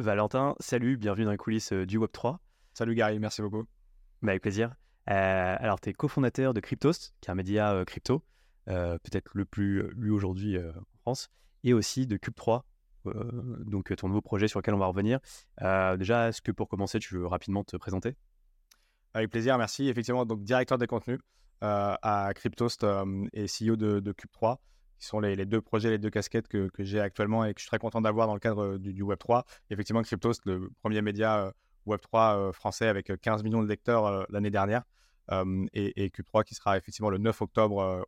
Valentin, 0.00 0.54
salut, 0.60 0.96
bienvenue 0.96 1.26
dans 1.26 1.30
les 1.30 1.36
coulisses 1.36 1.72
du 1.72 1.98
Web3. 1.98 2.38
Salut 2.72 2.94
Gary, 2.94 3.18
merci 3.18 3.42
beaucoup. 3.42 3.64
Bah, 4.22 4.32
avec 4.32 4.40
plaisir. 4.42 4.74
alors, 5.06 5.78
tu 5.78 5.90
es 5.90 5.92
cofondateur 5.92 6.54
de 6.54 6.60
Cryptost, 6.60 7.14
qui 7.20 7.28
est 7.28 7.30
un 7.30 7.34
média 7.34 7.84
crypto, 7.86 8.24
peut-être 8.64 9.30
le 9.34 9.44
plus 9.44 9.90
lu 9.94 10.10
aujourd'hui 10.10 10.58
en 10.58 10.98
France, 11.02 11.28
et 11.64 11.74
aussi 11.74 12.06
de 12.06 12.16
Cube3, 12.16 12.62
donc 13.66 13.94
ton 13.94 14.08
nouveau 14.08 14.22
projet 14.22 14.48
sur 14.48 14.60
lequel 14.60 14.74
on 14.74 14.78
va 14.78 14.86
revenir. 14.86 15.20
déjà, 15.98 16.28
est-ce 16.28 16.40
que 16.40 16.52
pour 16.52 16.68
commencer, 16.68 16.98
tu 16.98 17.14
veux 17.14 17.26
rapidement 17.26 17.62
te 17.62 17.76
présenter? 17.76 18.16
Avec 19.12 19.30
plaisir, 19.30 19.58
merci. 19.58 19.88
Effectivement, 19.88 20.24
donc 20.24 20.42
directeur 20.42 20.78
des 20.78 20.86
contenus 20.86 21.18
à 21.60 22.30
Cryptost 22.34 22.86
et 23.34 23.44
CEO 23.44 23.76
de, 23.76 24.12
Cube3 24.12 24.56
qui 25.00 25.06
sont 25.06 25.18
les, 25.18 25.46
deux 25.46 25.60
projets, 25.60 25.90
les 25.90 25.98
deux 25.98 26.10
casquettes 26.10 26.46
que, 26.46 26.70
j'ai 26.78 27.00
actuellement 27.00 27.44
et 27.44 27.54
que 27.54 27.58
je 27.58 27.64
suis 27.64 27.68
très 27.68 27.78
content 27.78 28.00
d'avoir 28.00 28.26
dans 28.26 28.34
le 28.34 28.40
cadre 28.40 28.76
du, 28.76 29.02
Web3. 29.02 29.44
Effectivement, 29.70 30.02
Cryptost, 30.02 30.44
le 30.44 30.70
premier 30.82 31.02
média 31.02 31.52
Web3 31.86 32.52
français 32.52 32.86
avec 32.86 33.10
15 33.20 33.42
millions 33.42 33.62
de 33.62 33.68
lecteurs 33.68 34.26
l'année 34.30 34.50
dernière. 34.50 34.84
et, 35.72 36.10
Cube3 36.10 36.44
qui 36.44 36.54
sera 36.54 36.76
effectivement 36.76 37.10
le 37.10 37.18
9 37.18 37.40
octobre, 37.40 38.04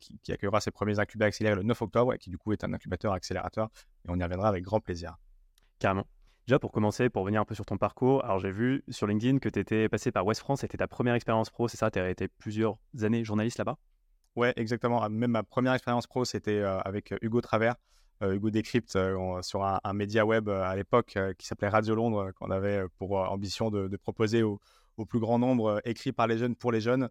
qui, 0.00 0.32
accueillera 0.32 0.60
ses 0.60 0.72
premiers 0.72 0.98
incubateurs 0.98 1.28
accélérés 1.28 1.56
le 1.56 1.62
9 1.62 1.80
octobre 1.80 2.12
et 2.12 2.18
qui 2.18 2.28
du 2.28 2.38
coup 2.38 2.52
est 2.52 2.64
un 2.64 2.72
incubateur 2.72 3.12
accélérateur. 3.12 3.68
Et 4.04 4.10
on 4.10 4.18
y 4.18 4.22
reviendra 4.22 4.48
avec 4.48 4.64
grand 4.64 4.80
plaisir. 4.80 5.16
Carrément. 5.78 6.06
Déjà, 6.48 6.58
pour 6.58 6.72
commencer, 6.72 7.08
pour 7.08 7.24
venir 7.24 7.40
un 7.40 7.44
peu 7.44 7.54
sur 7.54 7.64
ton 7.64 7.78
parcours, 7.78 8.24
alors 8.24 8.40
j'ai 8.40 8.50
vu 8.50 8.82
sur 8.88 9.06
LinkedIn 9.06 9.38
que 9.38 9.48
tu 9.48 9.60
étais 9.60 9.88
passé 9.88 10.10
par 10.10 10.26
West 10.26 10.40
France, 10.40 10.62
c'était 10.62 10.78
ta 10.78 10.88
première 10.88 11.14
expérience 11.14 11.50
pro, 11.50 11.68
c'est 11.68 11.76
ça? 11.76 11.90
Tu 11.90 12.00
as 12.00 12.10
été 12.10 12.26
plusieurs 12.26 12.78
années 13.02 13.22
journaliste 13.22 13.58
là-bas? 13.58 13.78
Ouais, 14.34 14.52
exactement. 14.56 15.08
Même 15.10 15.30
ma 15.30 15.42
première 15.42 15.74
expérience 15.74 16.06
pro, 16.06 16.24
c'était 16.24 16.58
euh, 16.58 16.80
avec 16.80 17.12
euh, 17.12 17.18
Hugo 17.20 17.40
Travers, 17.40 17.76
euh, 18.22 18.34
Hugo 18.34 18.50
Decrypt, 18.50 18.98
sur 19.42 19.64
un, 19.64 19.92
média 19.92 20.24
web 20.24 20.48
à 20.48 20.74
l'époque 20.74 21.18
qui 21.38 21.46
s'appelait 21.46 21.68
Radio 21.68 21.94
Londres, 21.94 22.32
qu'on 22.32 22.50
avait 22.50 22.84
pour 22.98 23.12
ambition 23.16 23.70
de, 23.70 23.96
proposer 23.96 24.42
au, 24.42 24.60
plus 25.08 25.18
grand 25.20 25.38
nombre, 25.38 25.80
écrit 25.84 26.12
par 26.12 26.26
les 26.28 26.38
jeunes 26.38 26.54
pour 26.54 26.70
les 26.72 26.80
jeunes. 26.80 27.08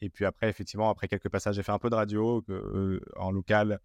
et 0.00 0.08
puis 0.08 0.24
après, 0.24 0.48
effectivement, 0.48 0.88
après 0.88 1.06
quelques 1.08 1.28
passages, 1.28 1.56
j'ai 1.56 1.62
fait 1.62 1.72
un 1.72 1.78
peu 1.78 1.90
de 1.90 1.94
radio 1.94 2.42
en 3.16 3.30
local 3.30 3.78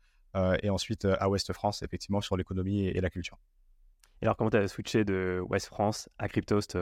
et 0.63 0.69
ensuite 0.69 1.03
à 1.03 1.29
Ouest 1.29 1.51
France, 1.51 1.81
effectivement, 1.83 2.21
sur 2.21 2.37
l'économie 2.37 2.87
et, 2.87 3.01
la 3.01 3.09
culture. 3.09 3.37
Et 4.21 4.25
alors, 4.25 4.37
comment 4.37 4.49
tu 4.49 4.57
as 4.57 4.67
switché 4.69 5.03
de 5.03 5.43
West 5.49 5.67
France 5.67 6.07
à 6.17 6.29
Cryptost 6.29 6.77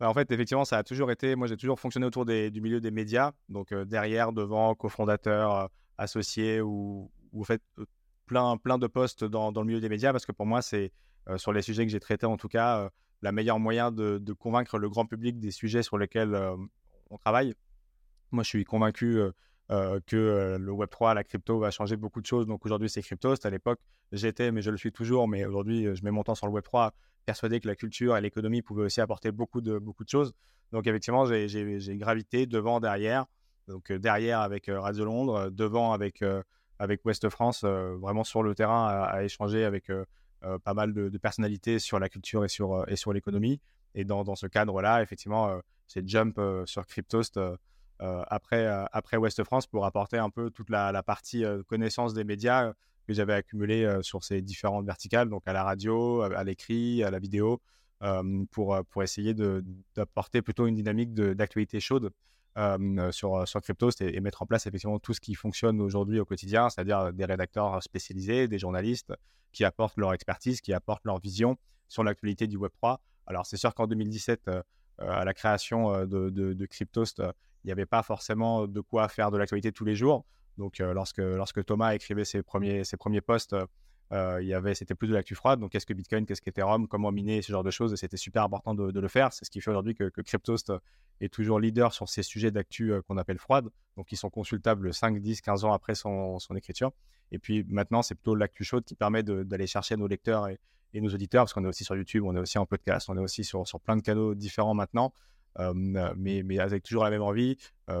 en 0.00 0.12
fait, 0.12 0.30
effectivement, 0.30 0.64
ça 0.64 0.78
a 0.78 0.82
toujours 0.82 1.10
été. 1.10 1.34
Moi, 1.36 1.46
j'ai 1.46 1.56
toujours 1.56 1.80
fonctionné 1.80 2.06
autour 2.06 2.26
du 2.26 2.60
milieu 2.60 2.80
des 2.80 2.90
médias, 2.90 3.32
donc 3.48 3.72
euh, 3.72 3.84
derrière, 3.84 4.32
devant, 4.32 4.74
cofondateur, 4.74 5.54
euh, 5.54 5.66
associé 5.96 6.60
ou, 6.60 7.10
ou 7.32 7.44
fait 7.44 7.62
euh, 7.78 7.86
plein, 8.26 8.58
plein 8.58 8.76
de 8.76 8.86
postes 8.86 9.24
dans, 9.24 9.50
le 9.50 9.64
milieu 9.64 9.80
des 9.80 9.88
médias, 9.88 10.12
parce 10.12 10.26
que 10.26 10.32
pour 10.32 10.46
moi, 10.46 10.62
c'est 10.62 10.92
sur 11.38 11.52
les 11.52 11.62
sujets 11.62 11.84
que 11.84 11.90
j'ai 11.90 11.98
traités, 11.98 12.26
en 12.26 12.36
tout 12.36 12.46
cas, 12.46 12.88
la 13.20 13.32
meilleure 13.32 13.58
moyen 13.58 13.90
de, 13.90 14.32
convaincre 14.32 14.78
le 14.78 14.88
grand 14.88 15.06
public 15.06 15.40
des 15.40 15.50
sujets 15.50 15.82
sur 15.82 15.98
lesquels 15.98 16.36
on 17.10 17.18
travaille. 17.18 17.54
Moi, 18.30 18.44
je 18.44 18.48
suis 18.48 18.64
convaincu 18.64 19.20
que 19.68 20.56
le 20.56 20.72
Web3, 20.72 21.14
la 21.14 21.24
crypto 21.24 21.58
va 21.58 21.72
changer 21.72 21.96
beaucoup 21.96 22.20
de 22.20 22.26
choses. 22.26 22.46
Donc 22.46 22.64
aujourd'hui, 22.64 22.88
c'est 22.88 23.02
Cryptost. 23.02 23.44
À 23.44 23.50
l'époque, 23.50 23.80
j'étais, 24.12 24.52
mais 24.52 24.62
je 24.62 24.70
le 24.70 24.76
suis 24.76 24.92
toujours. 24.92 25.26
Mais 25.26 25.44
aujourd'hui, 25.44 25.96
je 25.96 26.04
mets 26.04 26.12
mon 26.12 26.22
temps 26.22 26.36
sur 26.36 26.46
le 26.46 26.52
Web3 26.52 26.92
persuadé 27.26 27.60
que 27.60 27.68
la 27.68 27.74
culture 27.74 28.16
et 28.16 28.20
l'économie 28.20 28.62
pouvaient 28.62 28.84
aussi 28.84 29.00
apporter 29.00 29.32
beaucoup 29.32 29.60
de, 29.60 29.78
beaucoup 29.78 30.04
de 30.04 30.08
choses. 30.08 30.32
Donc 30.72 30.86
effectivement, 30.86 31.26
j'ai 31.26 31.96
gravité 31.98 32.46
devant, 32.46 32.80
derrière. 32.80 33.26
Donc 33.68 33.90
euh, 33.90 33.98
derrière 33.98 34.40
avec 34.40 34.68
euh, 34.68 34.80
Radio 34.80 35.04
Londres, 35.04 35.50
devant 35.50 35.92
avec, 35.92 36.22
euh, 36.22 36.42
avec 36.78 37.04
Ouest 37.04 37.28
France, 37.28 37.64
vraiment 37.64 38.24
sur 38.24 38.42
le 38.42 38.54
terrain 38.54 38.86
à, 38.86 39.24
échanger 39.24 39.64
avec 39.64 39.90
pas 40.62 40.74
mal 40.74 40.92
de, 40.92 41.18
personnalités 41.18 41.78
sur 41.78 41.98
la 41.98 42.08
culture 42.08 42.44
et 42.44 42.48
sur, 42.48 42.84
sur 42.94 43.12
l'économie. 43.12 43.60
Et 43.94 44.04
dans, 44.04 44.24
dans 44.24 44.36
ce 44.36 44.46
cadre-là, 44.46 45.02
effectivement, 45.02 45.58
c'est 45.86 46.06
jump 46.06 46.38
sur 46.66 46.86
Cryptost 46.86 47.40
après, 47.98 48.66
après 48.92 49.16
Ouest 49.16 49.42
France 49.42 49.66
pour 49.66 49.86
apporter 49.86 50.18
un 50.18 50.28
peu 50.28 50.50
toute 50.50 50.68
la 50.68 51.02
partie 51.02 51.44
connaissance 51.66 52.12
des 52.12 52.24
médias 52.24 52.74
que 53.06 53.12
j'avais 53.12 53.34
accumulé 53.34 53.98
sur 54.02 54.24
ces 54.24 54.42
différentes 54.42 54.86
verticales, 54.86 55.28
donc 55.28 55.42
à 55.46 55.52
la 55.52 55.64
radio, 55.64 56.22
à, 56.22 56.44
l'écrit, 56.44 57.02
à 57.02 57.10
la 57.10 57.18
vidéo, 57.18 57.60
pour, 58.50 58.78
pour 58.90 59.02
essayer 59.02 59.34
d'apporter 59.94 60.42
plutôt 60.42 60.66
une 60.66 60.74
dynamique 60.74 61.14
d'actualité 61.14 61.80
chaude 61.80 62.10
sur, 63.10 63.46
sur 63.46 63.60
et, 64.00 64.20
mettre 64.20 64.42
en 64.42 64.46
place 64.46 64.66
effectivement 64.66 64.98
tout 64.98 65.14
ce 65.14 65.20
qui 65.20 65.34
fonctionne 65.34 65.80
aujourd'hui 65.80 66.20
au 66.20 66.24
quotidien, 66.24 66.68
c'est-à-dire 66.68 67.12
des 67.12 67.24
rédacteurs 67.24 67.82
spécialisés, 67.82 68.48
des 68.48 68.58
journalistes 68.58 69.12
qui 69.52 69.64
apportent 69.64 69.96
leur 69.96 70.12
expertise, 70.12 70.60
qui 70.60 70.72
apportent 70.72 71.04
leur 71.04 71.18
vision 71.18 71.56
sur 71.88 72.02
l'actualité 72.04 72.46
du 72.46 72.58
Web3. 72.58 72.98
Alors 73.26 73.46
c'est 73.46 73.56
sûr 73.56 73.74
qu'en 73.74 73.86
2017, 73.86 74.50
à 74.98 75.24
la 75.24 75.34
création 75.34 76.06
de, 76.06 76.30
de, 76.30 76.52
de 76.52 76.66
Cryptost, 76.66 77.22
il 77.64 77.68
n'y 77.68 77.72
avait 77.72 77.86
pas 77.86 78.02
forcément 78.02 78.66
de 78.66 78.80
quoi 78.80 79.08
faire 79.08 79.30
de 79.30 79.38
l'actualité 79.38 79.72
tous 79.72 79.84
les 79.84 79.96
jours. 79.96 80.24
Donc, 80.58 80.80
euh, 80.80 80.94
lorsque, 80.94 81.18
lorsque 81.18 81.64
Thomas 81.64 81.94
écrivait 81.94 82.24
ses 82.24 82.42
premiers, 82.42 82.84
ses 82.84 82.96
premiers 82.96 83.20
posts, 83.20 83.54
euh, 84.12 84.38
il 84.40 84.46
y 84.46 84.54
avait, 84.54 84.74
c'était 84.74 84.94
plus 84.94 85.08
de 85.08 85.14
l'actu 85.14 85.34
froide. 85.34 85.60
Donc, 85.60 85.72
qu'est-ce 85.72 85.86
que 85.86 85.94
Bitcoin, 85.94 86.26
qu'est-ce 86.26 86.40
qu'Ethereum, 86.40 86.86
comment 86.86 87.10
miner, 87.10 87.42
ce 87.42 87.52
genre 87.52 87.64
de 87.64 87.70
choses. 87.70 87.92
Et 87.92 87.96
c'était 87.96 88.16
super 88.16 88.42
important 88.42 88.74
de, 88.74 89.00
le 89.00 89.08
faire. 89.08 89.32
C'est 89.32 89.44
ce 89.44 89.50
qui 89.50 89.60
fait 89.60 89.70
aujourd'hui 89.70 89.94
que, 89.94 90.08
que, 90.08 90.20
Cryptost 90.20 90.72
est 91.20 91.32
toujours 91.32 91.60
leader 91.60 91.92
sur 91.92 92.08
ces 92.08 92.22
sujets 92.22 92.50
d'actu 92.50 92.92
euh, 92.92 93.02
qu'on 93.02 93.16
appelle 93.16 93.38
froide. 93.38 93.68
Donc, 93.96 94.12
ils 94.12 94.16
sont 94.16 94.30
consultables 94.30 94.94
5, 94.94 95.20
10, 95.20 95.40
15 95.40 95.64
ans 95.64 95.72
après 95.72 95.94
son, 95.94 96.38
son 96.38 96.54
écriture. 96.54 96.92
Et 97.32 97.38
puis 97.38 97.64
maintenant, 97.68 98.02
c'est 98.02 98.14
plutôt 98.14 98.36
l'actu 98.36 98.62
chaude 98.62 98.84
qui 98.84 98.94
permet 98.94 99.24
d'aller 99.24 99.66
chercher 99.66 99.96
nos 99.96 100.06
lecteurs 100.06 100.46
et, 100.46 100.60
et 100.94 101.00
nos 101.00 101.10
auditeurs, 101.10 101.44
parce 101.44 101.52
qu'on 101.52 101.64
est 101.64 101.68
aussi 101.68 101.82
sur 101.82 101.96
YouTube, 101.96 102.22
on 102.24 102.36
est 102.36 102.38
aussi 102.38 102.58
en 102.58 102.66
podcast, 102.66 103.08
on 103.08 103.16
est 103.16 103.20
aussi 103.20 103.42
sur, 103.42 103.66
sur 103.66 103.80
plein 103.80 103.96
de 103.96 104.02
canaux 104.02 104.34
différents 104.34 104.74
maintenant. 104.74 105.12
Euh, 105.58 105.72
mais, 105.74 106.42
mais, 106.42 106.58
avec 106.58 106.82
toujours 106.82 107.04
la 107.04 107.10
même 107.10 107.22
envie. 107.22 107.56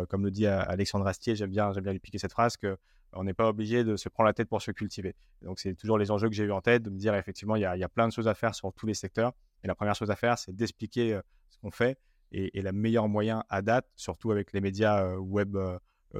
Comme 0.08 0.24
le 0.24 0.30
dit 0.30 0.46
Alexandre 0.46 1.06
Astier, 1.06 1.36
j'aime 1.36 1.50
bien, 1.50 1.70
bien 1.70 1.92
lui 1.92 2.00
piquer 2.00 2.18
cette 2.18 2.32
phrase 2.32 2.56
que 2.56 2.76
on 3.12 3.24
n'est 3.24 3.34
pas 3.34 3.48
obligé 3.48 3.82
de 3.84 3.96
se 3.96 4.08
prendre 4.08 4.26
la 4.26 4.34
tête 4.34 4.48
pour 4.48 4.60
se 4.60 4.70
cultiver. 4.72 5.14
donc, 5.40 5.58
c'est 5.58 5.74
toujours 5.74 5.96
les 5.96 6.10
enjeux 6.10 6.28
que 6.28 6.34
j'ai 6.34 6.44
eu 6.44 6.52
en 6.52 6.60
tête, 6.60 6.82
de 6.82 6.90
me 6.90 6.98
dire 6.98 7.14
effectivement, 7.14 7.56
il 7.56 7.62
y, 7.62 7.64
a, 7.64 7.74
il 7.74 7.80
y, 7.80 7.84
a, 7.84 7.88
plein 7.88 8.08
de 8.08 8.12
choses 8.12 8.28
à 8.28 8.34
faire 8.34 8.54
sur 8.54 8.72
tous 8.74 8.86
les 8.86 8.94
secteurs. 8.94 9.32
Et 9.62 9.68
la 9.68 9.74
première 9.74 9.94
chose 9.94 10.10
à 10.10 10.16
faire, 10.16 10.36
c'est 10.38 10.54
d'expliquer 10.54 11.14
euh, 11.14 11.22
ce 11.48 11.56
qu'on 11.58 11.70
fait. 11.70 11.98
Et, 12.32 12.58
et 12.58 12.62
le 12.62 12.72
meilleur 12.72 13.08
moyen 13.08 13.44
à 13.48 13.62
date, 13.62 13.86
surtout 13.94 14.32
avec 14.32 14.52
les 14.52 14.60
médias 14.60 15.14
web 15.16 15.56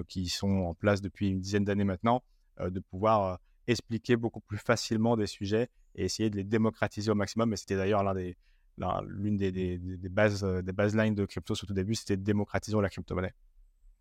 qui 0.09 0.29
sont 0.29 0.49
en 0.49 0.75
place 0.75 1.01
depuis 1.01 1.31
une 1.31 1.41
dizaine 1.41 1.65
d'années 1.65 1.85
maintenant, 1.85 2.23
de 2.61 2.81
pouvoir 2.81 3.41
expliquer 3.67 4.17
beaucoup 4.17 4.41
plus 4.41 4.59
facilement 4.59 5.17
des 5.17 5.27
sujets 5.27 5.69
et 5.95 6.05
essayer 6.05 6.31
de 6.31 6.37
les 6.37 6.45
démocratiser 6.45 7.11
au 7.11 7.15
maximum. 7.15 7.53
Et 7.53 7.57
c'était 7.57 7.77
d'ailleurs 7.77 8.05
l'un 8.05 8.15
des, 8.15 8.37
l'une 9.07 9.37
des, 9.37 9.53
des, 9.53 9.79
des, 9.79 10.09
bases, 10.09 10.45
euh, 10.45 10.63
des 10.63 10.73
baselines 10.73 11.15
de 11.15 11.25
crypto 11.25 11.55
au 11.55 11.67
tout 11.67 11.75
début, 11.75 11.95
c'était 11.95 12.17
démocratiser 12.17 12.81
la 12.81 12.89
crypto-monnaie. 12.89 13.35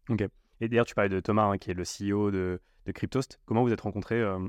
Ok. 0.09 0.27
Et 0.61 0.69
d'ailleurs, 0.69 0.85
tu 0.85 0.95
parlais 0.95 1.09
de 1.09 1.19
Thomas, 1.19 1.43
hein, 1.43 1.57
qui 1.57 1.71
est 1.71 1.73
le 1.73 1.83
CEO 1.83 2.31
de, 2.31 2.61
de 2.85 2.91
Cryptost. 2.91 3.39
Comment 3.45 3.63
vous 3.63 3.71
êtes 3.71 3.81
rencontrés 3.81 4.21
euh? 4.21 4.39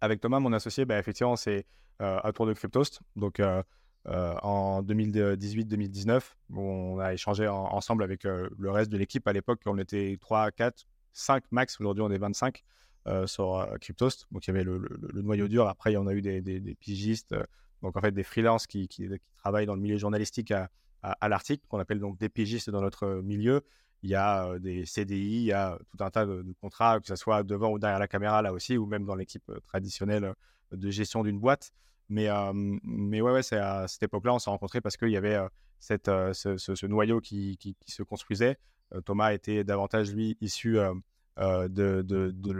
Avec 0.00 0.20
Thomas, 0.20 0.38
mon 0.38 0.52
associé, 0.52 0.84
bah, 0.84 0.98
effectivement, 0.98 1.36
c'est 1.36 1.66
euh, 2.02 2.20
à 2.22 2.32
tour 2.32 2.46
de 2.46 2.52
Cryptost. 2.52 3.00
Donc, 3.16 3.40
en 4.06 4.82
2018-2019, 4.82 6.22
on 6.54 6.98
a 6.98 7.14
échangé 7.14 7.48
ensemble 7.48 8.02
avec 8.04 8.24
le 8.24 8.70
reste 8.70 8.90
de 8.90 8.98
l'équipe. 8.98 9.26
À 9.26 9.32
l'époque, 9.32 9.60
on 9.66 9.78
était 9.78 10.16
3, 10.20 10.50
4, 10.50 10.84
5 11.12 11.44
max. 11.50 11.80
Aujourd'hui, 11.80 12.02
on 12.02 12.10
est 12.10 12.18
25 12.18 12.62
sur 13.24 13.66
Cryptost. 13.80 14.26
Donc, 14.30 14.46
il 14.46 14.50
y 14.50 14.54
avait 14.54 14.64
le, 14.64 14.78
le, 14.78 15.22
noyau 15.22 15.48
dur. 15.48 15.68
Après, 15.68 15.96
en 15.96 16.06
a 16.06 16.12
eu 16.12 16.20
des, 16.20 16.42
des, 16.42 16.60
des 16.60 16.74
pigistes 16.74 17.34
donc 17.84 17.96
en 17.96 18.00
fait 18.00 18.12
des 18.12 18.22
freelances 18.22 18.66
qui, 18.66 18.88
travaillent 19.36 19.66
dans 19.66 19.74
le 19.74 19.80
milieu 19.80 19.98
journalistique 19.98 20.50
à, 20.50 20.70
à, 21.02 21.28
l'article, 21.28 21.64
qu'on 21.68 21.78
appelle 21.78 22.00
donc 22.00 22.18
des 22.18 22.30
pigistes 22.30 22.70
dans 22.70 22.80
notre 22.80 23.20
milieu. 23.22 23.62
Il 24.02 24.10
y 24.10 24.14
a 24.14 24.46
euh, 24.46 24.58
des 24.58 24.86
CDI, 24.86 25.16
il 25.16 25.44
y 25.44 25.52
a 25.52 25.78
tout 25.90 26.02
un 26.02 26.10
tas 26.10 26.24
de, 26.24 26.44
contrats, 26.60 26.98
que 26.98 27.06
ce 27.06 27.16
soit 27.16 27.42
devant 27.42 27.70
ou 27.70 27.78
derrière 27.78 27.98
la 27.98 28.08
caméra 28.08 28.40
là 28.40 28.52
aussi, 28.52 28.78
ou 28.78 28.86
même 28.86 29.04
dans 29.04 29.14
l'équipe 29.14 29.48
euh, 29.50 29.60
traditionnelle 29.60 30.24
euh, 30.24 30.34
de 30.72 30.90
gestion 30.90 31.22
d'une 31.22 31.38
boîte. 31.38 31.72
Mais, 32.10 32.28
mais 32.52 33.22
ouais, 33.22 33.32
ouais 33.32 33.42
c'est 33.42 33.56
à 33.56 33.88
cette 33.88 34.02
époque-là, 34.02 34.34
on 34.34 34.38
s'est 34.38 34.50
rencontrés 34.50 34.82
parce 34.82 34.98
qu'il 34.98 35.08
y 35.08 35.16
avait 35.16 35.38
cette, 35.78 36.04
ce, 36.04 36.86
noyau 36.86 37.22
qui, 37.22 37.58
se 37.86 38.02
construisait. 38.02 38.58
Thomas 39.06 39.32
était 39.32 39.64
davantage, 39.64 40.12
lui, 40.12 40.36
issu 40.42 40.76
de, 41.38 42.02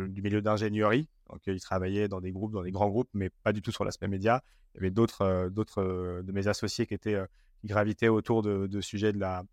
du 0.07 0.23
milieu 0.23 0.41
d'ingénierie. 0.41 1.11
Donc, 1.31 1.41
il 1.47 1.61
travaillait 1.61 2.09
dans 2.09 2.21
des 2.21 2.33
groupes, 2.33 2.53
dans 2.53 2.63
des 2.63 2.71
grands 2.71 2.89
groupes, 2.89 3.09
mais 3.15 3.31
pas 3.43 3.53
du 3.53 3.63
tout 3.63 3.73
sur 3.73 3.85
l'aspect 3.85 4.09
média 4.09 4.43
il 4.75 4.79
y 4.79 4.81
avait 4.81 4.91
d'autres 4.91 5.23
euh, 5.23 5.51
d'autres 5.51 5.83
euh, 5.83 6.23
de 6.23 6.33
mes 6.33 6.49
associés 6.49 6.87
qui 6.87 6.95
étaient 6.95 7.15
euh, 7.15 7.27
gravitaient 7.65 8.09
autour 8.09 8.43
de, 8.43 8.81
sujets 8.81 9.13
de 9.13 9.19
la, 9.19 9.45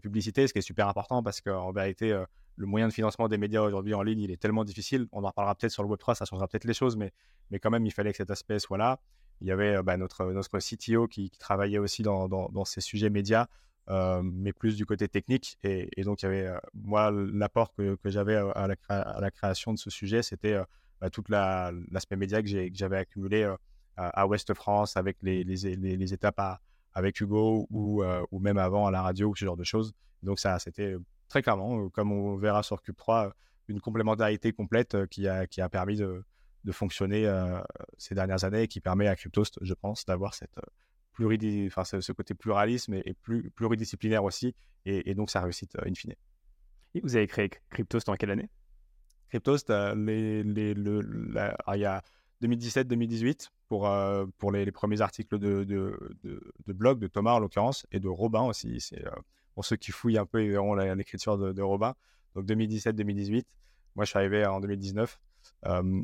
publicité, 0.00 0.46
ce 0.46 0.54
qui 0.54 0.58
est 0.58 0.62
super 0.62 0.88
important 0.88 1.22
parce 1.22 1.42
qu'en 1.42 1.70
vérité, 1.70 2.18
le 2.56 2.66
moyen 2.66 2.88
de 2.88 2.92
financement 2.94 3.28
des 3.28 3.36
médias 3.36 3.60
aujourd'hui 3.60 3.92
en 3.92 4.02
ligne, 4.02 4.20
il 4.20 4.30
est 4.30 4.40
tellement 4.40 4.64
difficile. 4.64 5.06
On 5.12 5.22
en 5.22 5.28
reparlera 5.28 5.54
peut-être 5.54 5.72
sur 5.72 5.82
le 5.82 5.88
Web3, 5.90 6.14
ça 6.14 6.24
changera 6.24 6.48
peut-être 6.48 6.64
les 6.64 6.72
choses, 6.72 6.96
mais, 6.96 7.12
mais 7.50 7.58
quand 7.58 7.70
même, 7.70 7.84
il 7.84 7.90
fallait 7.90 8.10
que 8.10 8.16
cet 8.16 8.30
aspect 8.30 8.58
soit 8.58 8.78
là. 8.78 9.00
Il 9.42 9.48
y 9.48 9.50
avait 9.50 9.82
bah, 9.82 9.98
notre, 9.98 10.32
notre 10.32 10.58
CTO 10.60 11.08
qui, 11.08 11.30
travaillait 11.38 11.76
aussi 11.76 12.02
dans, 12.02 12.64
ces 12.64 12.80
sujets 12.80 13.10
médias, 13.10 13.48
mais 14.22 14.54
plus 14.54 14.76
du 14.76 14.86
côté 14.86 15.08
technique. 15.08 15.58
Et, 15.62 16.02
donc, 16.04 16.22
il 16.22 16.24
y 16.24 16.28
avait, 16.28 16.50
moi, 16.72 17.10
l'apport 17.10 17.74
que, 17.74 17.98
j'avais 18.06 18.36
à 18.36 18.66
la, 18.66 19.30
création 19.30 19.74
de 19.74 19.78
ce 19.78 19.90
sujet, 19.90 20.22
c'était 20.22 20.56
bah, 21.00 21.10
tout 21.10 21.24
l'aspect 21.28 22.16
média 22.16 22.42
que 22.42 22.48
j'avais 22.72 22.98
accumulé 22.98 23.52
à 23.96 24.26
Ouest 24.26 24.54
France 24.54 24.96
avec 24.96 25.16
les, 25.22 26.12
étapes 26.14 26.60
avec 26.94 27.20
Hugo 27.20 27.66
ou, 27.70 28.02
ou 28.30 28.38
même 28.38 28.58
avant 28.58 28.86
à 28.86 28.90
la 28.90 29.02
radio 29.02 29.28
ou 29.28 29.36
ce 29.36 29.44
genre 29.44 29.56
de 29.56 29.64
choses. 29.64 29.94
Donc 30.22 30.38
ça, 30.38 30.58
c'était 30.58 30.96
très 31.28 31.42
clairement, 31.42 31.88
comme 31.90 32.12
on 32.12 32.36
verra 32.36 32.62
sur 32.62 32.82
Cube 32.82 32.96
3, 32.96 33.34
une 33.68 33.80
complémentarité 33.80 34.52
complète 34.52 35.06
qui, 35.06 35.28
a, 35.28 35.68
permis 35.68 35.96
de, 35.96 36.24
fonctionner 36.70 37.30
ces 37.96 38.14
dernières 38.14 38.44
années 38.44 38.62
et 38.62 38.68
qui 38.68 38.80
permet 38.80 39.08
à 39.08 39.16
Cryptost, 39.16 39.58
je 39.62 39.74
pense, 39.74 40.04
d'avoir 40.04 40.34
cette 40.34 40.58
enfin, 41.24 41.84
ce, 41.84 42.12
côté 42.12 42.34
pluralisme 42.34 42.94
et, 42.94 43.14
plus, 43.22 43.50
pluridisciplinaire 43.50 44.24
aussi, 44.24 44.54
et, 44.84 45.14
donc 45.14 45.30
sa 45.30 45.40
réussite 45.40 45.76
in 45.84 45.94
fine. 45.94 46.14
Et 46.94 47.00
vous 47.00 47.16
avez 47.16 47.26
créé 47.26 47.50
Cryptost 47.70 48.08
en 48.08 48.14
quelle 48.14 48.30
année? 48.30 48.48
Cryptost, 49.28 49.70
les, 49.70 50.42
les, 50.42 50.74
le, 50.74 51.00
il 51.74 51.80
y 51.80 51.84
a 51.84 52.02
2017-2018 52.42 53.48
pour, 53.68 53.90
pour 54.38 54.52
les, 54.52 54.70
premiers 54.72 55.00
articles 55.00 55.38
de, 55.38 55.64
de, 55.64 56.72
blog 56.72 56.98
de 56.98 57.06
Thomas 57.06 57.32
en 57.32 57.38
l'occurrence 57.38 57.86
et 57.92 58.00
de 58.00 58.08
Robin 58.08 58.42
aussi. 58.42 58.80
C'est 58.80 59.04
pour 59.54 59.64
ceux 59.64 59.76
qui 59.76 59.92
fouillent 59.92 60.18
un 60.18 60.26
peu, 60.26 60.44
ils 60.44 60.50
verront 60.50 60.74
l'écriture 60.74 61.36
de, 61.36 61.62
Robin. 61.62 61.94
Donc 62.34 62.46
2017-2018. 62.46 63.44
Moi, 63.96 64.04
je 64.04 64.10
suis 64.10 64.18
arrivé 64.18 64.46
en 64.46 64.60
2019. 64.60 65.20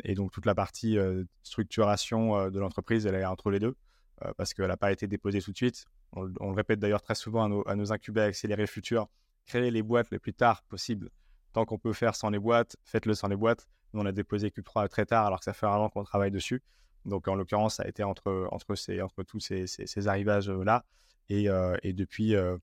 et 0.05 0.15
donc 0.15 0.33
toute 0.33 0.47
la 0.47 0.55
partie 0.55 0.99
structuration 1.43 2.51
de 2.51 2.59
l'entreprise, 2.59 3.07
elle 3.07 3.15
est 3.15 3.25
entre 3.25 3.51
les 3.51 3.61
deux. 3.61 3.77
Euh, 4.23 4.33
parce 4.37 4.55
qu'elle 4.55 4.69
n'a 4.69 4.77
pas 4.77 4.93
été 4.93 5.07
déposée 5.07 5.41
tout 5.41 5.51
de 5.51 5.57
suite. 5.57 5.87
On, 6.13 6.23
le 6.25 6.55
répète 6.55 6.79
d'ailleurs 6.79 7.03
très 7.03 7.17
souvent 7.17 7.45
à 7.45 7.49
nos, 7.49 7.69
à 7.69 7.75
nos 7.75 7.93
incubés 7.93 8.21
accélérés 8.21 8.69
futurs, 8.69 9.09
créez 9.45 9.71
les 9.71 9.83
boîtes 9.83 10.11
le 10.11 10.21
plus 10.21 10.35
tard 10.35 10.63
possible. 10.65 11.11
Tant 11.55 11.65
qu'on 11.65 11.79
peut 11.79 11.95
faire 11.95 12.15
sans 12.15 12.29
les 12.29 12.39
boîtes, 12.39 12.77
faites-le 12.85 13.15
sans 13.15 13.29
les 13.29 13.37
boîtes. 13.37 13.67
Nous, 13.95 14.03
on 14.03 14.07
a 14.07 14.13
déposé 14.13 14.49
Q3 14.51 14.89
très 14.89 15.07
tard 15.07 15.25
alors 15.25 15.39
que 15.39 15.47
ça 15.47 15.55
fait 15.55 15.67
un 15.67 15.77
an 15.77 15.89
qu'on 15.89 16.05
travaille 16.05 16.31
dessus. 16.31 16.63
Donc, 17.07 17.27
en 17.27 17.35
l'occurrence, 17.35 17.77
ça 17.77 17.85
a 17.85 17.89
été 17.89 18.03
entre, 18.03 18.47
entre, 18.51 18.75
ces, 18.75 19.01
entre 19.01 19.23
tous 19.23 19.41
ces, 19.41 19.67
ces, 19.67 20.09
arrivages-là. 20.09 20.85
Et, 21.31 21.49
euh, 21.49 21.77
et, 21.83 21.95
depuis 21.95 22.35
euh, 22.35 22.59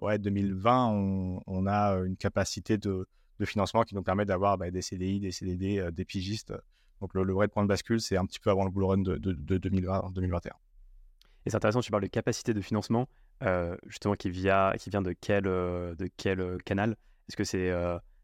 ouais, 0.00 0.18
2020, 0.18 0.88
on, 1.46 1.66
a 1.68 1.92
une 2.04 2.16
capacité 2.16 2.78
de, 2.78 3.06
de, 3.38 3.44
financement 3.44 3.84
qui 3.84 3.94
nous 3.94 4.02
permet 4.02 4.24
d'avoir 4.24 4.58
bah, 4.58 4.72
des 4.72 4.82
CDI, 4.82 5.20
des 5.20 5.30
CDD, 5.30 5.88
des 5.92 6.04
pigistes 6.04 6.52
donc 7.00 7.14
le, 7.14 7.32
vrai 7.32 7.48
point 7.48 7.62
de 7.62 7.68
bascule, 7.68 8.00
c'est 8.00 8.16
un 8.16 8.26
petit 8.26 8.40
peu 8.40 8.50
avant 8.50 8.64
le 8.64 8.70
bull 8.70 8.84
run 8.84 8.98
de, 8.98 9.16
2020, 9.16 10.10
2021. 10.12 10.52
Et 11.46 11.50
c'est 11.50 11.56
intéressant, 11.56 11.80
tu 11.80 11.90
parles 11.90 12.02
de 12.02 12.08
capacité 12.08 12.52
de 12.52 12.60
financement, 12.60 13.08
euh, 13.42 13.74
justement 13.86 14.14
qui 14.14 14.28
vient, 14.30 14.72
qui 14.78 14.90
vient 14.90 15.00
de 15.00 15.14
quel, 15.18 15.46
euh, 15.46 15.94
de 15.94 16.10
quel 16.16 16.40
euh, 16.40 16.58
canal? 16.64 16.96
Est-ce 17.30 17.36
que 17.36 17.44
c'est 17.44 17.72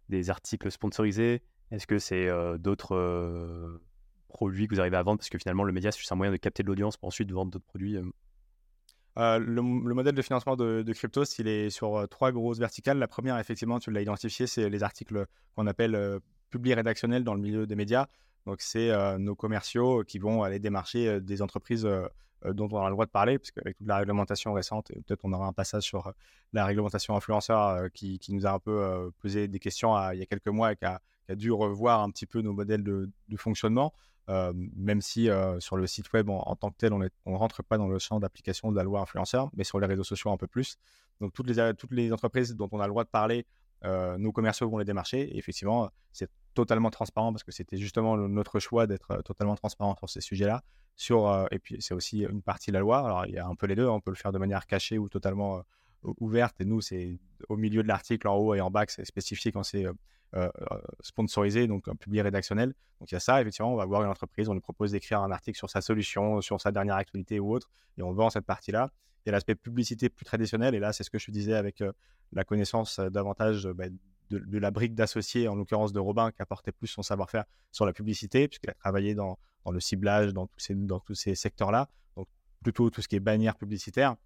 des 0.08 0.30
articles 0.30 0.68
sponsorisés? 0.70 1.42
Est-ce 1.70 1.86
que 1.86 1.98
c'est 1.98 2.28
d'autres 2.58 3.80
produits 4.28 4.66
que 4.66 4.74
vous 4.74 4.80
arrivez 4.80 4.96
à 4.96 5.02
vendre? 5.02 5.18
Parce 5.18 5.30
que 5.30 5.38
finalement, 5.38 5.62
le 5.62 5.72
média, 5.72 5.92
c'est 5.92 5.98
juste 5.98 6.10
un 6.10 6.16
moyen 6.16 6.32
de 6.32 6.36
capter 6.36 6.64
de 6.64 6.68
l'audience 6.68 6.96
pour 6.96 7.06
ensuite 7.06 7.30
vendre 7.30 7.52
d'autres 7.52 7.64
produits. 7.64 7.96
le, 9.16 9.62
modèle 9.62 10.14
de 10.14 10.22
financement 10.22 10.56
de, 10.56 10.82
de 10.82 10.92
Cryptos, 10.92 11.24
il 11.38 11.46
est 11.46 11.70
sur 11.70 12.08
trois 12.10 12.32
grosses 12.32 12.58
verticales. 12.58 12.98
La 12.98 13.08
première, 13.08 13.38
effectivement, 13.38 13.78
tu 13.78 13.92
l'as 13.92 14.02
identifié, 14.02 14.48
c'est 14.48 14.68
les 14.68 14.82
articles 14.82 15.26
qu'on 15.54 15.68
appelle 15.68 16.20
publics 16.50 16.74
rédactionnels 16.74 17.22
dans 17.22 17.34
le 17.34 17.40
milieu 17.40 17.66
des 17.66 17.76
médias. 17.76 18.06
Donc, 18.46 18.60
c'est 18.60 18.90
nos 19.18 19.34
commerciaux 19.34 20.04
qui 20.04 20.18
vont 20.18 20.42
aller 20.42 20.58
démarcher 20.58 21.20
des 21.20 21.42
entreprises 21.42 21.86
dont 22.44 22.68
on 22.70 22.80
a 22.80 22.88
le 22.88 22.92
droit 22.92 23.06
de 23.06 23.10
parler, 23.10 23.38
parce 23.38 23.50
qu'avec 23.50 23.76
toute 23.76 23.86
la 23.86 23.96
réglementation 23.96 24.52
récente, 24.52 24.88
peut-être 25.06 25.24
on 25.24 25.32
aura 25.32 25.46
un 25.46 25.52
passage 25.52 25.82
sur 25.82 26.12
la 26.52 26.64
réglementation 26.64 27.16
influenceur 27.16 27.90
qui, 27.92 28.20
nous 28.30 28.46
a 28.46 28.52
un 28.52 28.58
peu 28.58 29.10
posé 29.18 29.48
des 29.48 29.58
questions 29.58 29.96
il 30.12 30.18
y 30.18 30.22
a 30.22 30.26
quelques 30.26 30.48
mois 30.48 30.72
et 30.72 30.76
qui 30.76 30.84
a, 30.84 31.00
dû 31.34 31.50
revoir 31.50 32.02
un 32.02 32.10
petit 32.10 32.26
peu 32.26 32.40
nos 32.40 32.52
modèles 32.52 32.84
de, 32.84 33.10
fonctionnement, 33.36 33.92
même 34.28 35.00
si 35.00 35.28
sur 35.58 35.76
le 35.76 35.86
site 35.86 36.12
web 36.12 36.28
en, 36.30 36.56
tant 36.56 36.70
que 36.70 36.76
tel, 36.76 36.92
on 36.92 36.98
ne 37.00 37.36
rentre 37.36 37.62
pas 37.62 37.78
dans 37.78 37.88
le 37.88 37.98
champ 37.98 38.20
d'application 38.20 38.70
de 38.70 38.76
la 38.76 38.82
loi 38.82 39.00
influenceur, 39.00 39.50
mais 39.56 39.64
sur 39.64 39.80
les 39.80 39.86
réseaux 39.86 40.04
sociaux 40.04 40.30
un 40.30 40.36
peu 40.36 40.46
plus. 40.46 40.76
Donc 41.20 41.32
toutes 41.32 41.48
les, 41.90 42.12
entreprises 42.12 42.54
dont 42.54 42.68
on 42.72 42.80
a 42.80 42.86
le 42.86 42.90
droit 42.90 43.04
de 43.04 43.10
parler 43.10 43.46
nos 43.82 44.32
commerciaux 44.32 44.68
vont 44.68 44.78
les 44.78 44.84
démarcher. 44.84 45.22
Et 45.22 45.38
effectivement, 45.38 45.90
c'est 46.12 46.30
totalement 46.56 46.90
transparent 46.90 47.32
parce 47.32 47.44
que 47.44 47.52
c'était 47.52 47.76
justement 47.76 48.16
notre 48.16 48.58
choix 48.58 48.86
d'être 48.86 49.10
euh, 49.12 49.22
totalement 49.22 49.54
transparent 49.54 49.94
sur 49.96 50.08
ces 50.08 50.20
sujets-là. 50.20 50.62
Sur, 50.96 51.28
euh, 51.28 51.46
et 51.50 51.58
puis, 51.58 51.76
c'est 51.80 51.94
aussi 51.94 52.20
une 52.22 52.42
partie 52.42 52.70
de 52.70 52.74
la 52.74 52.80
loi. 52.80 52.98
Alors, 53.04 53.26
il 53.26 53.34
y 53.34 53.38
a 53.38 53.46
un 53.46 53.54
peu 53.54 53.66
les 53.66 53.76
deux. 53.76 53.86
On 53.86 54.00
peut 54.00 54.10
le 54.10 54.16
faire 54.16 54.32
de 54.32 54.38
manière 54.38 54.66
cachée 54.66 54.98
ou 54.98 55.08
totalement 55.08 55.62
ouverte. 56.20 56.60
Et 56.60 56.64
nous, 56.64 56.80
c'est 56.80 57.18
au 57.48 57.56
milieu 57.56 57.82
de 57.82 57.88
l'article, 57.88 58.26
en 58.28 58.36
haut 58.36 58.54
et 58.54 58.60
en 58.60 58.70
bas, 58.70 58.84
c'est 58.88 59.04
spécifié 59.04 59.52
quand 59.52 59.62
c'est 59.62 59.86
sponsorisé, 61.00 61.66
donc 61.66 61.88
un 61.88 61.94
public 61.94 62.22
rédactionnel. 62.22 62.74
Donc, 63.00 63.10
il 63.10 63.14
y 63.14 63.16
a 63.16 63.20
ça. 63.20 63.40
Effectivement, 63.40 63.72
on 63.72 63.76
va 63.76 63.84
voir 63.84 64.02
une 64.02 64.10
entreprise, 64.10 64.48
on 64.48 64.54
lui 64.54 64.60
propose 64.60 64.92
d'écrire 64.92 65.20
un 65.20 65.30
article 65.30 65.58
sur 65.58 65.68
sa 65.68 65.80
solution, 65.80 66.40
sur 66.40 66.60
sa 66.60 66.72
dernière 66.72 66.96
actualité 66.96 67.40
ou 67.40 67.52
autre, 67.52 67.70
et 67.98 68.02
on 68.02 68.12
vend 68.12 68.30
cette 68.30 68.46
partie-là. 68.46 68.90
Il 69.24 69.28
y 69.28 69.30
a 69.30 69.32
l'aspect 69.32 69.54
publicité 69.54 70.08
plus 70.08 70.24
traditionnel. 70.24 70.74
Et 70.74 70.78
là, 70.78 70.92
c'est 70.92 71.04
ce 71.04 71.10
que 71.10 71.18
je 71.18 71.30
disais 71.30 71.54
avec 71.54 71.82
la 72.32 72.44
connaissance 72.44 73.00
davantage 73.00 73.66
bah, 73.68 73.86
de, 74.30 74.58
la 74.58 74.70
brique 74.70 74.94
d'associés, 74.94 75.48
en 75.48 75.54
l'occurrence 75.54 75.92
de 75.92 76.00
Robin, 76.00 76.30
qui 76.30 76.42
apportait 76.42 76.72
plus 76.72 76.88
son 76.88 77.02
savoir-faire 77.02 77.44
sur 77.72 77.86
la 77.86 77.92
publicité, 77.92 78.48
puisqu'il 78.48 78.70
a 78.70 78.74
travaillé 78.74 79.14
dans, 79.14 79.38
le 79.70 79.80
ciblage, 79.80 80.32
dans 80.32 80.46
tous 80.46 80.58
ces, 80.58 80.74
dans 80.74 81.02
ces 81.12 81.34
secteurs-là. 81.34 81.88
Donc, 82.16 82.28
plutôt 82.62 82.90
tout 82.90 83.02
ce 83.02 83.08
qui 83.08 83.16
est 83.16 83.20
bannière 83.20 83.56
publicitaire. 83.56 84.16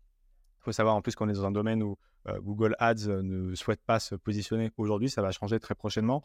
Il 0.61 0.64
faut 0.64 0.73
savoir 0.73 0.94
en 0.94 1.02
plus 1.02 1.14
qu'on 1.14 1.29
est 1.29 1.35
dans 1.35 1.47
un 1.47 1.50
domaine 1.50 1.82
où 1.82 1.97
Google 2.41 2.76
Ads 2.79 3.06
ne 3.23 3.55
souhaite 3.55 3.81
pas 3.82 3.99
se 3.99 4.14
positionner 4.14 4.70
aujourd'hui. 4.76 5.08
Ça 5.08 5.23
va 5.23 5.32
changer 5.32 5.58
très 5.58 5.75
prochainement. 5.75 6.23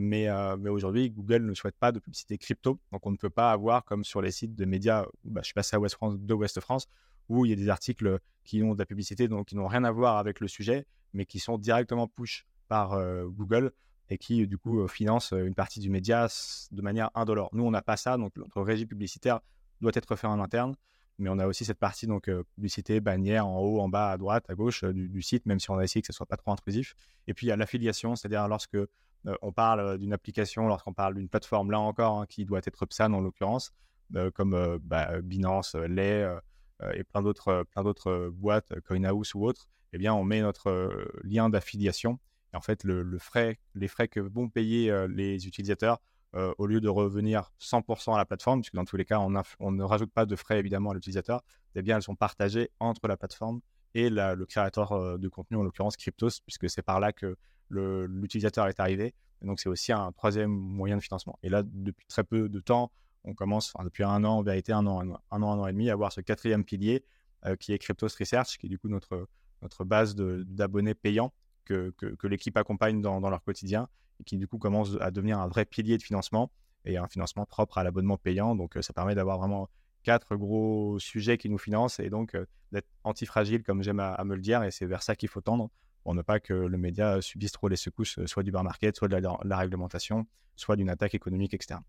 Mais, 0.00 0.26
mais 0.58 0.70
aujourd'hui, 0.70 1.10
Google 1.10 1.44
ne 1.44 1.54
souhaite 1.54 1.76
pas 1.76 1.92
de 1.92 2.00
publicité 2.00 2.38
crypto. 2.38 2.80
Donc, 2.92 3.06
on 3.06 3.12
ne 3.12 3.16
peut 3.16 3.30
pas 3.30 3.52
avoir, 3.52 3.84
comme 3.84 4.04
sur 4.04 4.20
les 4.20 4.32
sites 4.32 4.56
de 4.56 4.64
médias, 4.64 5.06
bah, 5.24 5.40
je 5.42 5.46
suis 5.46 5.54
passé 5.54 5.76
à 5.76 5.88
France, 5.88 6.18
de 6.18 6.34
West 6.34 6.60
France, 6.60 6.88
où 7.28 7.44
il 7.44 7.50
y 7.50 7.52
a 7.52 7.56
des 7.56 7.68
articles 7.68 8.18
qui 8.44 8.62
ont 8.62 8.74
de 8.74 8.78
la 8.78 8.86
publicité, 8.86 9.28
donc 9.28 9.48
qui 9.48 9.56
n'ont 9.56 9.66
rien 9.66 9.84
à 9.84 9.90
voir 9.90 10.16
avec 10.16 10.40
le 10.40 10.48
sujet, 10.48 10.86
mais 11.12 11.26
qui 11.26 11.38
sont 11.38 11.58
directement 11.58 12.08
push 12.08 12.46
par 12.68 12.92
euh, 12.92 13.26
Google 13.26 13.72
et 14.08 14.18
qui, 14.18 14.46
du 14.46 14.58
coup, 14.58 14.80
euh, 14.80 14.88
financent 14.88 15.32
une 15.32 15.54
partie 15.54 15.80
du 15.80 15.90
média 15.90 16.28
de 16.70 16.82
manière 16.82 17.10
indolore. 17.14 17.50
Nous, 17.52 17.64
on 17.64 17.70
n'a 17.70 17.82
pas 17.82 17.96
ça, 17.96 18.16
donc 18.16 18.36
notre 18.36 18.62
régie 18.62 18.86
publicitaire 18.86 19.40
doit 19.80 19.92
être 19.94 20.16
fait 20.16 20.26
en 20.26 20.40
interne, 20.40 20.76
mais 21.18 21.28
on 21.28 21.38
a 21.38 21.46
aussi 21.46 21.64
cette 21.64 21.78
partie, 21.78 22.06
donc 22.06 22.28
euh, 22.28 22.44
publicité, 22.54 23.00
bannière, 23.00 23.46
en 23.46 23.58
haut, 23.58 23.80
en 23.80 23.88
bas, 23.88 24.10
à 24.10 24.16
droite, 24.16 24.44
à 24.48 24.54
gauche 24.54 24.84
du, 24.84 25.22
site, 25.22 25.46
même 25.46 25.58
si 25.58 25.70
on 25.70 25.78
a 25.78 25.84
essayé 25.84 26.02
que 26.02 26.06
ce 26.06 26.12
soit 26.12 26.26
pas 26.26 26.36
trop 26.36 26.52
intrusif. 26.52 26.94
Et 27.26 27.34
puis, 27.34 27.46
il 27.46 27.50
y 27.50 27.52
a 27.52 27.56
l'affiliation, 27.56 28.16
c'est-à-dire 28.16 28.46
lorsque 28.48 28.78
on 29.42 29.50
parle 29.50 29.98
d'une 29.98 30.12
application, 30.12 30.68
lorsqu'on 30.68 30.92
parle 30.92 31.14
d'une 31.14 31.28
plateforme, 31.28 31.72
là 31.72 31.80
encore, 31.80 32.20
hein, 32.20 32.26
qui 32.28 32.44
doit 32.44 32.60
être 32.64 32.86
PSAN 32.86 33.12
en 33.12 33.20
l'occurrence, 33.20 33.72
comme 34.34 34.78
bah, 34.84 35.20
Binance, 35.20 35.74
Lay, 35.74 36.28
euh, 36.82 36.92
et 36.92 37.04
plein 37.04 37.22
d'autres, 37.22 37.48
euh, 37.48 37.64
plein 37.64 37.82
d'autres 37.82 38.10
euh, 38.10 38.30
boîtes, 38.30 38.80
CoinHouse 38.80 39.34
ou 39.34 39.46
autres, 39.46 39.68
eh 39.92 39.98
bien, 39.98 40.14
on 40.14 40.24
met 40.24 40.40
notre 40.40 41.08
lien 41.22 41.48
d'affiliation. 41.48 42.18
En 42.56 42.60
fait, 42.60 42.84
les 42.84 43.18
frais 43.88 44.08
que 44.08 44.20
vont 44.20 44.48
payer 44.48 45.06
les 45.08 45.46
utilisateurs, 45.46 46.00
au 46.32 46.66
lieu 46.66 46.80
de 46.80 46.88
revenir 46.88 47.50
100% 47.60 48.14
à 48.14 48.18
la 48.18 48.24
plateforme, 48.24 48.60
puisque 48.60 48.74
dans 48.74 48.84
tous 48.84 48.96
les 48.96 49.04
cas, 49.04 49.20
on, 49.20 49.72
ne 49.72 49.82
rajoute 49.82 50.12
pas 50.12 50.26
de 50.26 50.36
frais 50.36 50.58
évidemment 50.58 50.90
à 50.90 50.94
l'utilisateur, 50.94 51.42
eh 51.74 51.82
bien, 51.82 51.96
elles 51.96 52.02
sont 52.02 52.16
partagées 52.16 52.70
entre 52.80 53.08
la 53.08 53.16
plateforme 53.16 53.60
et 53.94 54.10
le 54.10 54.44
créateur 54.44 55.18
de 55.18 55.28
contenu, 55.28 55.56
en 55.56 55.62
l'occurrence 55.62 55.96
Cryptos, 55.96 56.40
puisque 56.44 56.68
c'est 56.68 56.82
par 56.82 57.00
là 57.00 57.12
que 57.12 57.36
l'utilisateur 57.70 58.66
est 58.68 58.80
arrivé. 58.80 59.14
Et 59.42 59.46
donc, 59.46 59.60
c'est 59.60 59.68
aussi 59.68 59.92
un 59.92 60.12
troisième 60.12 60.50
moyen 60.50 60.96
de 60.96 61.02
financement. 61.02 61.38
Et 61.42 61.48
là, 61.48 61.62
depuis 61.64 62.06
très 62.06 62.24
peu 62.24 62.48
de 62.48 62.60
temps, 62.60 62.90
on 63.24 63.34
commence, 63.34 63.74
depuis 63.82 64.04
un 64.04 64.24
an, 64.24 64.38
en 64.38 64.42
vérité, 64.42 64.72
un 64.72 64.86
an, 64.86 65.02
un 65.30 65.42
an, 65.42 65.66
et 65.66 65.72
demi, 65.72 65.90
à 65.90 65.94
avoir 65.94 66.12
ce 66.12 66.20
quatrième 66.20 66.64
pilier 66.64 67.04
euh, 67.44 67.56
qui 67.56 67.72
est 67.72 67.78
Cryptos 67.78 68.08
Research, 68.18 68.56
qui 68.58 68.66
est 68.66 68.68
du 68.68 68.78
coup 68.78 68.88
notre 68.88 69.84
base 69.84 70.14
d'abonnés 70.14 70.94
payants 70.94 71.32
que, 71.66 72.26
l'équipe 72.26 72.56
accompagne 72.56 73.00
dans, 73.02 73.20
leur 73.20 73.42
quotidien 73.42 73.88
et 74.20 74.24
qui 74.24 74.38
du 74.38 74.46
coup 74.46 74.58
commence 74.58 74.96
à 75.00 75.10
devenir 75.10 75.38
un 75.38 75.48
vrai 75.48 75.64
pilier 75.64 75.98
de 75.98 76.02
financement 76.02 76.50
et 76.84 76.96
un 76.96 77.08
financement 77.08 77.44
propre 77.44 77.78
à 77.78 77.84
l'abonnement 77.84 78.16
payant. 78.16 78.54
Donc 78.54 78.76
euh, 78.76 78.82
ça 78.82 78.92
permet 78.92 79.14
d'avoir 79.14 79.38
vraiment 79.38 79.68
quatre 80.02 80.36
gros 80.36 80.98
sujets 80.98 81.36
qui 81.36 81.48
nous 81.48 81.58
financent 81.58 82.00
et 82.00 82.08
donc 82.08 82.34
euh, 82.34 82.46
d'être 82.72 82.88
antifragile 83.04 83.62
comme 83.62 83.82
j'aime 83.82 84.00
à, 84.00 84.22
me 84.24 84.34
le 84.34 84.40
dire 84.40 84.62
et 84.62 84.70
c'est 84.70 84.86
vers 84.86 85.02
ça 85.02 85.16
qu'il 85.16 85.28
faut 85.28 85.40
tendre 85.40 85.70
pour 86.02 86.14
ne 86.14 86.22
pas 86.22 86.38
que 86.38 86.54
le 86.54 86.78
média 86.78 87.20
subisse 87.20 87.52
trop 87.52 87.68
les 87.68 87.76
secousses 87.76 88.24
soit 88.26 88.44
du 88.44 88.52
bar 88.52 88.62
market, 88.62 88.96
soit 88.96 89.08
de 89.08 89.16
la 89.16 89.56
réglementation, 89.56 90.26
soit 90.54 90.76
d'une 90.76 90.88
attaque 90.88 91.16
économique 91.16 91.52
externe. 91.52 91.82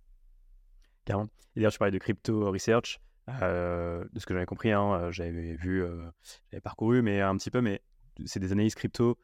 Et 1.09 1.13
d'ailleurs, 1.55 1.71
tu 1.71 1.79
parlais 1.79 1.91
de 1.91 1.97
crypto 1.97 2.51
research. 2.51 2.99
Euh, 3.41 4.05
de 4.13 4.19
ce 4.19 4.25
que 4.25 4.33
j'avais 4.33 4.45
compris, 4.45 4.71
hein, 4.71 4.93
euh, 4.93 5.11
j'avais 5.11 5.55
vu, 5.55 5.83
euh, 5.83 6.09
j'avais 6.49 6.61
parcouru, 6.61 7.01
mais 7.01 7.19
un 7.19 7.35
petit 7.35 7.51
peu, 7.51 7.61
mais 7.61 7.81
c'est 8.25 8.39
des 8.39 8.51
analyses 8.51 8.75
crypto 8.75 9.17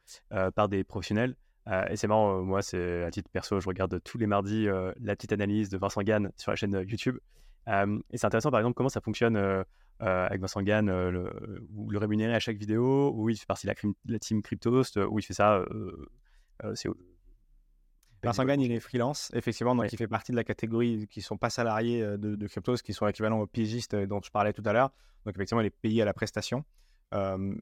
par 0.55 0.69
des 0.69 0.83
professionnels. 0.83 1.35
et 1.89 1.95
c'est 1.95 2.07
marrant, 2.07 2.41
moi, 2.41 2.62
c'est 2.62 3.03
à 3.03 3.12
titre 3.12 3.29
perso, 3.31 3.59
je 3.59 3.67
regarde 3.67 4.01
tous 4.03 4.17
les 4.17 4.27
mardis 4.27 4.67
la 5.00 5.15
petite 5.15 5.33
analyse 5.33 5.69
de 5.69 5.77
Vincent 5.77 6.01
Gann 6.03 6.31
sur 6.38 6.51
la 6.51 6.55
chaîne 6.55 6.83
YouTube. 6.88 7.17
et 7.67 8.17
c'est 8.17 8.25
intéressant, 8.25 8.51
par 8.51 8.59
exemple, 8.59 8.75
comment 8.75 8.89
ça 8.89 9.01
fonctionne 9.01 9.38
avec 10.00 10.41
Vincent 10.41 10.62
Gann, 10.62 10.88
le, 10.88 11.29
le 11.89 11.97
rémunérer 11.97 12.33
à 12.33 12.39
chaque 12.39 12.57
vidéo, 12.57 13.12
où 13.15 13.29
il 13.29 13.38
fait 13.38 13.45
partie 13.45 13.67
de 13.67 13.71
la, 13.71 13.89
la 14.05 14.19
team 14.19 14.41
Cryptost, 14.41 14.97
où 14.97 15.19
il 15.19 15.21
fait 15.23 15.33
ça. 15.33 15.63
c'est 16.75 16.89
Vincent 18.23 18.45
Gagne, 18.45 18.62
il 18.62 18.71
est 18.71 18.79
freelance, 18.79 19.31
effectivement, 19.33 19.75
donc 19.75 19.91
il 19.91 19.97
fait 19.97 20.07
partie 20.07 20.31
de 20.31 20.38
la 20.38 20.45
catégorie 20.45 21.07
qui 21.09 21.19
ne 21.19 21.23
sont 21.23 21.38
pas 21.38 21.50
salariés 21.50 22.01
de, 22.01 22.35
de 22.35 22.47
Cryptos, 22.47 22.77
qui 22.77 22.93
sont 22.93 23.05
équivalents 23.05 23.41
aux 23.41 23.47
pigistes 23.47 23.95
dont 23.95 24.21
je 24.23 24.31
parlais 24.31 24.53
tout 24.53 24.63
à 24.65 24.71
l'heure. 24.71 24.91
Donc 25.25 25.35
effectivement, 25.35 25.62
il 25.62 25.67
est 25.67 25.77
payé 25.81 26.01
à 26.01 26.05
la 26.05 26.13
prestation. 26.13 26.63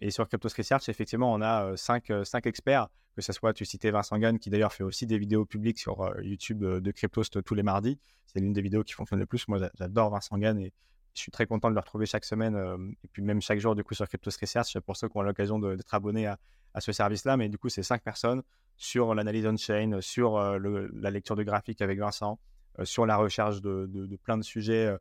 Et 0.02 0.12
sur 0.12 0.28
Cryptos 0.28 0.50
Research, 0.58 0.88
effectivement, 0.90 1.34
on 1.34 1.42
a 1.42 1.76
cinq, 1.76 2.12
cinq 2.24 2.46
experts, 2.46 2.88
que 3.16 3.22
ce 3.22 3.34
soit, 3.34 3.54
tu 3.54 3.66
citais 3.66 3.92
Vincent 3.92 4.18
Gagne, 4.18 4.40
qui 4.40 4.50
d'ailleurs 4.50 4.74
fait 4.74 4.84
aussi 4.84 5.06
des 5.06 5.18
vidéos 5.18 5.46
publiques 5.46 5.80
sur 5.80 6.14
YouTube 6.22 6.64
de 6.64 6.92
Cryptos 6.92 7.42
tous 7.44 7.54
les 7.56 7.64
mardis. 7.64 8.00
C'est 8.26 8.40
l'une 8.40 8.54
des 8.54 8.62
vidéos 8.62 8.84
qui 8.84 8.94
fonctionne 8.94 9.20
le 9.20 9.26
plus. 9.26 9.48
Moi, 9.48 9.60
j'adore 9.76 10.12
Vincent 10.12 10.38
Gagne 10.38 10.62
et 10.62 10.74
je 11.14 11.22
suis 11.22 11.32
très 11.32 11.46
content 11.46 11.70
de 11.70 11.76
le 11.76 11.80
retrouver 11.80 12.06
chaque 12.06 12.24
semaine 12.24 12.56
et 13.04 13.08
puis 13.10 13.22
même 13.22 13.42
chaque 13.42 13.60
jour 13.60 13.76
du 13.76 13.84
coup 13.84 13.94
sur 13.94 14.08
Cryptos 14.08 14.32
Research 14.40 14.80
pour 14.80 14.96
ceux 14.96 15.10
qui 15.10 15.18
ont 15.18 15.22
l'occasion 15.22 15.60
d'être 15.60 15.94
abonnés 15.94 16.28
à, 16.28 16.38
ce 16.80 16.94
service-là. 16.94 17.36
Mais 17.36 17.50
du 17.50 17.58
coup, 17.58 17.68
c'est 17.68 17.84
cinq 17.84 18.02
personnes 18.02 18.44
sur 18.78 19.14
l'analyse 19.14 19.46
on-chain, 19.46 20.00
sur 20.00 20.40
la 20.40 21.12
lecture 21.12 21.36
de 21.36 21.44
graphiques 21.44 21.82
avec 21.82 22.00
Vincent, 22.00 22.40
sur 22.84 23.06
la 23.06 23.18
recherche 23.18 23.62
de, 23.62 24.18
plein 24.24 24.38
de 24.38 24.44
sujets 24.44 24.96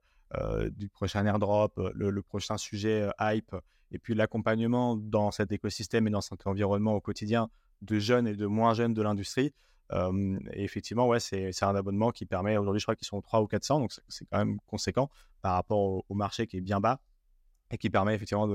du 0.72 0.88
prochain 0.88 1.24
airdrop, 1.26 1.80
le 1.94 2.22
prochain 2.22 2.56
sujet 2.56 3.08
hype, 3.20 3.54
et 3.92 3.98
puis 3.98 4.14
l'accompagnement 4.14 4.96
dans 4.96 5.30
cet 5.30 5.52
écosystème 5.52 6.06
et 6.06 6.10
dans 6.10 6.20
cet 6.20 6.46
environnement 6.46 6.94
au 6.94 7.00
quotidien 7.00 7.50
de 7.82 7.98
jeunes 7.98 8.26
et 8.26 8.36
de 8.36 8.46
moins 8.46 8.74
jeunes 8.74 8.94
de 8.94 9.02
l'industrie 9.02 9.52
et 10.52 10.62
effectivement, 10.64 11.08
ouais, 11.08 11.20
c'est 11.20 11.62
un 11.62 11.74
abonnement 11.74 12.10
qui 12.10 12.24
permet, 12.26 12.56
aujourd'hui, 12.56 12.80
je 12.80 12.84
crois 12.84 12.94
qu'ils 12.94 13.08
sont 13.08 13.20
3 13.20 13.42
ou 13.42 13.46
400, 13.46 13.80
donc 13.80 13.92
c'est 14.08 14.24
quand 14.26 14.38
même 14.38 14.58
conséquent 14.66 15.10
par 15.42 15.54
rapport 15.54 16.04
au, 16.08 16.14
marché 16.14 16.46
qui 16.46 16.58
est 16.58 16.60
bien 16.60 16.80
bas 16.80 17.00
et 17.70 17.78
qui 17.78 17.90
permet 17.90 18.14
effectivement 18.14 18.48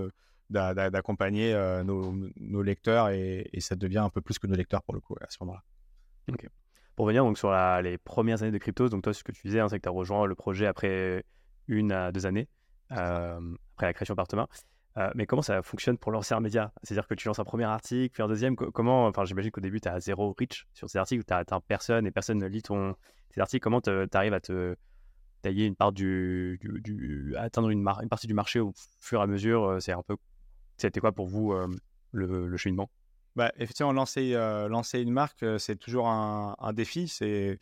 d'accompagner 0.49 1.53
nos, 1.83 2.61
lecteurs 2.61 3.09
et, 3.09 3.49
ça 3.59 3.75
devient 3.75 3.99
un 3.99 4.09
peu 4.09 4.21
plus 4.21 4.39
que 4.39 4.47
nos 4.47 4.55
lecteurs 4.55 4.83
pour 4.83 4.93
le 4.93 5.01
coup 5.01 5.15
à 5.19 5.25
ce 5.29 5.37
moment-là. 5.41 5.63
Pour 6.95 7.05
revenir 7.05 7.25
donc 7.25 7.37
sur 7.37 7.51
les 7.81 7.97
premières 7.97 8.41
années 8.41 8.53
de 8.53 8.57
Cryptos, 8.57 8.87
donc 8.87 9.03
toi, 9.03 9.13
ce 9.13 9.23
que 9.23 9.33
tu 9.33 9.47
disais, 9.47 9.59
hein, 9.59 9.67
c'est 9.67 9.77
que 9.77 9.83
tu 9.83 9.89
as 9.89 9.91
rejoint 9.91 10.25
le 10.25 10.35
projet 10.35 10.65
après 10.65 11.25
une 11.67 11.91
à 11.91 12.13
deux 12.13 12.25
années, 12.25 12.47
après 12.89 13.87
la 13.87 13.93
création 13.93 14.15
par 14.15 14.27
Thomas. 14.27 14.47
Euh, 14.97 15.11
mais 15.13 15.25
comment 15.25 15.41
ça 15.41 15.61
fonctionne 15.61 15.97
pour 15.97 16.11
lancer 16.11 16.33
un 16.33 16.39
média? 16.39 16.71
C'est-à-dire 16.83 17.07
que 17.07 17.15
tu 17.15 17.27
lances 17.27 17.39
un 17.39 17.43
premier 17.43 17.65
article, 17.65 18.13
puis 18.13 18.23
un 18.23 18.27
deuxième. 18.27 18.55
comment 18.55 19.07
Enfin, 19.07 19.25
j'imagine 19.25 19.51
qu'au 19.51 19.61
début, 19.61 19.81
tu 19.81 19.89
as 19.89 19.99
zéro 19.99 20.33
reach 20.39 20.67
sur 20.73 20.89
ces 20.89 20.97
articles, 20.97 21.23
tu 21.25 21.33
n'atteins 21.33 21.59
personne 21.59 22.07
et 22.07 22.11
personne 22.11 22.37
ne 22.37 22.47
lit 22.47 22.61
ton, 22.61 22.95
tes 23.33 23.41
articles. 23.41 23.61
Comment 23.61 23.81
tu 23.81 23.89
arrives 24.13 24.33
à 24.33 24.39
tailler 25.41 25.65
une 25.65 25.75
atteindre 27.37 27.69
une, 27.69 27.83
partie 28.09 28.27
du 28.27 28.33
marché 28.33 28.59
au 28.59 28.73
fur 29.01 29.19
et 29.19 29.23
à 29.23 29.27
mesure? 29.27 29.65
Euh, 29.65 29.79
C'est 29.79 29.91
un 29.91 30.01
peu. 30.01 30.15
C'était 30.77 31.01
quoi 31.01 31.11
pour 31.11 31.27
vous 31.27 31.51
euh, 31.51 31.67
le, 32.11 32.55
cheminement? 32.55 32.89
Bah, 33.35 33.51
effectivement, 33.57 33.91
lancer, 33.91 34.31
une 34.31 35.11
marque, 35.11 35.45
c'est 35.57 35.75
toujours 35.75 36.07
un, 36.07 36.73
défi. 36.73 37.09
C'est 37.09 37.59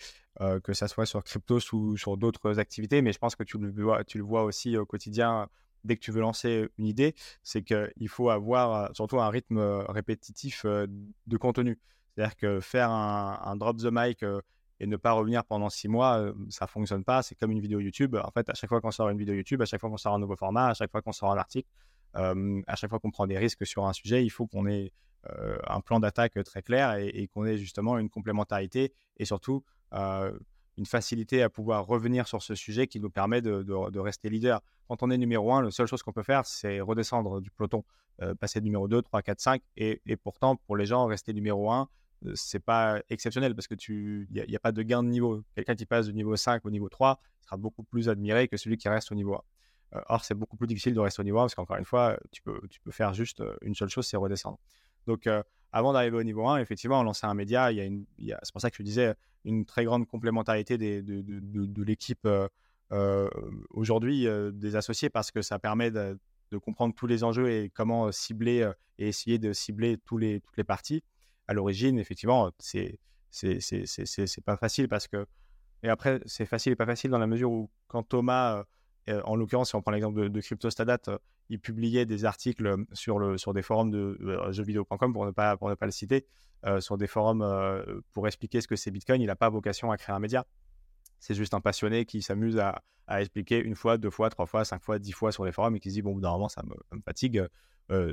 que 0.64 0.74
ça 0.74 0.88
soit 0.88 1.08
sur 1.08 1.24
crypto 1.24 1.58
ou 1.74 1.98
sur 1.98 2.16
d'autres 2.16 2.60
activités, 2.60 3.02
mais 3.02 3.12
je 3.12 3.18
pense 3.18 3.36
que 3.36 3.44
tu 3.44 3.58
le 3.58 4.24
vois 4.24 4.44
aussi 4.44 4.78
au 4.78 4.86
quotidien 4.86 5.50
dès 5.84 5.96
que 5.96 6.02
tu 6.02 6.12
veux 6.12 6.22
lancer 6.22 6.70
une 6.78 6.86
idée, 6.86 7.16
c'est 7.44 7.64
qu'il 7.64 8.10
faut 8.10 8.30
avoir 8.30 8.96
surtout 8.96 9.20
un 9.20 9.30
rythme 9.30 9.60
répétitif 9.90 10.66
de 10.66 11.38
contenu. 11.38 11.80
C'est-à-dire 12.16 12.36
que 12.36 12.60
faire 12.60 12.90
un, 12.92 13.56
drop 13.56 13.78
the 13.78 13.90
mic 13.92 14.24
et 14.80 14.88
ne 14.88 14.98
pas 14.98 15.14
revenir 15.14 15.44
pendant 15.46 15.70
six 15.70 15.88
mois, 15.88 16.34
ça 16.50 16.68
fonctionne 16.68 17.04
pas. 17.04 17.24
C'est 17.24 17.36
comme 17.36 17.52
une 17.52 17.60
vidéo 17.60 17.80
YouTube. 17.80 18.16
En 18.16 18.32
fait, 18.32 18.50
à 18.50 18.54
chaque 18.54 18.70
fois 18.70 18.82
qu'on 18.82 18.92
sort 18.92 19.10
une 19.10 19.18
vidéo 19.18 19.36
YouTube, 19.36 19.62
à 19.62 19.66
chaque 19.66 19.82
fois 19.82 19.90
qu'on 19.90 19.98
sort 19.98 20.14
un 20.14 20.20
nouveau 20.20 20.36
format, 20.36 20.68
à 20.68 20.74
chaque 20.74 20.92
fois 20.92 21.02
qu'on 21.02 21.12
sort 21.12 21.32
un 21.32 21.38
article, 21.38 21.70
à 22.14 22.76
chaque 22.76 22.90
fois 22.90 23.00
qu'on 23.00 23.12
prend 23.12 23.28
des 23.28 23.38
risques 23.38 23.66
sur 23.66 23.86
un 23.86 23.94
sujet, 23.94 24.24
il 24.24 24.30
faut 24.30 24.48
qu'on 24.48 24.68
ait 24.68 24.92
un 25.68 25.82
plan 25.82 26.00
d'attaque 26.00 26.42
très 26.44 26.62
clair 26.62 26.96
et 26.98 27.28
qu'on 27.28 27.46
ait 27.46 27.58
justement 27.58 27.98
une 27.98 28.10
complémentarité 28.10 28.94
et 29.18 29.26
surtout 29.26 29.64
une 30.78 30.86
facilité 30.86 31.44
à 31.44 31.50
pouvoir 31.50 31.86
revenir 31.86 32.28
sur 32.28 32.42
ce 32.42 32.56
sujet 32.56 32.88
qui 32.88 33.00
nous 33.00 33.10
permet 33.10 33.42
de, 33.42 33.98
rester 34.00 34.30
leader. 34.30 34.62
Quand 34.88 35.04
on 35.04 35.12
est 35.12 35.18
numéro 35.18 35.54
un, 35.54 35.62
la 35.62 35.72
seule 35.72 35.88
chose 35.88 36.04
qu'on 36.04 36.12
peut 36.12 36.24
faire, 36.24 36.46
c'est 36.46 36.82
redescendre 36.82 37.42
du 37.42 37.52
peloton, 37.52 37.84
euh, 38.22 38.36
passer 38.36 38.60
de 38.60 38.66
numéro 38.66 38.88
2, 38.88 39.02
3, 39.02 39.22
4, 39.22 39.40
5. 39.40 39.62
Et, 39.78 40.02
pourtant, 40.22 40.56
pour 40.56 40.76
les 40.76 40.86
gens, 40.86 41.06
rester 41.06 41.34
numéro 41.34 41.72
1, 41.72 41.88
ce 42.24 42.28
euh, 42.28 42.34
c'est 42.36 42.60
pas 42.60 43.02
exceptionnel 43.10 43.56
parce 43.56 43.68
que 43.68 43.76
tu 43.76 44.28
n'y 44.32 44.56
a, 44.56 44.60
pas 44.60 44.72
de 44.72 44.82
gain 44.82 45.04
de 45.04 45.10
niveau. 45.10 45.44
Quelqu'un 45.56 45.76
qui 45.76 45.86
passe 45.86 46.08
de 46.08 46.12
niveau 46.12 46.36
5 46.36 46.66
au 46.66 46.72
niveau 46.72 46.90
3 46.90 47.20
sera 47.42 47.58
beaucoup 47.58 47.84
plus 47.84 48.10
admiré 48.10 48.48
que 48.48 48.58
celui 48.58 48.78
qui 48.78 48.90
reste 48.90 49.12
au 49.12 49.16
niveau 49.16 49.36
1. 49.36 49.42
Euh, 49.96 50.02
or, 50.08 50.26
c'est 50.26 50.34
beaucoup 50.36 50.58
plus 50.58 50.68
difficile 50.68 50.94
de 50.94 51.00
rester 51.00 51.22
au 51.22 51.24
niveau 51.24 51.40
1 51.40 51.44
parce 51.44 51.56
qu'encore 51.56 51.78
une 51.78 51.86
fois, 51.86 52.18
tu 52.32 52.42
peux, 52.42 52.60
tu 52.70 52.80
peux 52.80 52.92
faire 52.92 53.14
juste 53.14 53.44
une 53.62 53.76
seule 53.76 53.90
chose, 53.90 54.08
c'est 54.08 54.18
redescendre. 54.18 54.58
Donc, 55.08 55.28
avant 55.74 55.92
d'arriver 55.92 56.18
au 56.18 56.24
niveau 56.24 56.48
1, 56.48 56.60
effectivement, 56.60 57.00
on 57.00 57.04
lançait 57.04 57.26
un 57.26 57.34
média. 57.34 57.72
Il 57.72 58.06
y 58.20 58.32
a, 58.32 58.40
c'est 58.44 58.52
pour 58.52 58.62
ça 58.62 58.70
que 58.70 58.78
je 58.78 58.84
disais 58.84 59.16
une 59.44 59.66
très 59.66 59.84
grande 59.86 60.08
complémentarité 60.08 60.78
de, 60.78 61.84
l'équipe 61.84 62.26
euh, 62.26 62.48
euh, 62.92 63.28
aujourd'hui 63.72 64.28
euh, 64.28 64.52
des 64.52 64.76
associés 64.76 65.10
parce 65.10 65.32
que 65.32 65.42
ça 65.42 65.60
permet 65.60 65.92
de, 65.92 66.18
comprendre 66.64 66.94
tous 66.94 67.08
les 67.08 67.24
enjeux 67.24 67.50
et 67.50 67.72
comment 67.72 68.12
cibler 68.12 68.72
et 69.00 69.08
essayer 69.08 69.40
de 69.40 69.54
cibler 69.54 69.98
tous 69.98 70.20
les, 70.20 70.40
toutes 70.40 70.56
les 70.56 70.64
parties. 70.64 71.04
À 71.48 71.54
l'origine, 71.54 71.98
effectivement, 71.98 72.52
c'est 72.60 73.00
c'est 73.32 74.44
pas 74.46 74.56
facile 74.58 74.88
parce 74.88 75.08
que 75.08 75.26
et 75.82 75.90
après 75.90 76.22
c'est 76.28 76.46
facile 76.46 76.74
et 76.74 76.76
pas 76.76 76.86
facile 76.86 77.10
dans 77.10 77.18
la 77.18 77.26
mesure 77.26 77.52
où 77.52 77.72
quand 77.88 78.04
Thomas 78.04 78.66
en 79.08 79.36
l'occurrence 79.36 79.70
si 79.70 79.76
on 79.76 79.82
prend 79.82 79.92
l'exemple 79.92 80.22
de, 80.22 80.28
de 80.28 80.42
CryptoStadat 80.42 81.20
il 81.50 81.60
publiait 81.60 82.06
des 82.06 82.26
articles 82.26 82.76
sur, 82.94 83.20
le, 83.20 83.38
sur 83.38 83.54
des 83.54 83.62
forums 83.62 83.92
de 83.92 84.18
euh, 84.22 84.52
jeuxvideo.com, 84.52 85.14
pour 85.14 85.26
ne 85.26 85.32
pas, 85.32 85.58
le 85.60 85.92
citer, 85.92 86.26
euh, 86.66 86.82
sur 86.82 86.98
des 86.98 87.08
forums 87.08 87.42
euh, 87.42 88.02
pour 88.12 88.28
expliquer 88.28 88.62
ce 88.62 88.68
que 88.68 88.76
c'est 88.76 88.92
Bitcoin. 88.92 89.22
Il 89.22 89.28
n'a 89.28 89.36
pas 89.36 89.50
vocation 89.50 89.92
à 89.92 89.98
créer 89.98 90.16
un 90.16 90.20
média. 90.20 90.46
C'est 91.20 91.36
juste 91.36 91.54
un 91.54 91.62
passionné 91.62 92.06
qui 92.06 92.22
s'amuse 92.22 92.60
à, 92.60 92.82
expliquer 93.10 93.60
une 93.60 93.76
fois, 93.76 93.98
deux 93.98 94.10
fois, 94.10 94.30
trois 94.30 94.46
fois, 94.46 94.64
cinq 94.64 94.82
fois, 94.82 94.98
dix 94.98 95.12
fois 95.12 95.32
sur 95.32 95.44
les 95.44 95.52
forums 95.52 95.76
et 95.76 95.80
qui 95.80 95.90
se 95.90 95.96
dit 95.96 96.02
bon, 96.02 96.18
normalement, 96.18 96.50
ça 96.50 96.64
me, 96.64 97.02
fatigue. 97.02 97.46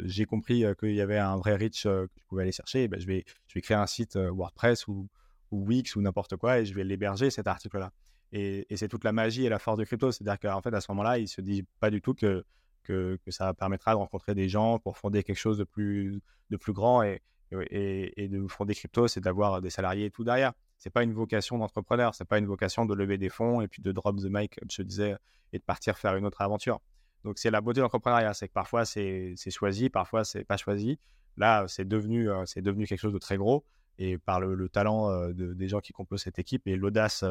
j'ai 0.04 0.24
compris 0.24 0.64
qu'il 0.78 0.94
y 0.94 1.00
avait 1.00 1.18
un 1.18 1.36
vrai 1.36 1.54
reach 1.54 1.84
que 1.84 2.08
je 2.16 2.24
pouvais 2.26 2.42
aller 2.42 2.52
chercher. 2.52 2.88
ben, 2.88 3.00
je, 3.00 3.06
vais, 3.06 3.24
je 3.46 3.54
vais 3.54 3.60
créer 3.60 3.76
un 3.76 3.86
site 3.86 4.16
WordPress 4.16 4.88
ou, 4.88 5.08
ou 5.52 5.64
Wix 5.64 5.94
ou 5.94 6.02
n'importe 6.02 6.36
quoi 6.36 6.58
et 6.58 6.66
je 6.66 6.74
vais 6.74 6.82
l'héberger, 6.82 7.30
cet 7.30 7.46
article-là. 7.46 7.92
Et, 8.32 8.66
c'est 8.76 8.88
toute 8.88 9.04
la 9.04 9.12
magie 9.12 9.44
et 9.44 9.48
la 9.48 9.58
force 9.58 9.78
de 9.78 9.84
crypto. 9.84 10.12
C'est-à-dire 10.12 10.38
qu'en 10.38 10.62
fait, 10.62 10.72
à 10.74 10.80
ce 10.80 10.90
moment-là, 10.92 11.18
il 11.18 11.28
se 11.28 11.40
dit 11.40 11.64
pas 11.80 11.90
du 11.90 12.00
tout 12.00 12.14
que 12.14 12.44
que, 12.82 13.18
ça 13.28 13.54
permettra 13.54 13.92
de 13.92 13.98
rencontrer 13.98 14.34
des 14.34 14.48
gens 14.48 14.78
pour 14.78 14.98
fonder 14.98 15.22
quelque 15.22 15.38
chose 15.38 15.58
de 15.58 15.64
plus, 15.64 16.20
de 16.50 16.56
plus 16.56 16.72
grand 16.72 17.02
et, 17.02 17.22
et, 17.52 18.28
de 18.28 18.46
fonder 18.48 18.74
crypto, 18.74 19.08
c'est 19.08 19.20
d'avoir 19.20 19.60
des 19.60 19.70
salariés 19.70 20.06
et 20.06 20.10
tout 20.10 20.24
derrière. 20.24 20.52
C'est 20.78 20.90
pas 20.90 21.02
une 21.02 21.12
vocation 21.12 21.58
d'entrepreneur, 21.58 22.14
c'est 22.14 22.24
pas 22.24 22.38
une 22.38 22.46
vocation 22.46 22.86
de 22.86 22.94
lever 22.94 23.18
des 23.18 23.28
fonds 23.28 23.60
et 23.60 23.68
puis 23.68 23.82
de 23.82 23.92
drop 23.92 24.16
the 24.16 24.28
mic, 24.28 24.58
comme 24.58 24.70
je 24.70 24.82
disais, 24.82 25.16
et 25.52 25.58
de 25.58 25.62
partir 25.62 25.98
faire 25.98 26.16
une 26.16 26.24
autre 26.24 26.40
aventure. 26.40 26.80
Donc 27.24 27.38
c'est 27.38 27.50
la 27.50 27.60
beauté 27.60 27.78
de 27.78 27.82
l'entrepreneuriat, 27.82 28.34
c'est 28.34 28.48
que 28.48 28.52
parfois 28.52 28.84
c'est 28.84 29.34
choisi, 29.50 29.90
parfois 29.90 30.24
c'est 30.24 30.44
pas 30.44 30.56
choisi. 30.56 30.98
Là, 31.36 31.66
c'est 31.68 31.86
devenu, 31.86 32.30
euh, 32.30 32.44
devenu 32.56 32.86
quelque 32.86 33.00
chose 33.00 33.12
de 33.12 33.18
très 33.18 33.36
gros 33.36 33.64
et 33.98 34.18
par 34.18 34.40
le, 34.40 34.68
talent 34.68 35.10
euh, 35.10 35.32
de, 35.32 35.52
des 35.52 35.68
gens 35.68 35.80
qui 35.80 35.92
composent 35.92 36.22
cette 36.22 36.38
équipe 36.38 36.66
et 36.66 36.76
l'audace 36.76 37.24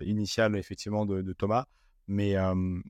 euh, 0.00 0.04
initiale 0.04 0.56
effectivement 0.56 1.06
de, 1.06 1.32
Thomas. 1.32 1.66
Mais, 2.08 2.34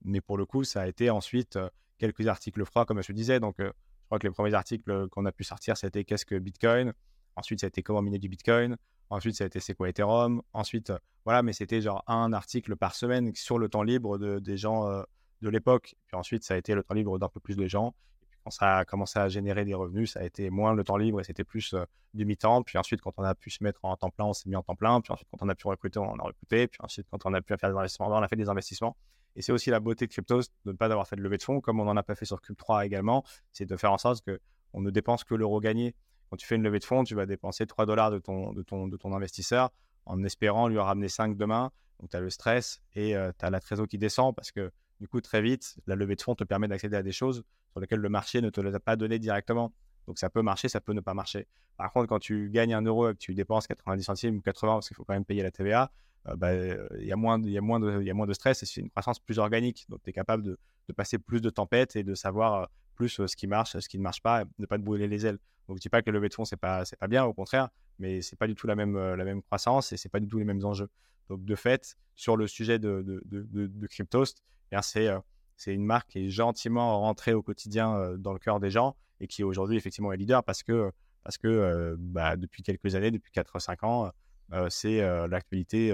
mais 0.03 0.23
pour 0.23 0.39
le 0.39 0.47
coup, 0.47 0.65
ça 0.65 0.81
a 0.81 0.87
été 0.87 1.11
ensuite 1.11 1.59
quelques 2.01 2.27
articles 2.27 2.65
froids, 2.65 2.85
comme 2.87 3.01
je 3.03 3.13
disais. 3.13 3.39
Donc, 3.39 3.61
euh, 3.61 3.67
je 3.67 4.07
crois 4.07 4.19
que 4.19 4.27
les 4.27 4.33
premiers 4.33 4.55
articles 4.55 5.09
qu'on 5.09 5.27
a 5.27 5.33
pu 5.33 5.45
sortir, 5.45 5.77
c'était 5.77 6.03
qu'est-ce 6.03 6.27
que 6.27 6.37
Bitcoin? 6.37 6.93
Ensuite, 7.37 7.61
ça 7.61 7.67
a 7.67 7.69
été 7.69 7.83
comment 7.85 8.03
miner 8.03 8.19
du 8.19 8.29
Bitcoin? 8.29 8.77
Ensuite, 9.11 9.37
ça 9.37 9.45
a 9.45 9.47
été 9.47 9.61
c'est 9.61 9.75
quoi 9.75 9.89
Ethereum? 9.89 10.43
Ensuite, 10.53 10.91
euh, 10.91 10.99
voilà, 11.25 11.43
mais 11.43 11.53
c'était 11.53 11.81
genre 11.81 12.03
un 12.09 12.33
article 12.33 12.75
par 12.75 12.95
semaine 12.95 13.33
sur 13.37 13.59
le 13.59 13.69
temps 13.69 13.83
libre 13.85 14.19
de, 14.19 14.41
des 14.41 14.57
gens 14.57 14.89
euh, 14.89 15.03
de 15.43 15.49
l'époque. 15.49 15.95
Puis 16.07 16.17
ensuite, 16.17 16.43
ça 16.43 16.55
a 16.55 16.57
été 16.57 16.75
le 16.75 16.83
temps 16.83 16.95
libre 16.95 17.19
d'un 17.19 17.29
peu 17.29 17.39
plus 17.39 17.57
de 17.57 17.67
gens. 17.69 17.95
Quand 18.45 18.51
ça 18.51 18.79
a 18.79 18.85
commencé 18.85 19.19
à 19.19 19.29
générer 19.29 19.65
des 19.65 19.75
revenus, 19.75 20.13
ça 20.13 20.21
a 20.21 20.25
été 20.25 20.51
moins 20.51 20.75
le 20.75 20.83
temps 20.85 20.97
libre 20.97 21.21
et 21.21 21.25
c'était 21.25 21.45
plus 21.45 21.75
du 22.15 22.25
mi-temps. 22.25 22.63
Puis 22.63 22.79
ensuite, 22.79 23.01
quand 23.01 23.13
on 23.19 23.23
a 23.23 23.35
pu 23.35 23.51
se 23.51 23.63
mettre 23.63 23.85
en 23.85 23.97
temps 23.97 24.11
plein, 24.11 24.25
on 24.25 24.33
s'est 24.33 24.49
mis 24.49 24.57
en 24.57 24.63
temps 24.63 24.77
plein. 24.77 25.01
Puis 25.01 25.13
ensuite, 25.13 25.29
quand 25.31 25.45
on 25.45 25.49
a 25.49 25.55
pu 25.55 25.67
recruter, 25.67 25.99
on 25.99 26.15
a 26.19 26.23
recruté. 26.23 26.67
Puis 26.67 26.79
ensuite, 26.83 27.07
quand 27.11 27.27
on 27.27 27.35
a 27.35 27.43
pu 27.43 27.55
faire 27.59 27.71
des 27.71 27.77
investissements, 27.77 28.09
on 28.09 28.23
a 28.23 28.29
fait 28.29 28.37
des 28.37 28.49
investissements. 28.49 28.97
Et 29.37 29.43
c'est 29.43 29.53
aussi 29.53 29.71
la 29.71 29.81
beauté 29.81 30.07
de 30.07 30.13
Cryptos 30.13 30.43
de 30.65 30.73
ne 30.73 30.77
pas 30.77 30.87
avoir 30.87 31.07
fait 31.07 31.17
de 31.17 31.23
levée 31.23 31.37
de 31.37 31.43
fonds, 31.43 31.61
comme 31.61 31.81
on 31.81 31.85
n'en 31.85 31.97
a 31.97 32.03
pas 32.03 32.15
fait 32.15 32.25
sur 32.25 32.41
Cube 32.41 32.57
3 32.57 32.87
également, 32.87 33.25
c'est 33.53 33.67
de 33.67 33.77
faire 33.77 33.93
en 33.93 33.99
sorte 33.99 34.25
qu'on 34.25 34.81
ne 34.81 34.91
dépense 34.91 35.25
que 35.25 35.35
l'euro 35.35 35.61
gagné. 35.61 35.95
Quand 36.31 36.37
tu 36.37 36.47
fais 36.47 36.57
une 36.57 36.63
levée 36.63 36.79
de 36.79 36.85
fonds, 36.85 37.05
tu 37.05 37.15
vas 37.15 37.27
dépenser 37.27 37.67
3 37.67 37.87
dollars 37.87 38.11
de 38.11 38.19
ton, 38.19 38.53
de, 38.53 38.63
ton, 38.63 38.89
de 38.89 38.97
ton 38.97 39.13
investisseur 39.13 39.71
en 40.07 40.23
espérant 40.25 40.69
lui 40.69 40.79
ramener 40.79 41.09
5 41.09 41.37
demain. 41.37 41.71
Donc 42.01 42.11
tu 42.11 42.17
as 42.17 42.21
le 42.21 42.31
stress 42.31 42.83
et 42.95 43.17
euh, 43.17 43.31
tu 43.39 43.45
as 43.45 43.51
la 43.51 43.61
trésor 43.61 43.87
qui 43.87 43.99
descend 43.99 44.35
parce 44.35 44.51
que 44.51 44.73
du 45.01 45.09
coup, 45.09 45.21
très 45.21 45.41
vite, 45.41 45.77
la 45.87 45.97
levée 45.97 46.15
de 46.15 46.23
fonds 46.23 46.35
te 46.35 46.45
permet 46.45 46.69
d'accéder 46.69 46.97
à 46.97 47.03
des 47.03 47.13
choses 47.13 47.43
sur 47.73 47.81
lesquelles 47.81 48.01
le 48.01 48.09
marché 48.09 48.41
ne 48.43 48.51
te 48.51 48.61
les 48.61 48.75
a 48.75 48.81
pas 48.81 48.97
données 48.97 49.19
directement. 49.19 49.73
Donc 50.07 50.19
ça 50.19 50.29
peut 50.29 50.43
marcher, 50.43 50.69
ça 50.69 50.81
peut 50.81 50.93
ne 50.93 51.01
pas 51.01 51.15
marcher. 51.15 51.47
Par 51.77 51.93
contre, 51.93 52.09
quand 52.09 52.19
tu 52.19 52.51
gagnes 52.51 52.75
un 52.75 52.83
euro 52.83 53.09
et 53.09 53.13
que 53.15 53.19
tu 53.19 53.35
dépenses 53.35 53.67
90 53.67 54.03
centimes 54.03 54.37
ou 54.37 54.41
80 54.43 54.75
parce 54.75 54.89
qu'il 54.89 54.97
faut 54.97 55.05
quand 55.05 55.15
même 55.15 55.25
payer 55.25 55.43
la 55.43 55.51
TVA, 55.51 55.91
euh, 56.29 56.37
bah, 56.37 56.55
il 56.55 57.07
y, 57.07 57.13
a 57.13 57.17
moins 57.17 57.39
de, 57.39 58.33
stress 58.35 58.63
et 58.63 58.67
c'est 58.67 58.83
une 58.83 58.91
croissance 58.91 59.19
plus 59.19 59.39
organique. 59.39 59.87
Donc, 59.89 60.03
tu 60.03 60.11
es 60.11 60.13
capable 60.13 60.43
de, 60.43 60.59
passer 60.97 61.19
plus 61.19 61.41
de 61.41 61.51
tempêtes 61.51 61.95
et 61.95 62.03
de 62.03 62.15
savoir 62.15 62.69
plus 62.97 63.25
ce 63.25 63.37
qui 63.37 63.47
marche, 63.47 63.79
ce 63.79 63.89
qui 63.89 63.97
ne 63.97 64.03
marche 64.03 64.21
pas, 64.21 64.45
ne 64.59 64.67
pas 64.67 64.77
te 64.77 64.83
brûler 64.83 65.07
les 65.07 65.25
ailes. 65.25 65.39
Donc 65.69 65.77
je 65.77 65.83
dis 65.83 65.89
pas 65.89 66.03
que 66.03 66.11
le 66.11 66.19
levée 66.19 66.29
de 66.29 66.35
fonds 66.35 66.45
c'est 66.45 66.57
pas 66.57 66.83
pas 66.99 67.07
bien, 67.07 67.25
au 67.25 67.33
contraire, 67.33 67.69
mais 68.01 68.23
c'est 68.23 68.35
pas 68.35 68.49
du 68.49 68.57
tout 68.57 68.67
la 68.67 68.75
même 68.75 69.41
croissance 69.43 69.93
et 69.93 69.97
c'est 69.97 70.09
pas 70.09 70.19
du 70.19 70.27
tout 70.27 70.39
les 70.39 70.45
mêmes 70.45 70.65
enjeux. 70.65 70.89
Donc 71.31 71.45
de 71.45 71.55
fait, 71.55 71.97
sur 72.17 72.37
le 72.37 72.49
sujet 72.49 72.81
de 72.81 73.23
de, 73.25 73.87
c'est 74.83 75.09
c'est 75.57 75.75
une 75.75 75.85
marque 75.85 76.11
qui 76.11 76.27
est 76.27 76.31
gentiment 76.31 77.01
rentrée 77.01 77.35
au 77.35 77.43
quotidien 77.43 78.17
dans 78.17 78.33
le 78.33 78.39
cœur 78.39 78.61
des 78.61 78.71
gens 78.71 78.97
et 79.21 79.27
qui 79.27 79.45
aujourd'hui 79.45 79.77
effectivement 79.77 80.13
est 80.13 80.17
leader 80.17 80.43
parce 80.43 80.63
que 80.63 80.91
que 81.43 81.97
bah, 81.99 82.37
depuis 82.37 82.63
quelques 82.63 82.95
années, 82.95 83.11
depuis 83.11 83.33
4-5 83.33 83.87
ans, 83.87 84.11
c'est 84.69 85.01
l'actualité 85.29 85.91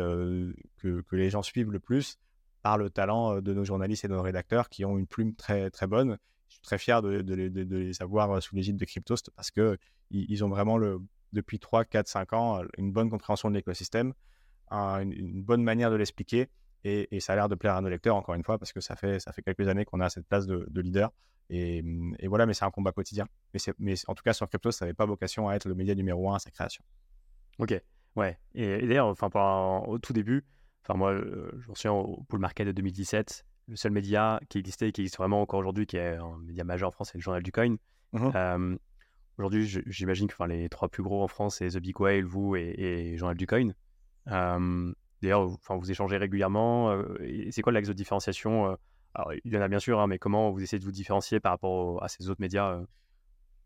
que, 0.77 1.03
les 1.13 1.31
gens 1.31 1.43
suivent 1.43 1.73
le 1.73 1.81
plus 1.81 2.19
par 2.63 2.79
le 2.79 2.91
talent 2.91 3.41
de 3.41 3.55
nos 3.55 3.65
journalistes 3.65 4.05
et 4.05 4.09
de 4.09 4.15
nos 4.15 4.23
rédacteurs 4.23 4.69
qui 4.69 4.85
ont 4.85 4.99
une 4.99 5.07
plume 5.07 5.35
très, 5.35 5.71
très 5.71 5.87
bonne. 5.87 6.19
Je 6.49 6.55
suis 6.55 6.63
très 6.63 6.79
fier 6.79 7.03
de, 7.03 7.11
les 7.11 8.03
avoir 8.03 8.43
sous 8.43 8.55
l'égide 8.55 8.77
de 8.77 8.85
Cryptost 8.85 9.31
parce 9.31 9.51
qu'ils 9.51 9.79
ils 10.11 10.45
ont 10.45 10.49
vraiment, 10.49 10.79
depuis 11.33 11.59
3, 11.59 11.85
4, 11.85 12.09
5 12.09 12.33
ans, 12.33 12.63
une 12.79 12.93
bonne 12.93 13.11
compréhension 13.11 13.51
de 13.51 13.55
l'écosystème, 13.55 14.15
une, 14.71 15.43
bonne 15.43 15.63
manière 15.63 15.91
de 15.91 15.97
l'expliquer 15.97 16.49
et, 16.85 17.21
ça 17.21 17.33
a 17.33 17.37
l'air 17.37 17.49
de 17.49 17.55
plaire 17.55 17.75
à 17.75 17.81
nos 17.81 17.89
lecteurs, 17.89 18.17
encore 18.17 18.35
une 18.35 18.45
fois, 18.45 18.59
parce 18.59 18.73
que 18.73 18.81
ça 18.81 18.97
fait, 18.97 19.19
ça 19.19 19.33
fait 19.33 19.43
quelques 19.43 19.67
années 19.69 19.85
qu'on 19.85 20.01
a 20.01 20.09
cette 20.09 20.27
place 20.27 20.47
de, 20.47 20.81
leader. 20.81 21.13
Et, 21.51 21.85
et, 22.19 22.29
voilà, 22.29 22.47
mais 22.47 22.55
c'est 22.55 22.65
un 22.65 22.71
combat 22.71 22.93
quotidien. 22.93 23.27
Mais, 23.55 23.61
mais 23.79 23.95
en 24.07 24.15
tout 24.15 24.23
cas, 24.23 24.33
sur 24.33 24.49
Crypto, 24.49 24.71
ça 24.71 24.85
n'avait 24.85 24.95
pas 24.95 25.07
vocation 25.07 25.49
à 25.49 25.55
être 25.55 25.69
le 25.69 25.75
média 25.75 25.95
numéro 25.95 26.31
un 26.31 26.37
à 26.37 26.39
sa 26.39 26.51
création. 26.51 26.85
Ok, 27.59 27.81
ouais. 28.17 28.39
Et, 28.55 28.87
d'ailleurs, 28.87 29.09
enfin, 29.09 29.83
au 29.87 29.99
tout 29.99 30.13
début, 30.13 30.45
enfin, 30.85 30.97
moi, 30.97 31.13
euh, 31.13 31.51
je 31.59 31.71
me 31.71 31.75
souviens 31.75 31.93
au 31.93 32.23
Pool 32.29 32.41
Market 32.41 32.67
de 32.67 32.73
2017, 32.73 33.45
le 33.69 33.77
seul 33.77 33.93
média 33.93 34.41
qui 34.49 34.59
existait 34.59 34.89
et 34.89 34.93
qui 34.93 35.01
existe 35.01 35.17
vraiment 35.17 35.41
encore 35.41 35.61
aujourd'hui, 35.61 35.87
qui 35.87 35.97
est 35.97 36.17
un 36.17 36.39
média 36.39 36.65
majeur 36.65 36.89
en 36.89 36.93
France, 36.93 37.11
c'est 37.13 37.19
le 37.19 37.23
Journal 37.23 37.43
du 37.43 37.53
Coin. 37.53 37.77
Mmh 38.13 38.31
euh, 38.35 38.77
aujourd'hui, 39.39 39.67
j'imagine 39.87 40.29
que 40.29 40.45
les 40.45 40.69
trois 40.69 40.89
plus 40.89 41.03
gros 41.03 41.23
en 41.23 41.29
France, 41.29 41.57
c'est 41.57 41.69
The 41.69 41.79
Big 41.79 42.01
Whale, 42.01 42.25
vous 42.25 42.57
et, 42.57 42.75
et 42.79 43.17
Journal 43.17 43.37
du 43.37 43.47
Coin. 43.47 43.73
Euh, 44.29 44.93
d'ailleurs, 45.23 45.47
vous 45.47 45.91
échangez 45.91 46.17
régulièrement. 46.17 46.97
c'est 47.51 47.63
quoi 47.63 47.73
l'axe 47.73 47.89
de 47.89 47.93
différenciation 47.93 48.77
alors, 49.17 49.33
il 49.45 49.53
y 49.53 49.57
en 49.57 49.63
a 49.63 49.69
bien 49.69 49.79
sûr, 49.79 49.99
hein, 49.99 50.07
mais 50.07 50.19
comment 50.19 50.51
vous 50.51 50.63
essayez 50.63 50.79
de 50.79 50.85
vous 50.85 50.93
différencier 50.93 51.41
par 51.41 51.53
rapport 51.53 52.03
à 52.05 52.09
ces 52.09 52.29
autres 52.29 52.41
médias 52.41 52.73
euh? 52.73 52.85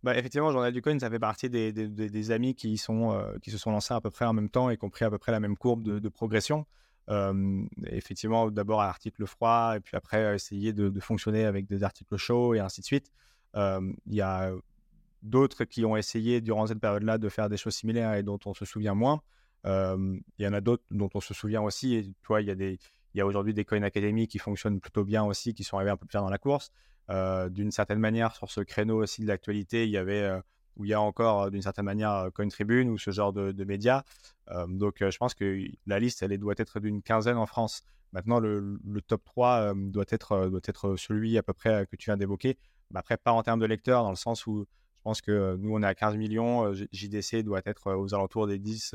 bah, 0.04 0.16
Effectivement, 0.16 0.52
Journal 0.52 0.72
du 0.72 0.80
Coin, 0.80 0.96
ça 1.00 1.10
fait 1.10 1.18
partie 1.18 1.50
des, 1.50 2.30
amis 2.30 2.54
qui, 2.54 2.80
euh, 2.88 3.38
se 3.44 3.58
sont 3.58 3.72
lancés 3.72 3.92
à 3.92 4.00
peu 4.00 4.10
près 4.10 4.24
en 4.26 4.32
même 4.32 4.48
temps 4.48 4.70
et 4.70 4.76
qui 4.76 4.84
ont 4.84 4.90
pris 4.90 5.04
à 5.04 5.10
peu 5.10 5.18
près 5.18 5.32
la 5.32 5.40
même 5.40 5.56
courbe 5.56 5.82
de, 5.82 6.08
progression. 6.08 6.66
effectivement, 7.86 8.48
d'abord 8.52 8.80
à 8.80 8.86
l'article 8.86 9.26
froid, 9.26 9.74
et 9.76 9.80
puis 9.80 9.96
après 9.96 10.36
essayer 10.36 10.72
de, 10.72 11.00
fonctionner 11.00 11.44
avec 11.44 11.66
des 11.66 11.82
articles 11.82 12.16
chauds 12.16 12.54
et 12.54 12.60
ainsi 12.60 12.80
de 12.80 12.86
suite. 12.86 13.10
Il 13.56 14.14
y 14.14 14.20
a 14.20 14.52
d'autres 15.22 15.64
qui 15.64 15.84
ont 15.84 15.96
essayé 15.96 16.40
durant 16.40 16.68
cette 16.68 16.78
période-là 16.78 17.18
de 17.18 17.28
faire 17.28 17.48
des 17.48 17.56
choses 17.56 17.74
similaires 17.74 18.14
et 18.14 18.22
dont 18.22 18.38
on 18.46 18.54
se 18.54 18.64
souvient 18.64 18.94
moins. 18.94 19.20
Il 19.64 20.22
y 20.38 20.46
en 20.46 20.52
a 20.52 20.60
d'autres 20.60 20.84
dont 20.90 21.10
on 21.14 21.20
se 21.20 21.34
souvient 21.34 21.62
aussi. 21.62 21.94
Et, 21.94 22.12
toi, 22.22 22.40
il 22.40 22.48
y 22.48 22.50
a 22.50 22.54
des 22.54 22.78
il 23.14 23.18
y 23.18 23.20
a 23.20 23.26
aujourd'hui 23.26 23.54
des 23.54 23.64
Coin 23.64 23.82
Academy 23.82 24.28
qui 24.28 24.38
fonctionnent 24.38 24.80
plutôt 24.80 25.04
bien 25.04 25.24
aussi, 25.24 25.54
qui 25.54 25.64
sont 25.64 25.76
arrivés 25.76 25.90
un 25.90 25.96
peu 25.96 26.06
plus 26.06 26.12
tard 26.12 26.22
dans 26.22 26.30
la 26.30 26.38
course. 26.38 26.70
D'une 27.08 27.72
certaine 27.72 27.98
manière, 27.98 28.36
sur 28.36 28.50
ce 28.50 28.60
créneau 28.60 29.02
aussi 29.02 29.22
de 29.22 29.26
l'actualité, 29.26 29.84
il 29.84 29.90
y 29.90 29.96
avait, 29.96 30.30
où 30.76 30.84
il 30.84 30.90
y 30.90 30.94
a 30.94 31.00
encore 31.00 31.50
d'une 31.50 31.62
certaine 31.62 31.86
manière 31.86 32.28
Coin 32.34 32.48
Tribune 32.48 32.88
ou 32.88 32.98
ce 32.98 33.10
genre 33.10 33.32
de, 33.32 33.64
médias. 33.64 34.04
donc 34.68 34.98
je 35.00 35.18
pense 35.18 35.34
que 35.34 35.64
la 35.86 35.98
liste, 35.98 36.22
elle 36.22 36.36
doit 36.38 36.54
être 36.56 36.78
d'une 36.78 37.02
quinzaine 37.02 37.36
en 37.36 37.46
France. 37.46 37.82
Maintenant, 38.12 38.38
le, 38.38 38.78
top 39.06 39.24
3 39.24 39.74
doit, 39.74 40.04
être, 40.08 40.48
doit 40.48 40.60
être 40.64 40.96
celui 40.96 41.36
à 41.36 41.42
peu 41.42 41.52
près 41.52 41.86
que 41.90 41.96
tu 41.96 42.10
viens 42.10 42.16
d'évoquer. 42.16 42.58
Après, 42.94 43.16
pas 43.16 43.32
en 43.32 43.42
termes 43.42 43.60
de 43.60 43.66
lecteurs, 43.66 44.04
dans 44.04 44.10
le 44.10 44.16
sens 44.16 44.46
où 44.46 44.66
je 44.96 45.02
pense 45.02 45.20
que 45.20 45.56
nous, 45.56 45.74
on 45.74 45.82
est 45.82 45.86
à 45.86 45.94
15 45.94 46.16
millions. 46.16 46.72
JDC 46.92 47.42
doit 47.42 47.62
être 47.64 47.92
aux 47.92 48.14
alentours 48.14 48.46
des 48.46 48.58
10, 48.58 48.94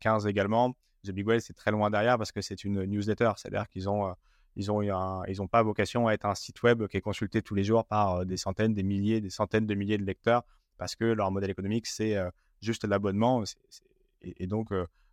15 0.00 0.26
également. 0.26 0.74
The 1.04 1.12
Big 1.12 1.26
Whale, 1.26 1.40
c'est 1.40 1.54
très 1.54 1.70
loin 1.70 1.90
derrière 1.90 2.18
parce 2.18 2.32
que 2.32 2.40
c'est 2.40 2.64
une 2.64 2.84
newsletter. 2.84 3.32
C'est-à-dire 3.36 3.68
qu'ils 3.68 3.88
ont, 3.88 4.08
euh, 4.08 4.12
ils 4.56 4.70
ont, 4.70 4.82
ils 5.26 5.42
ont 5.42 5.48
pas 5.48 5.62
vocation 5.62 6.08
à 6.08 6.12
être 6.12 6.26
un 6.26 6.34
site 6.34 6.62
web 6.62 6.86
qui 6.88 6.96
est 6.96 7.00
consulté 7.00 7.42
tous 7.42 7.54
les 7.54 7.64
jours 7.64 7.84
par 7.86 8.16
euh, 8.16 8.24
des 8.24 8.36
centaines, 8.36 8.74
des 8.74 8.82
milliers, 8.82 9.20
des 9.20 9.30
centaines 9.30 9.66
de 9.66 9.74
milliers 9.74 9.98
de 9.98 10.04
lecteurs 10.04 10.44
parce 10.76 10.96
que 10.96 11.04
leur 11.04 11.30
modèle 11.30 11.50
économique, 11.50 11.86
c'est 11.86 12.16
euh, 12.16 12.30
juste 12.60 12.84
l'abonnement. 12.84 13.44
Et, 14.22 14.46
donc, 14.46 14.70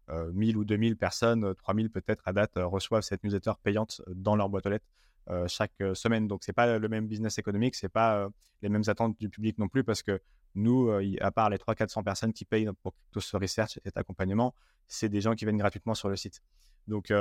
1000 0.10 0.58
ou 0.58 0.66
2000 0.66 0.98
personnes, 0.98 1.54
3000 1.56 1.90
peut-être 1.90 2.24
à 2.26 2.34
date, 2.34 2.54
reçoivent 2.56 3.04
cette 3.04 3.24
newsletter 3.24 3.54
payante 3.64 4.02
dans 4.08 4.36
leur 4.36 4.50
boîte 4.50 4.66
aux 4.66 4.70
lettres 4.70 4.86
chaque 5.48 5.74
semaine. 5.94 6.28
Donc, 6.28 6.44
c'est 6.44 6.54
pas 6.54 6.78
le 6.78 6.90
même 6.90 7.08
business 7.08 7.38
économique, 7.38 7.76
c'est 7.76 7.90
pas 7.90 8.30
les 8.62 8.70
mêmes 8.70 8.84
attentes 8.88 9.18
du 9.20 9.30
public 9.30 9.58
non 9.58 9.68
plus 9.68 9.84
parce 9.84 10.02
que 10.02 10.20
nous, 10.56 10.90
à 11.22 11.32
part 11.32 11.50
les 11.50 11.58
300-400 11.58 12.04
personnes 12.04 12.34
qui 12.34 12.46
payent 12.46 12.70
pour 12.82 12.94
tout 13.12 13.22
ce 13.22 13.38
research 13.38 13.78
et 13.78 13.82
cet 13.84 13.98
accompagnement, 13.98 14.56
c'est 14.88 15.10
des 15.10 15.22
gens 15.22 15.36
qui 15.36 15.46
viennent 15.46 15.58
gratuitement 15.58 15.94
sur 15.94 16.10
le 16.10 16.16
site. 16.16 16.42
Donc, 16.88 17.12